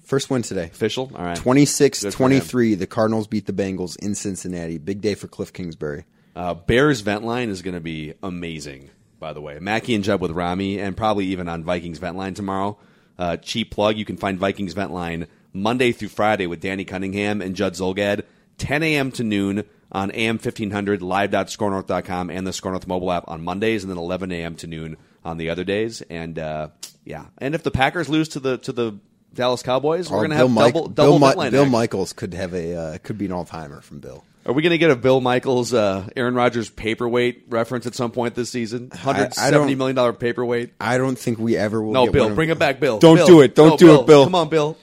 First 0.04 0.30
win 0.30 0.42
today. 0.42 0.66
official. 0.66 1.12
All 1.16 1.26
right. 1.26 1.36
26 1.38 2.02
23. 2.02 2.76
The 2.76 2.88
Cardinals 2.88 3.28
beat 3.28 3.46
the 3.46 3.54
Bengals 3.54 3.98
in 3.98 4.16
Cincinnati. 4.16 4.78
Big 4.78 5.02
day 5.02 5.16
for 5.16 5.28
Cliff 5.28 5.52
Kingsbury. 5.52 6.06
Uh, 6.36 6.54
Bears 6.54 7.02
vent 7.02 7.24
line 7.24 7.50
is 7.50 7.62
going 7.62 7.74
to 7.74 7.82
be 7.82 8.14
amazing. 8.22 8.90
By 9.20 9.34
the 9.34 9.42
way, 9.42 9.58
Mackey 9.60 9.96
and 9.96 10.04
Jeb 10.04 10.22
with 10.22 10.30
Rami, 10.32 10.80
and 10.80 10.96
probably 10.96 11.26
even 11.26 11.50
on 11.50 11.64
Vikings 11.64 11.98
vent 11.98 12.16
line 12.16 12.36
tomorrow. 12.36 12.78
Uh, 13.18 13.36
cheap 13.38 13.72
plug: 13.72 13.98
you 13.98 14.06
can 14.06 14.16
find 14.18 14.38
Vikings 14.38 14.74
vent 14.74 14.92
line 14.94 15.26
Monday 15.54 15.92
through 15.92 16.10
Friday 16.10 16.46
with 16.46 16.62
Danny 16.62 16.86
Cunningham 16.86 17.42
and 17.42 17.56
Judd 17.56 17.74
Zulgad, 17.74 18.22
10 18.58 18.84
a.m. 18.84 19.12
to 19.14 19.24
noon 19.24 19.64
on 19.92 20.12
AM 20.12 20.36
1500 20.36 21.02
live.scorenorth.com 21.02 22.30
and 22.30 22.46
the 22.46 22.54
Score 22.54 22.72
North 22.72 22.88
mobile 22.88 23.12
app 23.12 23.26
on 23.28 23.44
Mondays, 23.44 23.84
and 23.84 23.92
then 23.92 23.98
11 23.98 24.32
a.m. 24.32 24.56
to 24.56 24.68
noon 24.68 24.98
on 25.24 25.38
the 25.38 25.50
other 25.50 25.64
days. 25.64 26.02
And 26.10 26.38
uh, 26.40 26.70
yeah, 27.06 27.26
and 27.38 27.56
if 27.56 27.64
the 27.64 27.72
Packers 27.72 28.10
lose 28.10 28.30
to 28.30 28.40
the 28.40 28.58
to 28.60 28.72
the 28.72 29.00
Dallas 29.34 29.62
Cowboys, 29.64 30.10
we're 30.10 30.18
Oh, 30.18 30.20
going 30.22 30.32
to 30.32 30.38
have 30.38 30.50
Mike- 30.52 30.74
double 30.74 30.90
Bill, 30.90 31.06
double 31.06 31.20
Mi- 31.20 31.26
vent 31.28 31.38
line 31.38 31.52
Bill. 31.52 31.66
Michaels 31.66 32.14
could 32.14 32.34
have 32.34 32.54
a 32.54 32.76
uh, 32.76 32.98
could 33.00 33.18
be 33.18 33.26
an 33.26 33.32
all 33.32 33.46
timer 33.46 33.82
from 33.82 34.00
Bill. 34.00 34.24
Are 34.46 34.54
we 34.54 34.62
going 34.62 34.72
to 34.72 34.78
get 34.78 34.92
a 34.92 34.96
Bill 34.96 35.20
Michaels, 35.20 35.74
uh, 35.74 36.08
Aaron 36.16 36.34
Rodgers 36.34 36.70
paperweight 36.70 37.48
reference 37.50 37.86
at 37.86 37.94
some 37.96 38.12
point 38.12 38.34
this 38.34 38.50
season? 38.50 38.90
Hundred 38.92 39.26
I 39.38 39.50
seventy 39.50 39.72
don't- 39.74 39.78
million 39.78 39.96
dollar 39.96 40.14
paperweight. 40.14 40.74
I 40.80 40.98
don't 40.98 41.18
think 41.20 41.38
we 41.38 41.58
ever 41.58 41.82
will. 41.82 41.92
No, 41.94 42.06
get 42.06 42.14
Bill, 42.14 42.24
one 42.24 42.32
of- 42.32 42.36
bring 42.36 42.50
it 42.50 42.58
back, 42.60 42.80
Bill. 42.80 42.98
Don't 43.00 43.18
Bill. 43.18 43.28
do 43.28 43.42
it. 43.42 43.56
Don't 43.56 43.70
No, 43.72 43.78
do 43.78 44.00
it, 44.02 44.08
Bill. 44.08 44.24
Come 44.26 44.36
on, 44.36 44.50
Bill. 44.50 44.78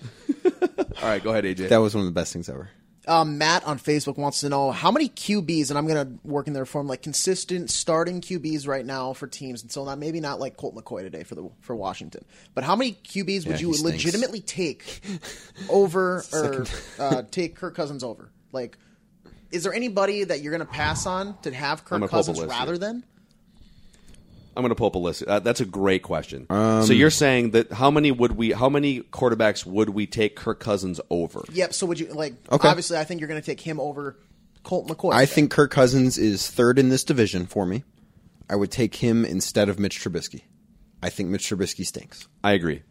All 0.45 1.09
right, 1.09 1.23
go 1.25 1.31
ahead, 1.31 1.45
AJ. 1.45 1.69
That 1.71 1.79
was 1.79 1.95
one 1.95 2.03
of 2.03 2.07
the 2.07 2.13
best 2.19 2.33
things 2.33 2.49
ever. 2.49 2.69
Um, 3.07 3.39
Matt 3.39 3.65
on 3.65 3.79
Facebook 3.79 4.17
wants 4.17 4.41
to 4.41 4.49
know 4.49 4.71
how 4.71 4.91
many 4.91 5.09
QBs, 5.09 5.69
and 5.71 5.79
I'm 5.79 5.87
going 5.87 6.07
to 6.07 6.19
work 6.27 6.47
in 6.47 6.53
their 6.53 6.65
form 6.65 6.87
like 6.87 7.03
consistent 7.03 7.71
starting 7.71 8.21
QBs 8.21 8.67
right 8.67 8.85
now 8.85 9.13
for 9.13 9.27
teams, 9.27 9.63
and 9.63 9.71
so 9.71 9.85
not 9.85 9.99
maybe 9.99 10.21
not 10.21 10.41
like 10.41 10.57
Colt 10.57 10.75
McCoy 10.75 11.03
today 11.03 11.23
for 11.23 11.35
the 11.35 11.51
for 11.61 11.77
Washington, 11.77 12.25
but 12.55 12.65
how 12.65 12.77
many 12.77 12.93
QBs 12.93 13.47
would 13.47 13.61
Yeah, 13.61 13.69
you 13.69 13.83
legitimately 13.83 14.41
take 14.41 15.01
over 15.69 16.25
or 16.33 16.65
uh, 16.99 17.23
take 17.31 17.57
Kirk 17.57 17.75
Cousins 17.75 18.03
over? 18.03 18.31
Like, 18.53 18.79
is 19.51 19.65
there 19.65 19.75
anybody 19.75 20.25
that 20.25 20.41
you're 20.41 20.53
going 20.53 20.67
to 20.67 20.73
pass 20.73 21.07
on 21.07 21.37
to 21.43 21.53
have 21.53 21.85
Kirk 21.85 22.01
gonna 22.01 22.09
pull 22.09 22.21
up 22.21 22.25
a 22.25 22.29
Cousins 22.29 22.39
list 22.39 22.51
rather 22.51 22.79
than? 22.79 23.05
I'm 24.57 24.63
going 24.63 24.71
to 24.71 24.75
pull 24.75 24.87
up 24.87 24.95
a 24.95 24.99
list. 24.99 25.23
Uh, 25.23 25.41
that's 25.41 25.61
a 25.61 25.65
great 25.65 26.03
question. 26.03 26.47
Um, 26.51 26.85
so 26.85 26.93
you're 26.93 27.11
saying 27.11 27.51
that 27.51 27.73
how 27.73 27.91
many 27.91 28.11
would 28.11 28.33
we? 28.33 28.53
How 28.53 28.69
many 28.69 29.01
quarterbacks 29.01 29.67
would 29.67 29.91
we 29.91 30.07
take 30.07 30.37
Kirk 30.37 30.61
Cousins 30.61 31.01
over? 31.11 31.43
Yep. 31.53 31.75
So 31.75 31.87
would 31.87 32.01
you 32.01 32.07
like? 32.07 32.35
Okay. 32.51 32.69
Obviously, 32.69 32.99
I 32.99 33.05
think 33.05 33.21
you're 33.21 33.29
going 33.29 33.41
to 33.41 33.47
take 33.47 33.61
him 33.61 33.81
over 33.81 34.17
Colt 34.63 34.89
McCoy. 34.89 35.13
I 35.13 35.27
think 35.27 35.51
Kirk 35.51 35.71
Cousins 35.71 36.19
is 36.19 36.51
third 36.51 36.79
in 36.79 36.89
this 36.89 37.05
division 37.05 37.47
for 37.47 37.67
me. 37.67 37.85
I 38.49 38.57
would 38.57 38.71
take 38.71 38.97
him 38.97 39.25
instead 39.25 39.69
of 39.69 39.79
Mitch 39.79 40.01
Trubisky. 40.01 40.43
I 41.03 41.11
think 41.11 41.29
Mitch 41.29 41.49
Trubisky 41.49 41.85
stinks. 41.85 42.29
I 42.43 42.53
agree. 42.53 42.83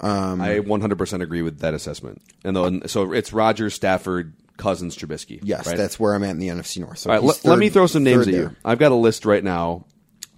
Um, 0.00 0.40
I 0.40 0.60
100% 0.60 1.22
agree 1.22 1.42
with 1.42 1.60
that 1.60 1.74
assessment. 1.74 2.22
And 2.42 2.56
though, 2.56 2.80
so 2.86 3.12
it's 3.12 3.32
Rodgers, 3.32 3.74
Stafford, 3.74 4.32
Cousins, 4.56 4.96
Trubisky. 4.96 5.40
Yes, 5.42 5.66
right? 5.66 5.76
that's 5.76 6.00
where 6.00 6.14
I'm 6.14 6.24
at 6.24 6.30
in 6.30 6.38
the 6.38 6.48
NFC 6.48 6.78
North. 6.78 6.98
So 6.98 7.10
All 7.10 7.16
right, 7.16 7.22
he's 7.22 7.44
let, 7.44 7.50
let 7.50 7.58
me 7.58 7.68
throw 7.68 7.86
some 7.86 8.02
names 8.02 8.26
at 8.26 8.32
you. 8.32 8.40
there. 8.40 8.56
I've 8.64 8.78
got 8.78 8.92
a 8.92 8.96
list 8.96 9.24
right 9.24 9.44
now 9.44 9.84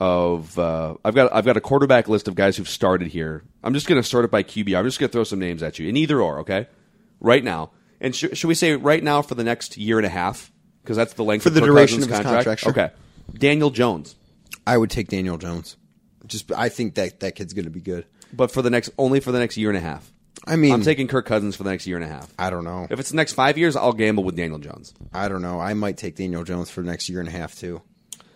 of 0.03 0.59
uh, 0.59 0.97
I've 1.05 1.15
got 1.15 1.33
I've 1.33 1.45
got 1.45 1.57
a 1.57 1.61
quarterback 1.61 2.09
list 2.09 2.27
of 2.27 2.35
guys 2.35 2.57
who've 2.57 2.69
started 2.69 3.07
here. 3.09 3.45
I'm 3.63 3.73
just 3.73 3.87
going 3.87 4.03
to 4.03 4.07
sort 4.07 4.25
it 4.25 4.33
by 4.33 4.43
QB. 4.43 4.77
I'm 4.77 4.85
just 4.85 4.99
going 4.99 5.09
to 5.09 5.13
throw 5.13 5.23
some 5.23 5.39
names 5.39 5.63
at 5.63 5.79
you 5.79 5.89
in 5.89 5.97
either 5.97 6.21
or. 6.21 6.41
Okay, 6.41 6.67
right 7.21 7.45
now, 7.45 7.71
and 8.01 8.15
sh- 8.15 8.27
should 8.33 8.49
we 8.49 8.55
say 8.55 8.75
right 8.75 9.03
now 9.03 9.23
for 9.23 9.37
the 9.37 9.45
next 9.45 9.77
year 9.77 9.99
and 9.99 10.07
a 10.07 10.11
half 10.11 10.51
because 10.83 10.97
that's 10.97 11.13
the 11.15 11.23
length 11.23 11.45
For 11.45 11.51
of 11.51 11.55
the 11.55 11.61
Kirk 11.61 11.69
duration 11.69 11.99
Cousins' 12.01 12.19
of 12.19 12.25
his 12.25 12.33
contract, 12.35 12.61
sure. 12.61 12.71
Okay, 12.73 12.91
Daniel 13.35 13.71
Jones, 13.71 14.17
I 14.67 14.77
would 14.77 14.91
take 14.91 15.07
Daniel 15.09 15.39
Jones. 15.39 15.77
Just 16.27 16.51
I 16.51 16.69
think 16.69 16.97
that 16.97 17.21
that 17.21 17.37
kid's 17.37 17.53
going 17.53 17.67
to 17.67 17.71
be 17.71 17.81
good. 17.81 18.05
but 18.33 18.51
for 18.51 18.61
the 18.61 18.71
next 18.71 18.91
only 18.99 19.21
for 19.21 19.31
the 19.31 19.39
next 19.39 19.57
year 19.57 19.69
and 19.71 19.79
a 19.79 19.81
half. 19.83 20.11
I 20.45 20.57
mean, 20.57 20.73
I'm 20.73 20.83
taking 20.83 21.07
Kirk 21.07 21.27
Cousins 21.27 21.55
for 21.55 21.63
the 21.63 21.71
next 21.71 21.87
year 21.87 21.97
and 21.97 22.05
a 22.05 22.09
half. 22.09 22.29
I 22.37 22.51
don't 22.51 22.65
know. 22.65 22.89
If 22.91 22.99
it's 22.99 23.11
the 23.11 23.17
next 23.17 23.35
five 23.35 23.57
years, 23.57 23.77
I'll 23.77 23.93
gamble 23.93 24.25
with 24.25 24.35
Daniel 24.35 24.59
Jones. 24.59 24.93
I 25.13 25.29
don't 25.29 25.43
know. 25.43 25.61
I 25.61 25.75
might 25.75 25.97
take 25.97 26.17
Daniel 26.17 26.43
Jones 26.43 26.69
for 26.69 26.81
the 26.83 26.91
next 26.91 27.09
year 27.09 27.21
and 27.21 27.29
a 27.29 27.33
half 27.33 27.55
too. 27.55 27.81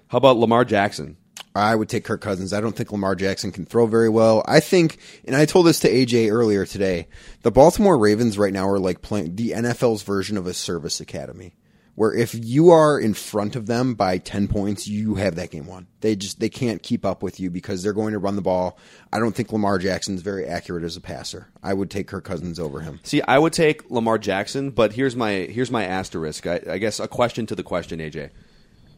How 0.08 0.18
about 0.18 0.36
Lamar 0.36 0.64
Jackson? 0.64 1.16
I 1.56 1.74
would 1.74 1.88
take 1.88 2.04
Kirk 2.04 2.20
Cousins. 2.20 2.52
I 2.52 2.60
don't 2.60 2.76
think 2.76 2.92
Lamar 2.92 3.14
Jackson 3.14 3.52
can 3.52 3.66
throw 3.66 3.86
very 3.86 4.08
well. 4.08 4.44
I 4.46 4.60
think, 4.60 4.98
and 5.24 5.34
I 5.34 5.44
told 5.44 5.66
this 5.66 5.80
to 5.80 5.90
AJ 5.90 6.30
earlier 6.30 6.66
today, 6.66 7.08
the 7.42 7.50
Baltimore 7.50 7.98
Ravens 7.98 8.38
right 8.38 8.52
now 8.52 8.68
are 8.68 8.78
like 8.78 9.02
playing 9.02 9.36
the 9.36 9.50
NFL's 9.50 10.02
version 10.02 10.36
of 10.36 10.46
a 10.46 10.54
service 10.54 11.00
academy, 11.00 11.54
where 11.94 12.12
if 12.12 12.34
you 12.34 12.70
are 12.70 13.00
in 13.00 13.14
front 13.14 13.56
of 13.56 13.66
them 13.66 13.94
by 13.94 14.18
10 14.18 14.48
points, 14.48 14.86
you 14.86 15.14
have 15.14 15.36
that 15.36 15.50
game 15.50 15.66
won. 15.66 15.86
They 16.00 16.14
just, 16.14 16.40
they 16.40 16.50
can't 16.50 16.82
keep 16.82 17.04
up 17.04 17.22
with 17.22 17.40
you 17.40 17.50
because 17.50 17.82
they're 17.82 17.92
going 17.92 18.12
to 18.12 18.18
run 18.18 18.36
the 18.36 18.42
ball. 18.42 18.78
I 19.12 19.18
don't 19.18 19.34
think 19.34 19.50
Lamar 19.50 19.78
Jackson's 19.78 20.22
very 20.22 20.46
accurate 20.46 20.84
as 20.84 20.96
a 20.96 21.00
passer. 21.00 21.48
I 21.62 21.72
would 21.74 21.90
take 21.90 22.08
Kirk 22.08 22.24
Cousins 22.24 22.60
over 22.60 22.80
him. 22.80 23.00
See, 23.02 23.22
I 23.22 23.38
would 23.38 23.54
take 23.54 23.90
Lamar 23.90 24.18
Jackson, 24.18 24.70
but 24.70 24.92
here's 24.92 25.16
my 25.16 25.30
here's 25.30 25.70
my 25.70 25.84
asterisk. 25.84 26.46
I, 26.46 26.60
I 26.68 26.78
guess 26.78 27.00
a 27.00 27.08
question 27.08 27.46
to 27.46 27.54
the 27.54 27.62
question, 27.62 27.98
AJ. 27.98 28.30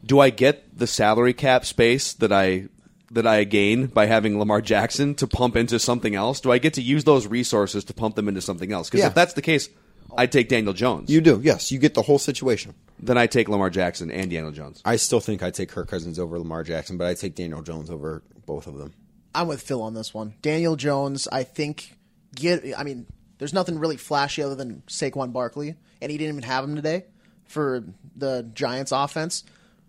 Do 0.05 0.21
I 0.21 0.31
get 0.31 0.79
the 0.79 0.87
salary 0.87 1.35
cap 1.35 1.65
space 1.65 2.13
that 2.15 2.33
I 2.33 2.69
that 3.11 3.27
I 3.27 3.45
gain 3.45 3.87
by 3.87 4.05
having 4.07 4.39
Lamar 4.39 4.61
Jackson 4.61 5.15
to 5.17 5.27
pump 5.27 5.57
into 5.57 5.79
something 5.79 6.15
else? 6.15 6.41
Do 6.41 6.53
I 6.53 6.59
get 6.59 6.75
to 6.75 6.83
use 6.83 7.05
those 7.05 7.27
resources 7.27 7.85
to 7.85 7.95
pump 7.95 8.17
them 8.17 8.29
into 8.29 8.41
something 8.43 8.71
else? 8.71 8.89
Because 8.91 9.01
Yeah. 9.01 9.07
if 9.09 9.15
that's 9.15 9.33
the 9.33 9.41
case, 9.43 9.71
I'd 10.17 10.31
take 10.31 10.49
Daniel 10.51 10.75
Jones. 10.75 11.09
You 11.11 11.23
do, 11.23 11.41
yes. 11.43 11.73
You 11.73 11.79
get 11.79 11.95
the 11.95 12.03
whole 12.03 12.19
situation. 12.19 12.75
then 13.01 13.17
I 13.17 13.27
take 13.29 13.49
Lamar 13.49 13.71
Jackson 13.71 14.11
and 14.11 14.29
Daniel 14.31 14.51
Jones. 14.53 14.83
I 14.85 14.97
still 14.97 15.21
think 15.21 15.43
I 15.43 15.51
take 15.53 15.69
Kirk 15.71 15.89
Cousins 15.89 16.19
over 16.19 16.37
Lamar 16.39 16.65
Jackson, 16.65 16.99
but 16.99 17.07
I 17.07 17.15
take 17.15 17.35
Daniel 17.37 17.63
Jones 17.63 17.91
over 17.91 18.23
both 18.45 18.67
of 18.67 18.77
them. 18.77 18.93
I'm 19.35 19.47
with 19.47 19.63
Phil 19.63 19.81
on 19.81 19.95
this 19.95 20.13
one. 20.13 20.35
Daniel 20.43 20.75
Jones, 20.77 21.29
I 21.31 21.45
think, 21.45 21.95
get. 22.35 22.65
I 22.77 22.83
mean, 22.83 23.07
there's 23.39 23.53
nothing 23.55 23.79
really 23.79 23.97
flashy 23.97 24.43
other 24.43 24.55
than 24.57 24.83
Saquon 24.89 25.33
Barkley, 25.33 25.77
and 26.03 26.11
he 26.11 26.19
didn't 26.19 26.35
even 26.35 26.43
have 26.43 26.65
him 26.65 26.75
today 26.75 27.05
for 27.47 27.85
the 28.17 28.51
Giants' 28.53 28.91
offense. 28.93 29.45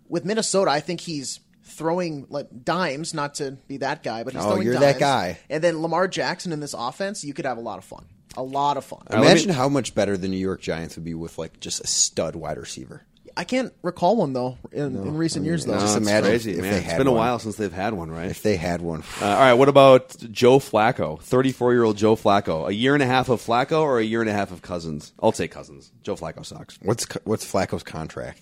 With 0.10 0.26
Minnesota, 0.26 0.72
I 0.72 0.80
think 0.82 0.99
he's 1.01 1.39
throwing 1.64 2.26
like 2.30 2.47
dimes, 2.66 3.14
not 3.14 3.36
to 3.36 3.51
be 3.68 3.78
that 3.78 4.03
guy, 4.03 4.24
but 4.24 4.34
he's 4.34 4.41
Oh, 4.43 4.49
throwing 4.51 4.64
you're 4.64 4.74
dimes. 4.74 4.86
that 4.86 4.99
guy. 4.99 5.38
And 5.49 5.64
then 5.64 5.82
Lamar 5.82 6.07
Jackson 6.07 6.51
in 6.51 6.60
this 6.60 6.74
offense, 6.78 7.24
you 7.24 7.34
could 7.34 7.45
have 7.45 7.57
a 7.57 7.62
lot 7.62 7.78
of 7.78 7.86
fun. 7.86 8.05
A 8.38 8.43
lot 8.43 8.78
of 8.78 8.86
fun. 8.86 9.01
Imagine 9.12 9.49
me- 9.49 9.53
how 9.55 9.70
much 9.70 9.93
better 9.95 10.18
the 10.18 10.28
New 10.28 10.38
York 10.38 10.62
Giants 10.62 10.95
would 10.95 11.05
be 11.05 11.14
with 11.14 11.38
like 11.38 11.60
just 11.60 11.80
a 11.82 11.88
stud 11.88 12.36
wide 12.36 12.57
receiver. 12.57 13.03
I 13.38 13.43
can't 13.43 13.72
recall 13.84 14.18
one 14.18 14.34
though 14.34 14.57
in, 14.72 14.95
in 14.95 15.16
recent 15.16 15.45
years 15.45 15.64
though. 15.66 15.74
Just 15.80 15.93
That's 15.93 16.05
imagine 16.07 16.30
crazy, 16.32 16.51
if 16.51 16.62
man. 16.62 16.72
they 16.72 16.78
It's 16.80 16.88
had 16.88 16.97
been 16.97 17.07
a 17.07 17.12
while 17.12 17.39
since 17.39 17.55
they've 17.55 17.72
had 17.72 17.93
one, 17.93 18.12
right? 18.12 18.30
If 18.30 18.41
they 18.43 18.55
had 18.57 18.82
one, 18.82 19.03
Uh, 19.22 19.26
all 19.28 19.38
right, 19.39 19.53
what 19.53 19.70
about 19.70 20.16
Joe 20.32 20.60
Flacco? 20.60 21.22
34 21.22 21.74
year 21.74 21.84
old 21.84 21.95
Joe 21.97 22.16
Flacco. 22.16 22.68
A 22.68 22.74
year 22.74 22.95
and 22.95 23.03
a 23.03 23.05
half 23.05 23.30
of 23.30 23.41
Flacco 23.41 23.82
or 23.82 23.99
a 23.99 24.03
year 24.03 24.22
and 24.22 24.30
a 24.30 24.34
half 24.34 24.51
of 24.51 24.62
Cousins? 24.62 25.14
I'll 25.22 25.32
take 25.32 25.51
Cousins. 25.51 25.91
Joe 26.03 26.16
Flacco 26.16 26.45
sucks. 26.45 26.80
what's 26.82 27.05
what's 27.24 27.49
Flacco's 27.49 27.84
contract? 27.84 28.41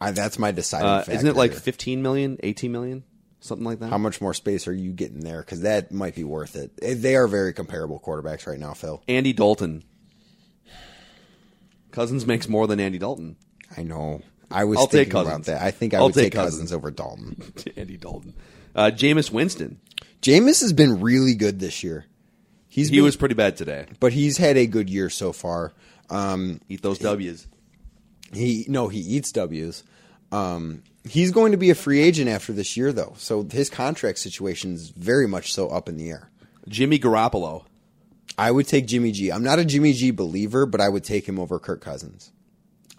I, 0.00 0.12
that's 0.12 0.38
my 0.38 0.52
deciding 0.52 0.86
Uh, 0.86 0.98
factor. 0.98 1.12
isn't 1.12 1.26
it 1.26 1.36
like 1.36 1.52
15 1.54 2.02
million, 2.02 2.38
18 2.42 2.70
million? 2.70 3.04
Something 3.40 3.64
like 3.66 3.78
that? 3.80 3.90
how 3.90 3.98
much 3.98 4.20
more 4.20 4.34
space 4.34 4.66
are 4.68 4.72
you 4.72 4.92
getting 4.92 5.20
there? 5.20 5.40
Because 5.40 5.60
that 5.62 5.92
might 5.92 6.14
be 6.16 6.24
worth 6.24 6.56
it. 6.56 6.72
Eh, 6.82 6.94
They 6.96 7.14
are 7.16 7.28
very 7.28 7.52
comparable 7.52 8.00
quarterbacks 8.00 8.46
right 8.46 8.58
now, 8.58 8.74
Phil. 8.74 9.02
Andy 9.08 9.32
Dalton. 9.32 9.84
Cousins 11.90 12.26
makes 12.26 12.48
more 12.48 12.66
than 12.66 12.80
Andy 12.80 12.98
Dalton. 12.98 13.36
I 13.76 13.82
know. 13.82 14.22
I 14.50 14.64
was 14.64 14.78
I'll 14.78 14.86
take 14.86 15.08
thinking 15.12 15.20
about 15.20 15.44
that. 15.44 15.62
I 15.62 15.70
think 15.70 15.94
I 15.94 15.98
I'll 15.98 16.04
would 16.06 16.14
take 16.14 16.24
take 16.24 16.32
Cousins. 16.34 16.70
Cousins. 16.70 16.72
over 16.72 16.90
Dalton. 16.90 17.52
Andy 17.76 17.96
Dalton. 17.96 18.34
Uh, 18.74 18.90
Jameis 18.94 19.30
Winston. 19.32 19.80
Jameis 20.22 20.60
has 20.60 20.72
been 20.72 21.00
really 21.00 21.34
good 21.34 21.58
this 21.60 21.82
year. 21.82 22.04
He's 22.68 22.88
He 22.90 22.96
been, 22.96 23.04
was 23.04 23.16
pretty 23.16 23.34
bad 23.34 23.56
today. 23.56 23.86
but 24.00 24.12
he's 24.12 24.36
had 24.36 24.56
a 24.56 24.66
good 24.66 24.88
year 24.88 25.10
so 25.10 25.32
far. 25.32 25.72
Um, 26.10 26.60
Eat 26.68 26.82
those 26.82 26.98
W's. 26.98 27.46
He 28.32 28.64
no, 28.68 28.88
he 28.88 29.00
eats 29.00 29.32
W's. 29.32 29.84
Um, 30.30 30.82
he's 31.08 31.30
going 31.30 31.52
to 31.52 31.58
be 31.58 31.70
a 31.70 31.74
free 31.74 32.00
agent 32.00 32.28
after 32.28 32.52
this 32.52 32.76
year, 32.76 32.92
though, 32.92 33.14
so 33.16 33.42
his 33.44 33.70
contract 33.70 34.18
situation 34.18 34.74
is 34.74 34.90
very 34.90 35.26
much 35.26 35.52
so 35.54 35.68
up 35.68 35.88
in 35.88 35.96
the 35.96 36.10
air. 36.10 36.30
Jimmy 36.68 36.98
Garoppolo. 36.98 37.64
I 38.36 38.50
would 38.52 38.68
take 38.68 38.86
Jimmy 38.86 39.10
G. 39.10 39.32
I'm 39.32 39.42
not 39.42 39.58
a 39.58 39.64
Jimmy 39.64 39.92
G 39.94 40.10
believer, 40.12 40.64
but 40.66 40.80
I 40.80 40.88
would 40.88 41.02
take 41.02 41.26
him 41.28 41.40
over 41.40 41.58
Kirk 41.58 41.80
Cousins. 41.80 42.30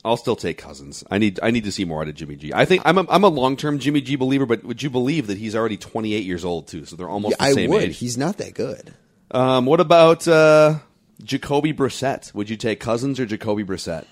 I'll 0.04 0.18
still 0.18 0.36
take 0.36 0.58
Cousins. 0.58 1.04
I 1.12 1.18
need 1.18 1.40
I 1.44 1.52
need 1.52 1.66
to 1.66 1.72
see 1.72 1.86
more 1.86 2.02
out 2.02 2.08
of 2.10 2.16
Jimmy 2.16 2.36
G. 2.36 2.52
I 2.54 2.66
think 2.66 2.82
I'm 2.86 2.98
a, 2.98 3.06
I'm 3.10 3.24
a 3.24 3.28
long 3.30 3.56
term 3.56 3.80
Jimmy 3.80 4.02
G 4.02 4.16
believer, 4.16 4.46
but 4.46 4.64
would 4.66 4.82
you 4.82 4.90
believe 4.90 5.28
that 5.28 5.38
he's 5.38 5.56
already 5.56 5.78
28 5.78 6.26
years 6.26 6.44
old 6.44 6.68
too? 6.68 6.84
So 6.86 6.96
they're 6.96 7.08
almost 7.10 7.36
Yeah, 7.40 7.46
the 7.46 7.52
I 7.52 7.54
same 7.54 7.70
would. 7.70 7.84
age. 7.84 7.98
He's 8.00 8.18
not 8.18 8.38
that 8.38 8.54
good. 8.54 8.94
Um, 9.32 9.66
what 9.66 9.80
about 9.80 10.28
uh, 10.28 10.80
Jacoby 11.24 11.74
Brissett? 11.74 12.34
Would 12.34 12.50
you 12.50 12.58
take 12.58 12.80
Cousins 12.80 13.20
or 13.20 13.26
Jacoby 13.26 13.64
Brissett? 13.64 14.06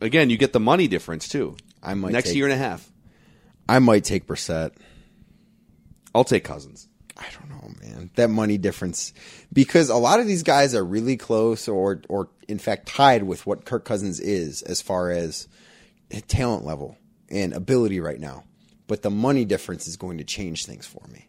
Again, 0.00 0.30
you 0.30 0.36
get 0.36 0.52
the 0.52 0.60
money 0.60 0.88
difference 0.88 1.28
too. 1.28 1.56
I 1.82 1.94
might 1.94 2.12
next 2.12 2.28
take- 2.28 2.36
year 2.36 2.46
and 2.46 2.54
a 2.54 2.58
half. 2.58 2.90
I 3.68 3.78
might 3.78 4.04
take 4.04 4.26
Brissett. 4.26 4.72
I'll 6.14 6.24
take 6.24 6.42
Cousins. 6.44 6.88
I 7.16 7.26
don't 7.38 7.50
know, 7.50 7.70
man. 7.82 8.10
That 8.16 8.30
money 8.30 8.56
difference 8.56 9.12
because 9.52 9.90
a 9.90 9.96
lot 9.96 10.20
of 10.20 10.26
these 10.26 10.42
guys 10.42 10.74
are 10.74 10.84
really 10.84 11.16
close 11.16 11.68
or 11.68 12.00
or 12.08 12.30
in 12.48 12.58
fact 12.58 12.86
tied 12.88 13.22
with 13.22 13.46
what 13.46 13.64
Kirk 13.64 13.84
Cousins 13.84 14.18
is 14.20 14.62
as 14.62 14.80
far 14.80 15.10
as 15.10 15.46
talent 16.28 16.64
level 16.64 16.96
and 17.28 17.52
ability 17.52 18.00
right 18.00 18.18
now. 18.18 18.44
But 18.86 19.02
the 19.02 19.10
money 19.10 19.44
difference 19.44 19.86
is 19.86 19.96
going 19.96 20.18
to 20.18 20.24
change 20.24 20.66
things 20.66 20.86
for 20.86 21.06
me. 21.08 21.28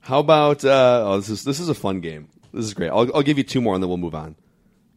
How 0.00 0.18
about 0.18 0.64
uh, 0.64 1.04
oh 1.06 1.16
this 1.16 1.28
is 1.28 1.44
this 1.44 1.60
is 1.60 1.68
a 1.68 1.74
fun 1.74 2.00
game. 2.00 2.28
This 2.52 2.64
is 2.64 2.74
great. 2.74 2.88
I'll, 2.90 3.14
I'll 3.14 3.22
give 3.22 3.38
you 3.38 3.44
two 3.44 3.60
more 3.60 3.74
and 3.74 3.82
then 3.82 3.88
we'll 3.88 3.98
move 3.98 4.14
on. 4.14 4.36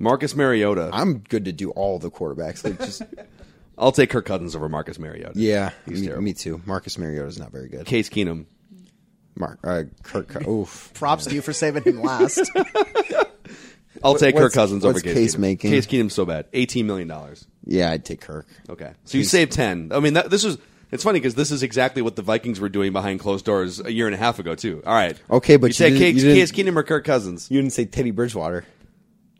Marcus 0.02 0.36
Mariota. 0.36 0.90
I'm 0.94 1.20
good 1.20 1.46
to 1.46 1.52
do 1.52 1.72
all 1.72 2.00
the 2.00 2.10
quarterbacks. 2.12 2.64
Like 2.64 2.78
just 2.80 3.04
I'll 3.78 3.92
take 3.92 4.10
Kirk 4.10 4.26
Cousins 4.26 4.56
over 4.56 4.68
Marcus 4.70 5.00
Mariota. 5.00 5.32
yeah, 5.36 5.72
He's 5.86 6.02
me, 6.02 6.08
terrible. 6.08 6.24
me 6.24 6.34
too. 6.34 6.62
Marcus 6.66 6.98
Mariota 6.98 7.28
is 7.28 7.40
not 7.40 7.52
very 7.52 7.68
good. 7.70 7.86
Case 7.86 8.10
Keenum. 8.10 8.46
Mark, 9.36 9.60
uh, 9.64 9.84
Kirk, 10.04 10.28
Co- 10.28 10.50
oof. 10.62 10.92
Props 10.94 11.26
to 11.26 11.34
you 11.34 11.42
for 11.42 11.54
saving 11.54 11.84
him 11.84 12.02
last. 12.02 12.52
I'll 14.04 14.16
take 14.16 14.36
Kirk 14.36 14.44
what's- 14.44 14.56
Cousins 14.56 14.84
over 14.84 14.94
what's 14.94 15.04
Case, 15.04 15.14
Case 15.14 15.36
Keenum. 15.36 15.40
making? 15.40 15.72
Case 15.72 15.88
Keenum's 15.88 16.14
so 16.14 16.26
bad. 16.26 16.48
Eighteen 16.54 16.88
million 16.88 17.08
dollars. 17.08 17.48
Yeah, 17.66 17.92
I'd 17.92 18.04
take 18.06 18.22
Kirk. 18.22 18.48
Okay, 18.70 18.92
so 19.06 19.18
you 19.18 19.24
saved 19.24 19.52
ten. 19.52 19.92
I 19.94 20.00
mean, 20.00 20.14
that, 20.14 20.30
this 20.30 20.44
is 20.44 20.58
it's 20.92 21.04
funny 21.04 21.20
because 21.20 21.36
this 21.36 21.52
is 21.52 21.64
exactly 21.64 22.02
what 22.02 22.16
the 22.16 22.22
Vikings 22.22 22.60
were 22.60 22.70
doing 22.70 22.92
behind 22.94 23.20
closed 23.20 23.46
doors 23.46 23.80
a 23.80 23.92
year 23.92 24.08
and 24.08 24.16
a 24.16 24.18
half 24.18 24.40
ago 24.40 24.56
too. 24.56 24.82
All 24.86 24.94
right, 24.94 25.18
Okay, 25.30 25.56
but 25.58 25.68
you, 25.68 25.70
you 25.70 25.74
take 25.92 25.94
didn't- 25.94 26.00
Case, 26.00 26.16
you 26.24 26.30
didn't- 26.34 26.38
Case 26.38 26.52
Keenum 26.52 26.76
or 26.76 26.84
Kirk 26.84 27.06
Cousins 27.06 27.50
You 27.52 27.62
didn't 27.62 27.74
say 27.74 27.86
Teddy 27.86 28.12
Bridgewater. 28.12 28.66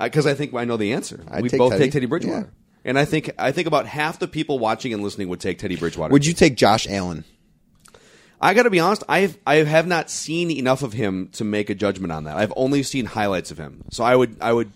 Because 0.04 0.26
I 0.28 0.34
think 0.34 0.54
I 0.54 0.66
know 0.66 0.78
the 0.78 0.94
answer. 0.94 1.24
I'd 1.30 1.44
we 1.44 1.50
take 1.50 1.58
both 1.58 1.72
Teddy. 1.72 1.86
take 1.86 1.92
Teddy 1.94 2.06
Bridgewater, 2.06 2.40
Yeah. 2.52 2.90
and 2.90 2.98
I 3.00 3.06
think 3.06 3.32
I 3.38 3.52
think 3.52 3.68
about 3.68 3.86
half 3.88 4.20
the 4.20 4.28
people 4.28 4.60
watching 4.60 4.94
and 4.94 5.02
listening 5.04 5.28
would 5.30 5.40
take 5.40 5.60
Teddy 5.60 5.76
Bridgewater. 5.76 6.12
Would 6.12 6.26
you 6.26 6.34
take 6.34 6.56
Josh 6.56 6.88
Allen? 6.90 7.24
I 8.44 8.54
got 8.56 8.64
to 8.64 8.70
be 8.72 8.80
honest. 8.80 9.04
I 9.08 9.34
I 9.46 9.56
have 9.58 9.86
not 9.88 10.10
seen 10.10 10.50
enough 10.52 10.82
of 10.82 10.94
him 10.94 11.30
to 11.34 11.44
make 11.44 11.70
a 11.70 11.76
judgment 11.76 12.12
on 12.12 12.24
that. 12.24 12.38
I've 12.38 12.54
only 12.56 12.82
seen 12.84 13.06
highlights 13.06 13.52
of 13.52 13.58
him, 13.60 13.84
so 13.92 14.04
I 14.04 14.16
would 14.16 14.38
I 14.42 14.52
would 14.54 14.72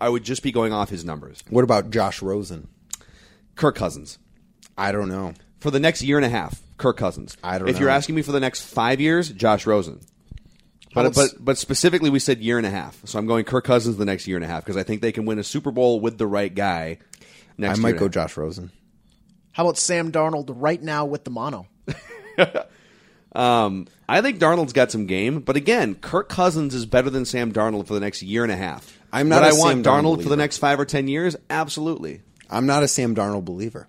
I 0.00 0.08
would 0.08 0.24
just 0.24 0.42
be 0.42 0.52
going 0.52 0.72
off 0.72 0.88
his 0.90 1.04
numbers. 1.04 1.42
What 1.50 1.64
about 1.64 1.90
Josh 1.90 2.22
Rosen? 2.22 2.68
Kirk 3.56 3.76
Cousins. 3.76 4.18
I 4.76 4.90
don't 4.92 5.08
know. 5.08 5.34
for 5.60 5.70
the 5.70 5.78
next 5.80 6.02
year 6.02 6.16
and 6.18 6.26
a 6.26 6.28
half, 6.28 6.60
Kirk 6.78 6.96
Cousins. 6.96 7.36
I 7.44 7.58
don't 7.58 7.66
know. 7.66 7.70
If 7.72 7.78
you're 7.78 7.88
asking 7.88 8.16
me 8.16 8.22
for 8.22 8.32
the 8.32 8.40
next 8.40 8.62
five 8.62 9.00
years, 9.00 9.30
Josh 9.30 9.66
Rosen. 9.66 10.00
But 10.94 11.14
but 11.14 11.30
but 11.38 11.58
specifically, 11.58 12.10
we 12.10 12.18
said 12.18 12.40
year 12.40 12.56
and 12.56 12.66
a 12.66 12.70
half. 12.70 13.00
So 13.04 13.18
I'm 13.18 13.26
going 13.26 13.44
Kirk 13.44 13.64
Cousins 13.64 13.96
the 13.96 14.04
next 14.04 14.26
year 14.26 14.36
and 14.36 14.44
a 14.44 14.48
half 14.48 14.64
because 14.64 14.76
I 14.76 14.82
think 14.82 15.02
they 15.02 15.12
can 15.12 15.26
win 15.26 15.38
a 15.38 15.44
Super 15.44 15.70
Bowl 15.70 16.00
with 16.00 16.18
the 16.18 16.26
right 16.26 16.54
guy. 16.54 16.98
Next 17.58 17.78
I 17.78 17.82
might 17.82 17.88
year 17.90 17.98
go 17.98 18.04
and. 18.06 18.14
Josh 18.14 18.36
Rosen. 18.36 18.70
How 19.52 19.64
about 19.64 19.78
Sam 19.78 20.10
Darnold 20.10 20.50
right 20.56 20.82
now 20.82 21.04
with 21.04 21.24
the 21.24 21.30
mono? 21.30 21.68
Um, 23.34 23.88
I 24.08 24.20
think 24.20 24.38
Darnold's 24.38 24.72
got 24.72 24.92
some 24.92 25.06
game, 25.06 25.40
but 25.40 25.56
again, 25.56 25.96
Kirk 25.96 26.28
Cousins 26.28 26.74
is 26.74 26.86
better 26.86 27.10
than 27.10 27.24
Sam 27.24 27.52
Darnold 27.52 27.88
for 27.88 27.94
the 27.94 28.00
next 28.00 28.22
year 28.22 28.44
and 28.44 28.52
a 28.52 28.56
half. 28.56 28.96
I'm 29.12 29.28
not 29.28 29.42
Would 29.42 29.52
a 29.52 29.56
I 29.56 29.58
want 29.58 29.70
Sam 29.70 29.82
Darnold 29.82 30.18
Darnold 30.18 30.22
for 30.22 30.28
the 30.28 30.36
next 30.36 30.58
five 30.58 30.78
or 30.78 30.84
ten 30.84 31.08
years? 31.08 31.34
Absolutely. 31.50 32.22
I'm 32.48 32.66
not 32.66 32.82
a 32.82 32.88
Sam 32.88 33.14
Darnold 33.14 33.44
believer. 33.44 33.88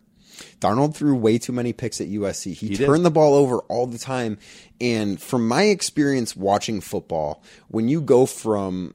Darnold 0.59 0.95
threw 0.95 1.15
way 1.15 1.37
too 1.37 1.53
many 1.53 1.73
picks 1.73 1.99
at 2.01 2.07
USC. 2.07 2.53
He, 2.53 2.67
He 2.67 2.75
did. 2.75 2.85
turned 2.85 3.05
the 3.05 3.11
ball 3.11 3.33
over 3.33 3.59
all 3.61 3.87
the 3.87 3.97
time. 3.97 4.37
And 4.81 5.21
from 5.21 5.47
my 5.47 5.63
experience 5.63 6.35
watching 6.35 6.81
football, 6.81 7.43
when 7.67 7.87
you 7.87 8.01
go 8.01 8.25
from 8.25 8.93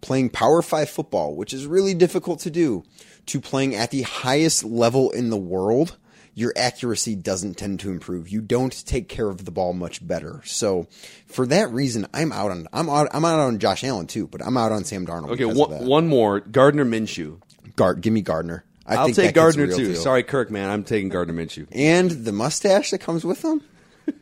playing 0.00 0.30
Power 0.30 0.62
Five 0.62 0.90
football, 0.90 1.34
which 1.34 1.54
is 1.54 1.66
really 1.66 1.94
difficult 1.94 2.40
to 2.40 2.50
do, 2.50 2.84
to 3.26 3.40
playing 3.40 3.74
at 3.74 3.90
the 3.90 4.02
highest 4.02 4.64
level 4.64 5.10
in 5.10 5.30
the 5.30 5.36
world, 5.36 5.96
your 6.34 6.52
accuracy 6.56 7.14
doesn't 7.14 7.54
tend 7.58 7.78
to 7.80 7.90
improve. 7.90 8.28
You 8.28 8.40
don't 8.40 8.84
take 8.86 9.08
care 9.08 9.28
of 9.28 9.44
the 9.44 9.50
ball 9.50 9.74
much 9.74 10.06
better. 10.06 10.40
So, 10.44 10.88
for 11.26 11.46
that 11.46 11.70
reason, 11.70 12.06
I'm 12.14 12.32
out 12.32 12.50
on 12.50 12.66
I'm 12.72 12.88
out 12.88 13.08
I'm 13.12 13.24
out 13.24 13.38
on 13.38 13.58
Josh 13.58 13.84
Allen 13.84 14.06
too, 14.06 14.26
but 14.26 14.44
I'm 14.44 14.56
out 14.56 14.72
on 14.72 14.84
Sam 14.84 15.06
Darnold. 15.06 15.30
Okay, 15.30 15.44
one, 15.44 15.86
one 15.86 16.08
more. 16.08 16.40
Gardner 16.40 16.84
Minshew. 16.84 17.40
Gard, 17.76 18.00
give 18.00 18.12
me 18.12 18.22
Gardner. 18.22 18.64
I 18.86 18.96
I'll 18.96 19.04
think 19.06 19.16
take 19.16 19.34
that 19.34 19.40
kid's 19.44 19.56
the 19.56 19.60
Gardner 19.62 19.76
too. 19.76 19.92
deal. 19.94 20.02
Sorry, 20.02 20.22
Kirk, 20.22 20.50
man. 20.50 20.68
I'm 20.70 20.84
taking 20.84 21.08
Gardner 21.08 21.34
Minshew. 21.34 21.66
and 21.72 22.10
the 22.10 22.32
mustache 22.32 22.90
that 22.90 22.98
comes 22.98 23.24
with 23.24 23.44
him. 23.44 23.62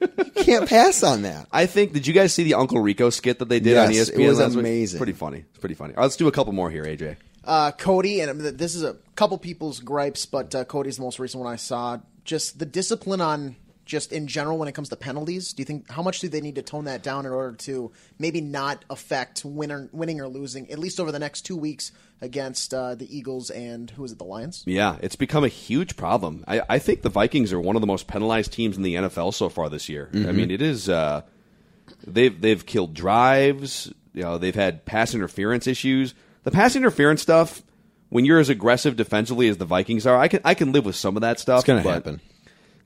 you 0.00 0.30
can't 0.44 0.68
pass 0.68 1.02
on 1.02 1.22
that. 1.22 1.46
I 1.52 1.64
think. 1.66 1.92
Did 1.94 2.06
you 2.06 2.12
guys 2.12 2.34
see 2.34 2.42
the 2.44 2.54
Uncle 2.54 2.80
Rico 2.80 3.08
skit 3.10 3.38
that 3.38 3.48
they 3.48 3.60
did 3.60 3.78
on 3.78 3.90
E 3.90 3.94
ESPN? 3.96 4.18
it 4.18 4.28
was 4.28 4.38
last 4.38 4.50
week? 4.50 4.58
amazing. 4.60 4.98
Pretty 4.98 5.12
funny. 5.14 5.44
It's 5.50 5.58
pretty 5.58 5.74
funny. 5.74 5.94
Let's 5.96 6.16
do 6.16 6.28
a 6.28 6.32
couple 6.32 6.52
more 6.52 6.70
here, 6.70 6.84
AJ. 6.84 7.16
Uh, 7.42 7.70
Cody, 7.72 8.20
and 8.20 8.38
this 8.40 8.74
is 8.74 8.82
a 8.82 8.96
couple 9.16 9.38
people's 9.38 9.80
gripes, 9.80 10.26
but 10.26 10.54
uh, 10.54 10.64
Cody's 10.64 10.96
the 10.96 11.02
most 11.02 11.18
recent 11.18 11.42
one 11.42 11.50
I 11.50 11.56
saw. 11.56 11.98
Just 12.24 12.58
the 12.58 12.66
discipline 12.66 13.22
on 13.22 13.56
just 13.90 14.12
in 14.12 14.28
general 14.28 14.56
when 14.56 14.68
it 14.68 14.72
comes 14.72 14.88
to 14.88 14.96
penalties. 14.96 15.52
Do 15.52 15.60
you 15.60 15.64
think 15.64 15.90
how 15.90 16.00
much 16.00 16.20
do 16.20 16.28
they 16.28 16.40
need 16.40 16.54
to 16.54 16.62
tone 16.62 16.84
that 16.84 17.02
down 17.02 17.26
in 17.26 17.32
order 17.32 17.56
to 17.56 17.90
maybe 18.18 18.40
not 18.40 18.84
affect 18.88 19.44
winner, 19.44 19.88
winning 19.92 20.20
or 20.20 20.28
losing 20.28 20.70
at 20.70 20.78
least 20.78 21.00
over 21.00 21.10
the 21.10 21.18
next 21.18 21.42
two 21.42 21.56
weeks 21.56 21.90
against 22.20 22.72
uh, 22.72 22.94
the 22.94 23.14
Eagles 23.14 23.50
and 23.50 23.90
who 23.90 24.04
is 24.04 24.12
it, 24.12 24.18
the 24.18 24.24
Lions? 24.24 24.62
Yeah, 24.64 24.96
it's 25.02 25.16
become 25.16 25.42
a 25.42 25.48
huge 25.48 25.96
problem. 25.96 26.44
I, 26.46 26.62
I 26.68 26.78
think 26.78 27.02
the 27.02 27.08
Vikings 27.08 27.52
are 27.52 27.60
one 27.60 27.76
of 27.76 27.80
the 27.80 27.86
most 27.86 28.06
penalized 28.06 28.52
teams 28.52 28.76
in 28.76 28.84
the 28.84 28.94
NFL 28.94 29.34
so 29.34 29.48
far 29.48 29.68
this 29.68 29.88
year. 29.88 30.08
I 30.14 30.32
mean, 30.32 30.50
it 30.52 30.62
is. 30.62 30.88
Uh, 30.88 31.22
they've 32.06 32.40
they've 32.40 32.64
killed 32.64 32.94
drives. 32.94 33.92
You 34.14 34.22
know, 34.22 34.38
they've 34.38 34.54
had 34.54 34.84
pass 34.84 35.14
interference 35.14 35.66
issues. 35.66 36.14
The 36.44 36.52
pass 36.52 36.76
interference 36.76 37.22
stuff. 37.22 37.62
When 38.08 38.24
you're 38.24 38.40
as 38.40 38.48
aggressive 38.48 38.96
defensively 38.96 39.48
as 39.48 39.56
the 39.58 39.64
Vikings 39.64 40.04
are, 40.06 40.16
I 40.16 40.28
can 40.28 40.40
I 40.44 40.54
can 40.54 40.72
live 40.72 40.84
with 40.84 40.96
some 40.96 41.16
of 41.16 41.22
that 41.22 41.38
stuff. 41.38 41.60
It's 41.60 41.66
going 41.66 41.82
to 41.82 41.88
happen. 41.88 42.20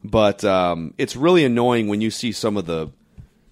But 0.05 0.45
um, 0.45 0.95
it's 0.99 1.17
really 1.17 1.45
annoying 1.45 1.89
when 1.89 2.01
you 2.01 2.11
see 2.11 2.31
some 2.31 2.57
of 2.57 2.67
the. 2.67 2.91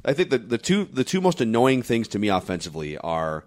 I 0.04 0.12
think 0.12 0.30
the 0.30 0.38
the 0.38 0.58
two 0.58 0.84
the 0.84 1.04
two 1.04 1.20
most 1.20 1.40
annoying 1.40 1.82
things 1.82 2.08
to 2.08 2.18
me 2.18 2.28
offensively 2.28 2.98
are 2.98 3.44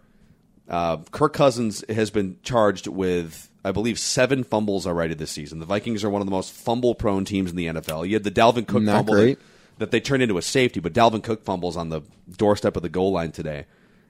uh, 0.70 0.98
Kirk 1.12 1.34
Cousins 1.34 1.84
has 1.90 2.10
been 2.10 2.38
charged 2.44 2.88
with 2.88 3.50
I 3.64 3.72
believe 3.72 4.00
seven 4.00 4.44
fumbles 4.44 4.88
already 4.88 5.14
this 5.14 5.32
season. 5.32 5.60
The 5.60 5.66
Vikings 5.66 6.04
are 6.04 6.10
one 6.10 6.22
of 6.22 6.28
the 6.28 6.32
most 6.32 6.54
fumble 6.54 6.96
prone 6.96 7.26
teams 7.26 7.52
in 7.52 7.58
the 7.58 7.68
NFL. 7.68 8.08
You 8.08 8.16
had 8.16 8.24
the 8.24 8.32
Dalvin 8.32 8.68
Cook 8.68 8.84
Not 8.84 8.98
fumble. 8.98 9.16
That, 9.16 9.38
that 9.78 9.92
they 9.92 10.00
turned 10.00 10.24
into 10.24 10.38
a 10.38 10.42
safety, 10.42 10.80
but 10.80 10.94
Dalvin 10.94 11.24
Cook 11.24 11.44
fumbles 11.44 11.76
on 11.76 11.90
the 11.90 12.02
doorstep 12.38 12.76
of 12.76 12.82
the 12.82 12.90
goal 12.90 13.12
line 13.12 13.32
today, 13.32 13.66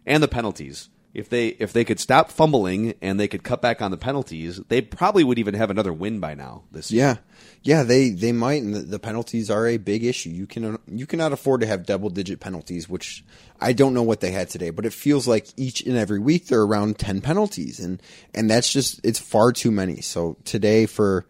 and 0.05 0.21
the 0.21 0.27
penalties. 0.27 0.89
If 1.13 1.29
they 1.29 1.47
if 1.47 1.71
they 1.71 1.85
could 1.85 2.01
stop 2.01 2.29
fumbling 2.29 2.95
and 3.01 3.17
they 3.17 3.29
could 3.29 3.43
cut 3.43 3.61
back 3.61 3.81
on 3.81 3.89
the 3.89 3.97
penalties, 3.97 4.59
they 4.67 4.81
probably 4.81 5.23
would 5.23 5.39
even 5.39 5.53
have 5.53 5.69
another 5.69 5.93
win 5.93 6.19
by 6.19 6.33
now 6.33 6.63
this 6.73 6.91
year. 6.91 7.05
Yeah, 7.05 7.17
yeah, 7.65 7.81
they 7.81 8.11
they 8.11 8.31
might, 8.31 8.61
and 8.61 8.75
the, 8.75 8.79
the 8.81 8.99
penalties 8.99 9.49
are 9.49 9.67
a 9.67 9.77
big 9.77 10.03
issue. 10.03 10.29
You 10.29 10.45
can 10.45 10.77
you 10.87 11.07
cannot 11.07 11.33
afford 11.33 11.61
to 11.61 11.67
have 11.67 11.83
double 11.83 12.11
digit 12.11 12.39
penalties, 12.39 12.87
which 12.87 13.25
I 13.59 13.73
don't 13.73 13.95
know 13.95 14.03
what 14.03 14.19
they 14.19 14.29
had 14.29 14.51
today, 14.51 14.69
but 14.69 14.85
it 14.85 14.93
feels 14.93 15.27
like 15.27 15.47
each 15.57 15.81
and 15.81 15.97
every 15.97 16.19
week 16.19 16.45
they're 16.45 16.61
around 16.61 16.99
ten 16.99 17.21
penalties, 17.21 17.79
and 17.79 18.03
and 18.35 18.51
that's 18.51 18.71
just 18.71 19.03
it's 19.03 19.17
far 19.17 19.51
too 19.51 19.71
many. 19.71 19.99
So 20.01 20.37
today 20.45 20.85
for 20.85 21.25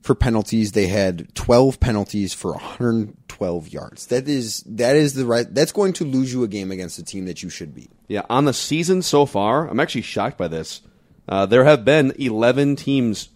for 0.00 0.16
penalties, 0.16 0.72
they 0.72 0.88
had 0.88 1.32
twelve 1.36 1.78
penalties 1.78 2.34
for 2.34 2.50
112 2.50 3.68
yards. 3.68 4.06
That 4.08 4.28
is 4.28 4.64
that 4.66 4.96
is 4.96 5.14
the 5.14 5.24
right. 5.24 5.46
That's 5.48 5.72
going 5.72 5.92
to 5.94 6.04
lose 6.04 6.32
you 6.32 6.42
a 6.42 6.48
game 6.48 6.72
against 6.72 6.98
a 6.98 7.04
team 7.04 7.26
that 7.26 7.44
you 7.44 7.48
should 7.48 7.76
beat. 7.76 7.92
Yeah, 8.08 8.22
on 8.28 8.44
the 8.44 8.52
season 8.52 9.02
so 9.02 9.24
far, 9.24 9.68
I'm 9.68 9.78
actually 9.78 10.02
shocked 10.02 10.36
by 10.36 10.48
this. 10.48 10.82
Uh, 11.28 11.46
there 11.46 11.64
have 11.64 11.84
been 11.84 12.12
11 12.18 12.76
teams 12.76 13.28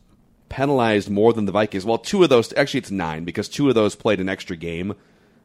penalized 0.51 1.09
more 1.09 1.32
than 1.32 1.46
the 1.46 1.53
Vikings. 1.53 1.86
Well, 1.86 1.96
two 1.96 2.22
of 2.22 2.28
those, 2.28 2.53
actually, 2.53 2.78
it's 2.78 2.90
nine 2.90 3.24
because 3.24 3.48
two 3.48 3.70
of 3.70 3.74
those 3.74 3.94
played 3.94 4.20
an 4.20 4.28
extra 4.28 4.57
game 4.57 4.94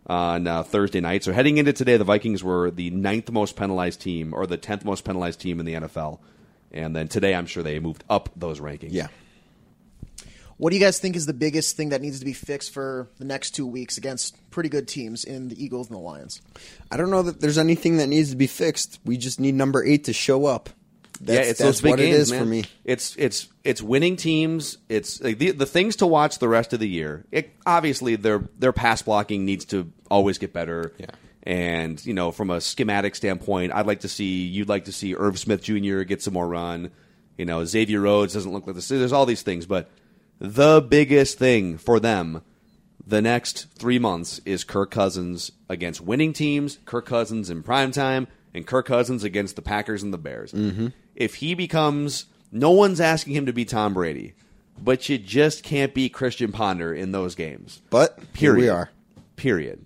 on 0.07 0.47
uh, 0.47 0.63
Thursday 0.63 0.99
night. 0.99 1.23
So 1.23 1.31
heading 1.31 1.57
into 1.57 1.71
today, 1.71 1.95
the 1.95 2.03
Vikings 2.03 2.43
were 2.43 2.69
the 2.69 2.89
ninth 2.89 3.31
most 3.31 3.55
penalized 3.55 4.01
team 4.01 4.33
or 4.33 4.45
the 4.45 4.57
10th 4.57 4.83
most 4.83 5.05
penalized 5.05 5.39
team 5.39 5.59
in 5.61 5.65
the 5.65 5.75
NFL. 5.75 6.19
And 6.71 6.93
then 6.93 7.07
today, 7.07 7.33
I'm 7.33 7.45
sure 7.45 7.63
they 7.63 7.79
moved 7.79 8.03
up 8.09 8.29
those 8.35 8.59
rankings. 8.59 8.89
Yeah. 8.91 9.07
What 10.57 10.69
do 10.69 10.77
you 10.77 10.81
guys 10.81 10.99
think 10.99 11.15
is 11.15 11.25
the 11.25 11.33
biggest 11.33 11.75
thing 11.75 11.89
that 11.89 12.01
needs 12.01 12.19
to 12.19 12.25
be 12.25 12.33
fixed 12.33 12.73
for 12.73 13.09
the 13.17 13.25
next 13.25 13.51
two 13.51 13.67
weeks 13.67 13.97
against 13.97 14.37
pretty 14.51 14.69
good 14.69 14.87
teams 14.87 15.25
in 15.25 15.49
the 15.49 15.63
Eagles 15.63 15.87
and 15.87 15.97
the 15.97 16.01
Lions? 16.01 16.41
I 16.89 16.97
don't 16.97 17.09
know 17.09 17.23
that 17.23 17.41
there's 17.41 17.57
anything 17.57 17.97
that 17.97 18.07
needs 18.07 18.29
to 18.29 18.37
be 18.37 18.47
fixed. 18.47 18.99
We 19.03 19.17
just 19.17 19.39
need 19.39 19.55
number 19.55 19.83
eight 19.83 20.05
to 20.05 20.13
show 20.13 20.45
up. 20.45 20.69
That's, 21.21 21.29
yeah, 21.29 21.39
it's 21.49 21.59
that's 21.59 21.59
those 21.59 21.81
big 21.81 21.89
what 21.91 21.99
games, 21.99 22.15
it 22.15 22.19
is 22.19 22.31
man. 22.31 22.39
for 22.41 22.45
me. 22.45 22.63
It's 22.83 23.15
it's 23.17 23.47
it's 23.63 23.81
winning 23.81 24.15
teams. 24.15 24.77
It's 24.89 25.21
like 25.21 25.37
the 25.37 25.51
the 25.51 25.65
things 25.65 25.97
to 25.97 26.07
watch 26.07 26.39
the 26.39 26.49
rest 26.49 26.73
of 26.73 26.79
the 26.79 26.89
year. 26.89 27.25
It, 27.31 27.55
obviously, 27.65 28.15
their 28.15 28.49
their 28.59 28.73
pass 28.73 29.01
blocking 29.01 29.45
needs 29.45 29.65
to 29.65 29.91
always 30.09 30.37
get 30.37 30.53
better. 30.53 30.93
Yeah. 30.97 31.07
And 31.43 32.03
you 32.05 32.13
know, 32.13 32.31
from 32.31 32.49
a 32.49 32.59
schematic 32.59 33.15
standpoint, 33.15 33.73
I'd 33.73 33.85
like 33.85 34.01
to 34.01 34.09
see 34.09 34.45
you'd 34.45 34.69
like 34.69 34.85
to 34.85 34.91
see 34.91 35.15
Irv 35.15 35.39
Smith 35.39 35.63
Jr. 35.63 36.01
get 36.01 36.21
some 36.21 36.33
more 36.33 36.47
run. 36.47 36.91
You 37.37 37.45
know, 37.45 37.63
Xavier 37.63 38.01
Rhodes 38.01 38.33
doesn't 38.33 38.51
look 38.51 38.65
like 38.65 38.75
this. 38.75 38.87
There's 38.87 39.13
all 39.13 39.25
these 39.25 39.41
things, 39.41 39.65
but 39.65 39.89
the 40.39 40.81
biggest 40.81 41.37
thing 41.37 41.77
for 41.77 41.99
them 41.99 42.41
the 43.07 43.21
next 43.21 43.67
three 43.77 43.99
months 43.99 44.41
is 44.45 44.63
Kirk 44.63 44.91
Cousins 44.91 45.51
against 45.69 46.01
winning 46.01 46.33
teams, 46.33 46.79
Kirk 46.85 47.05
Cousins 47.05 47.49
in 47.49 47.61
prime 47.61 47.91
time, 47.91 48.27
and 48.53 48.65
Kirk 48.65 48.87
Cousins 48.87 49.23
against 49.23 49.55
the 49.55 49.61
Packers 49.61 50.01
and 50.01 50.13
the 50.13 50.17
Bears. 50.17 50.51
Mm-hmm. 50.51 50.87
If 51.15 51.35
he 51.35 51.55
becomes, 51.55 52.25
no 52.51 52.71
one's 52.71 52.99
asking 52.99 53.33
him 53.33 53.45
to 53.45 53.53
be 53.53 53.65
Tom 53.65 53.93
Brady, 53.93 54.33
but 54.81 55.07
you 55.09 55.17
just 55.17 55.63
can't 55.63 55.93
be 55.93 56.09
Christian 56.09 56.51
Ponder 56.51 56.93
in 56.93 57.11
those 57.11 57.35
games. 57.35 57.81
But 57.89 58.19
here 58.33 58.53
Period. 58.53 58.57
we 58.57 58.69
are. 58.69 58.89
Period. 59.35 59.85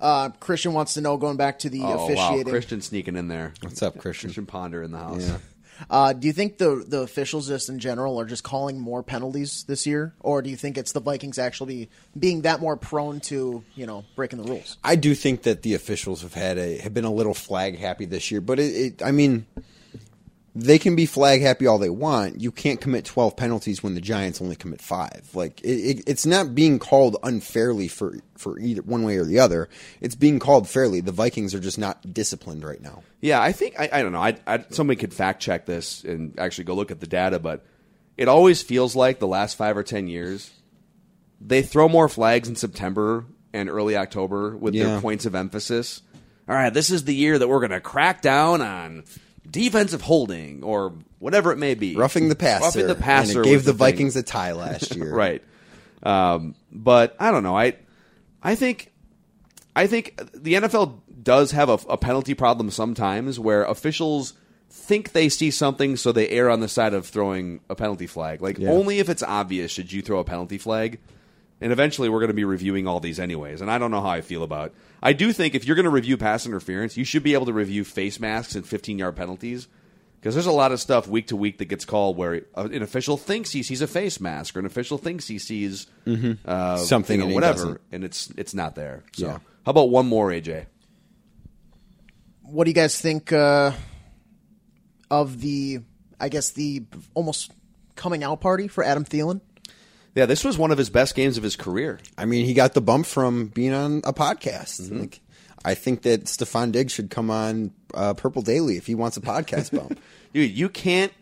Uh, 0.00 0.30
Christian 0.40 0.72
wants 0.72 0.94
to 0.94 1.00
know, 1.00 1.16
going 1.16 1.36
back 1.36 1.58
to 1.60 1.70
the 1.70 1.82
Oh 1.82 1.84
wow, 1.84 2.04
officiating, 2.06 2.50
Christian 2.50 2.80
sneaking 2.80 3.16
in 3.16 3.28
there. 3.28 3.52
What's 3.60 3.82
up, 3.82 3.98
Christian? 3.98 4.28
Christian 4.28 4.46
Ponder 4.46 4.82
in 4.82 4.92
the 4.92 4.98
house. 4.98 5.28
Yeah. 5.28 5.38
uh, 5.90 6.12
do 6.14 6.26
you 6.26 6.32
think 6.32 6.56
the 6.56 6.82
the 6.86 7.00
officials 7.00 7.48
just 7.48 7.68
in 7.68 7.78
general 7.78 8.18
are 8.18 8.24
just 8.24 8.42
calling 8.42 8.80
more 8.80 9.02
penalties 9.02 9.64
this 9.64 9.86
year, 9.86 10.14
or 10.20 10.40
do 10.40 10.48
you 10.48 10.56
think 10.56 10.78
it's 10.78 10.92
the 10.92 11.00
Vikings 11.00 11.38
actually 11.38 11.90
being 12.18 12.42
that 12.42 12.60
more 12.60 12.78
prone 12.78 13.20
to 13.20 13.62
you 13.74 13.86
know 13.86 14.04
breaking 14.16 14.42
the 14.42 14.50
rules? 14.50 14.78
I 14.82 14.96
do 14.96 15.14
think 15.14 15.42
that 15.42 15.62
the 15.62 15.74
officials 15.74 16.22
have 16.22 16.32
had 16.32 16.56
a 16.56 16.78
have 16.78 16.94
been 16.94 17.04
a 17.04 17.12
little 17.12 17.34
flag 17.34 17.78
happy 17.78 18.06
this 18.06 18.30
year, 18.30 18.40
but 18.40 18.58
it, 18.58 18.74
it 18.74 19.02
I 19.02 19.10
mean, 19.10 19.44
they 20.54 20.78
can 20.78 20.96
be 20.96 21.06
flag 21.06 21.42
happy 21.42 21.66
all 21.66 21.78
they 21.78 21.90
want. 21.90 22.40
You 22.40 22.50
can't 22.50 22.80
commit 22.80 23.04
twelve 23.04 23.36
penalties 23.36 23.82
when 23.82 23.94
the 23.94 24.00
Giants 24.00 24.42
only 24.42 24.56
commit 24.56 24.80
five. 24.80 25.28
Like 25.32 25.60
it, 25.62 25.68
it, 25.68 26.04
it's 26.08 26.26
not 26.26 26.54
being 26.54 26.78
called 26.78 27.16
unfairly 27.22 27.88
for 27.88 28.18
for 28.36 28.58
either 28.58 28.82
one 28.82 29.04
way 29.04 29.16
or 29.16 29.24
the 29.24 29.38
other. 29.38 29.68
It's 30.00 30.14
being 30.14 30.38
called 30.38 30.68
fairly. 30.68 31.00
The 31.00 31.12
Vikings 31.12 31.54
are 31.54 31.60
just 31.60 31.78
not 31.78 32.12
disciplined 32.12 32.64
right 32.64 32.80
now. 32.80 33.02
Yeah, 33.20 33.40
I 33.40 33.52
think 33.52 33.78
I, 33.78 33.88
I 33.92 34.02
don't 34.02 34.12
know. 34.12 34.22
I, 34.22 34.36
I 34.46 34.64
somebody 34.70 34.98
could 34.98 35.14
fact 35.14 35.40
check 35.42 35.66
this 35.66 36.04
and 36.04 36.38
actually 36.38 36.64
go 36.64 36.74
look 36.74 36.90
at 36.90 37.00
the 37.00 37.06
data, 37.06 37.38
but 37.38 37.64
it 38.16 38.28
always 38.28 38.62
feels 38.62 38.96
like 38.96 39.18
the 39.18 39.28
last 39.28 39.56
five 39.56 39.76
or 39.76 39.82
ten 39.82 40.08
years 40.08 40.50
they 41.40 41.62
throw 41.62 41.88
more 41.88 42.08
flags 42.08 42.48
in 42.48 42.56
September 42.56 43.24
and 43.52 43.70
early 43.70 43.96
October 43.96 44.56
with 44.56 44.74
their 44.74 45.00
points 45.00 45.26
of 45.26 45.34
emphasis. 45.34 46.02
All 46.48 46.54
right, 46.54 46.72
this 46.74 46.90
is 46.90 47.04
the 47.04 47.14
year 47.14 47.38
that 47.38 47.48
we're 47.48 47.60
going 47.60 47.70
to 47.70 47.80
crack 47.80 48.22
down 48.22 48.60
on 48.60 49.04
defensive 49.48 50.02
holding 50.02 50.62
or 50.62 50.94
whatever 51.18 51.52
it 51.52 51.56
may 51.58 51.74
be, 51.74 51.94
Roughing 51.96 52.28
the 52.28 52.34
passer. 52.36 52.64
Roughing 52.64 52.86
the 52.86 52.94
passer 52.94 53.38
And 53.40 53.46
it 53.46 53.50
gave 53.50 53.64
the, 53.64 53.72
thing. 53.72 53.78
Vikings 53.78 54.16
a 54.16 54.22
tie 54.22 54.52
last 54.52 54.94
year. 54.96 55.12
right. 55.14 55.42
Um, 56.02 56.54
but 56.72 57.14
I 57.20 57.30
don't 57.30 57.42
know. 57.42 57.56
I 57.56 57.76
I 58.42 58.54
think 58.54 58.90
I 59.76 59.86
think 59.86 60.18
the 60.34 60.54
NFL 60.54 60.98
does 61.22 61.50
have 61.52 61.68
a, 61.68 61.74
a 61.90 61.96
penalty 61.98 62.32
problem 62.34 62.70
sometimes 62.70 63.38
where 63.38 63.64
officials 63.64 64.32
think 64.70 65.12
they 65.12 65.28
see 65.28 65.50
something, 65.50 65.96
so 65.96 66.10
they 66.12 66.28
err 66.30 66.48
on 66.48 66.60
the 66.60 66.68
side 66.68 66.94
of 66.94 67.06
throwing 67.06 67.60
a 67.68 67.74
penalty 67.74 68.06
flag. 68.06 68.40
Like 68.40 68.58
Yeah. 68.58 68.70
only 68.70 68.98
if 68.98 69.08
it's 69.10 69.22
obvious 69.22 69.70
should 69.70 69.92
you 69.92 70.00
throw 70.00 70.20
a 70.20 70.24
penalty 70.24 70.56
flag. 70.58 70.98
And 71.60 71.72
eventually, 71.72 72.08
we're 72.08 72.20
going 72.20 72.28
to 72.28 72.34
be 72.34 72.44
reviewing 72.44 72.86
all 72.86 73.00
these 73.00 73.20
anyways. 73.20 73.60
And 73.60 73.70
I 73.70 73.76
don't 73.78 73.90
know 73.90 74.00
how 74.00 74.08
I 74.10 74.22
feel 74.22 74.42
about. 74.42 74.68
It. 74.68 74.74
I 75.02 75.12
do 75.12 75.32
think 75.32 75.54
if 75.54 75.66
you're 75.66 75.76
going 75.76 75.84
to 75.84 75.90
review 75.90 76.16
pass 76.16 76.46
interference, 76.46 76.96
you 76.96 77.04
should 77.04 77.22
be 77.22 77.34
able 77.34 77.46
to 77.46 77.52
review 77.52 77.84
face 77.84 78.18
masks 78.18 78.54
and 78.54 78.66
15 78.66 78.98
yard 78.98 79.14
penalties. 79.16 79.68
Because 80.18 80.34
there's 80.34 80.46
a 80.46 80.52
lot 80.52 80.70
of 80.72 80.80
stuff 80.80 81.06
week 81.08 81.28
to 81.28 81.36
week 81.36 81.58
that 81.58 81.64
gets 81.66 81.86
called 81.86 82.16
where 82.18 82.42
an 82.54 82.82
official 82.82 83.16
thinks 83.16 83.50
he 83.52 83.62
sees 83.62 83.80
a 83.80 83.86
face 83.86 84.20
mask, 84.20 84.54
or 84.54 84.58
an 84.60 84.66
official 84.66 84.98
thinks 84.98 85.26
he 85.26 85.38
sees 85.38 85.86
uh, 86.44 86.76
Something 86.76 87.20
you 87.20 87.20
know, 87.20 87.26
and 87.28 87.34
whatever, 87.34 87.56
doesn't. 87.64 87.80
and 87.92 88.04
it's 88.04 88.30
it's 88.36 88.52
not 88.52 88.74
there. 88.74 89.02
So, 89.14 89.26
Yeah. 89.28 89.38
how 89.64 89.70
about 89.70 89.88
one 89.88 90.06
more, 90.06 90.28
AJ? 90.28 90.66
What 92.42 92.64
do 92.64 92.70
you 92.70 92.74
guys 92.74 93.00
think 93.00 93.32
uh, 93.32 93.72
of 95.10 95.40
the? 95.40 95.80
I 96.20 96.28
guess 96.28 96.50
the 96.50 96.84
almost 97.14 97.52
coming 97.96 98.22
out 98.22 98.40
party 98.42 98.68
for 98.68 98.84
Adam 98.84 99.04
Thielen. 99.04 99.40
Yeah, 100.14 100.26
this 100.26 100.44
was 100.44 100.58
one 100.58 100.72
of 100.72 100.78
his 100.78 100.90
best 100.90 101.14
games 101.14 101.36
of 101.36 101.42
his 101.42 101.56
career. 101.56 102.00
I 102.18 102.24
mean, 102.24 102.44
he 102.44 102.54
got 102.54 102.74
the 102.74 102.80
bump 102.80 103.06
from 103.06 103.46
being 103.46 103.72
on 103.72 103.98
a 104.04 104.12
podcast. 104.12 104.80
Mm-hmm. 104.80 105.00
Like, 105.00 105.20
I 105.64 105.74
think 105.74 106.02
that 106.02 106.24
Stefon 106.24 106.72
Diggs 106.72 106.92
should 106.92 107.10
come 107.10 107.30
on 107.30 107.72
uh, 107.94 108.14
Purple 108.14 108.42
Daily 108.42 108.76
if 108.76 108.86
he 108.86 108.94
wants 108.94 109.16
a 109.16 109.20
podcast 109.20 109.76
bump. 109.76 110.00
Dude, 110.32 110.50
you 110.50 110.68
can't 110.68 111.12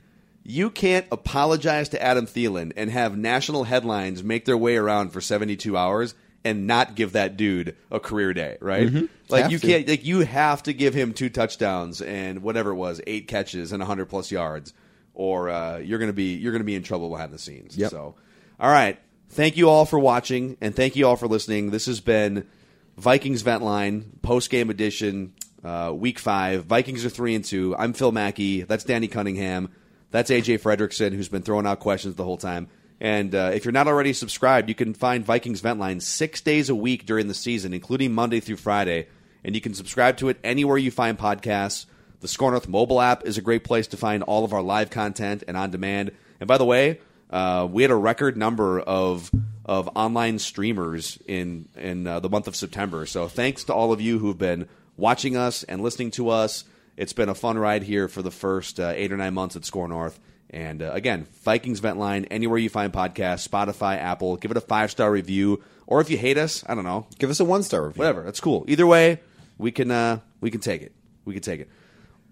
You 0.45 0.71
can't 0.71 1.07
apologize 1.13 1.91
to 1.91 2.03
Adam 2.03 2.27
Thielen 2.27 2.73
and 2.77 2.91
have 2.91 3.17
national 3.19 3.65
headlines 3.65 4.23
make 4.23 4.45
their 4.47 4.57
way 4.57 4.77
around 4.77 5.11
for 5.11 5.21
72 5.21 5.77
hours 5.77 6.15
and 6.45 6.67
not 6.67 6.95
give 6.95 7.13
that 7.13 7.37
dude 7.37 7.77
a 7.91 7.99
career 8.01 8.33
day, 8.33 8.57
right? 8.61 8.91
Like 9.29 9.43
Have 9.43 9.53
you 9.53 9.59
to. 9.59 9.67
can't 9.67 9.89
like 9.89 10.07
you 10.07 10.21
have 10.21 10.63
to 10.63 10.73
give 10.73 10.95
him 10.95 11.13
two 11.13 11.29
touchdowns 11.29 12.01
and 12.01 12.43
whatever 12.43 12.71
it 12.71 12.77
was, 12.77 13.01
eight 13.07 13.29
catches 13.29 13.73
and 13.73 13.81
100 13.81 14.07
plus 14.07 14.31
yards 14.31 14.73
or 15.15 15.51
uh, 15.51 15.79
you're 15.79 15.99
going 15.99 16.11
to 16.11 16.15
be 16.15 16.37
you're 16.37 16.53
going 16.53 16.61
to 16.61 16.67
be 16.67 16.77
in 16.77 16.83
trouble 16.85 17.11
behind 17.11 17.33
the 17.33 17.39
scenes. 17.39 17.77
Yep. 17.77 17.91
So, 17.91 18.15
all 18.61 18.71
right. 18.71 18.99
Thank 19.31 19.57
you 19.57 19.69
all 19.69 19.85
for 19.85 19.99
watching 19.99 20.57
and 20.61 20.75
thank 20.75 20.97
you 20.97 21.07
all 21.07 21.17
for 21.17 21.29
listening. 21.29 21.71
This 21.71 21.87
has 21.87 22.01
been 22.01 22.47
Vikings 22.97 23.43
Vent 23.43 23.63
Line 23.63 24.19
post 24.23 24.51
game 24.51 24.71
edition, 24.71 25.35
uh, 25.63 25.93
week 25.95 26.19
five. 26.19 26.65
Vikings 26.65 27.05
are 27.05 27.11
three 27.11 27.35
and 27.35 27.45
two. 27.45 27.77
I'm 27.77 27.93
Phil 27.93 28.11
Mackey. 28.11 28.63
That's 28.63 28.85
Danny 28.85 29.07
Cunningham. 29.07 29.69
That's 30.11 30.31
AJ 30.31 30.61
Fredrickson, 30.61 31.13
who's 31.13 31.29
been 31.29 31.43
throwing 31.43 31.67
out 31.67 31.79
questions 31.79 32.17
the 32.17 32.25
whole 32.25 32.39
time. 32.39 32.69
And 33.01 33.33
uh, 33.33 33.53
if 33.55 33.65
you're 33.65 33.73
not 33.73 33.87
already 33.87 34.13
subscribed, 34.13 34.69
you 34.69 34.75
can 34.75 34.93
find 34.93 35.25
Vikings 35.25 35.61
Vent 35.61 35.79
Line 35.79 36.01
six 36.01 36.41
days 36.41 36.69
a 36.69 36.75
week 36.75 37.07
during 37.07 37.29
the 37.29 37.35
season, 37.35 37.73
including 37.73 38.13
Monday 38.13 38.41
through 38.41 38.57
Friday. 38.57 39.07
And 39.45 39.55
you 39.55 39.61
can 39.61 39.75
subscribe 39.75 40.17
to 40.17 40.31
it 40.31 40.39
anywhere 40.43 40.79
you 40.79 40.91
find 40.91 41.17
podcasts. 41.17 41.87
The 42.21 42.29
Score 42.29 42.51
North 42.51 42.67
mobile 42.67 43.01
app 43.01 43.25
is 43.25 43.39
a 43.39 43.43
great 43.43 43.63
place 43.63 43.87
to 43.89 43.97
find 43.97 44.25
all 44.25 44.45
of 44.45 44.53
our 44.53 44.63
live 44.63 44.91
content 44.91 45.45
and 45.47 45.57
on 45.57 45.71
demand. 45.71 46.11
And 46.41 46.49
by 46.49 46.59
the 46.59 46.65
way, 46.65 46.99
uh, 47.31 47.67
we 47.71 47.83
had 47.83 47.91
a 47.91 47.97
record 47.97 48.37
number 48.37 48.81
of 48.81 49.31
of 49.65 49.89
online 49.95 50.39
streamers 50.39 51.19
in 51.27 51.69
in 51.77 52.07
uh, 52.07 52.21
the 52.21 52.29
month 52.31 52.49
of 52.49 52.57
September. 52.57 53.05
So 53.07 53.29
thanks 53.29 53.65
to 53.65 53.75
all 53.75 53.93
of 53.93 54.01
you 54.01 54.19
who've 54.19 54.39
been 54.39 54.69
watching 54.97 55.37
us 55.37 55.63
and 55.65 55.83
listening 55.83 56.11
to 56.13 56.31
us. 56.31 56.65
It's 56.97 57.13
been 57.13 57.29
a 57.29 57.35
fun 57.35 57.59
ride 57.59 57.83
here 57.85 58.09
for 58.09 58.23
the 58.23 58.31
first 58.31 58.81
uh, 58.81 58.93
eight 58.97 59.13
or 59.13 59.17
nine 59.17 59.35
months 59.35 59.55
at 59.57 59.65
Score 59.65 59.87
North. 59.87 60.19
And 60.51 60.83
uh, 60.83 60.91
again, 60.95 61.27
Vikings 61.43 61.79
Vent 61.81 61.99
Line, 61.99 62.25
anywhere 62.25 62.59
you 62.59 62.71
find 62.71 62.93
podcasts, 62.93 63.47
Spotify, 63.47 63.99
Apple, 63.99 64.37
give 64.37 64.51
it 64.51 64.57
a 64.57 64.63
five 64.63 64.91
star 64.91 65.11
review. 65.13 65.63
Or 65.87 66.01
if 66.01 66.11
you 66.11 66.17
hate 66.19 66.39
us, 66.39 66.65
I 66.67 66.75
don't 66.75 66.85
know, 66.85 67.07
Give 67.19 67.31
us 67.31 67.39
a 67.41 67.45
one 67.45 67.63
star 67.63 67.87
review. 67.87 68.01
whatever. 68.01 68.23
That's 68.23 68.41
cool. 68.41 68.65
Either 68.69 68.87
way, 68.87 69.21
we 69.59 69.71
can 69.71 69.91
uh, 69.91 70.21
we 70.41 70.51
can 70.51 70.61
take 70.61 70.83
it. 70.83 70.93
We 71.25 71.35
can 71.35 71.43
take 71.43 71.61
it. 71.61 71.69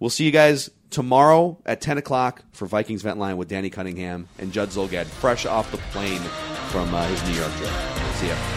We'll 0.00 0.10
see 0.10 0.24
you 0.24 0.30
guys 0.30 0.70
tomorrow 0.90 1.58
at 1.66 1.80
ten 1.80 1.98
o'clock 1.98 2.42
for 2.52 2.66
Vikings 2.66 3.02
Vent 3.02 3.18
Line 3.18 3.36
with 3.36 3.48
Danny 3.48 3.70
Cunningham 3.70 4.28
and 4.38 4.52
Judd 4.52 4.70
Zulgad, 4.70 5.06
fresh 5.06 5.46
off 5.46 5.70
the 5.70 5.78
plane 5.92 6.22
from 6.70 6.94
uh, 6.94 7.06
his 7.06 7.22
New 7.28 7.38
York 7.38 7.52
trip. 7.56 7.70
See 8.14 8.28
ya. 8.28 8.55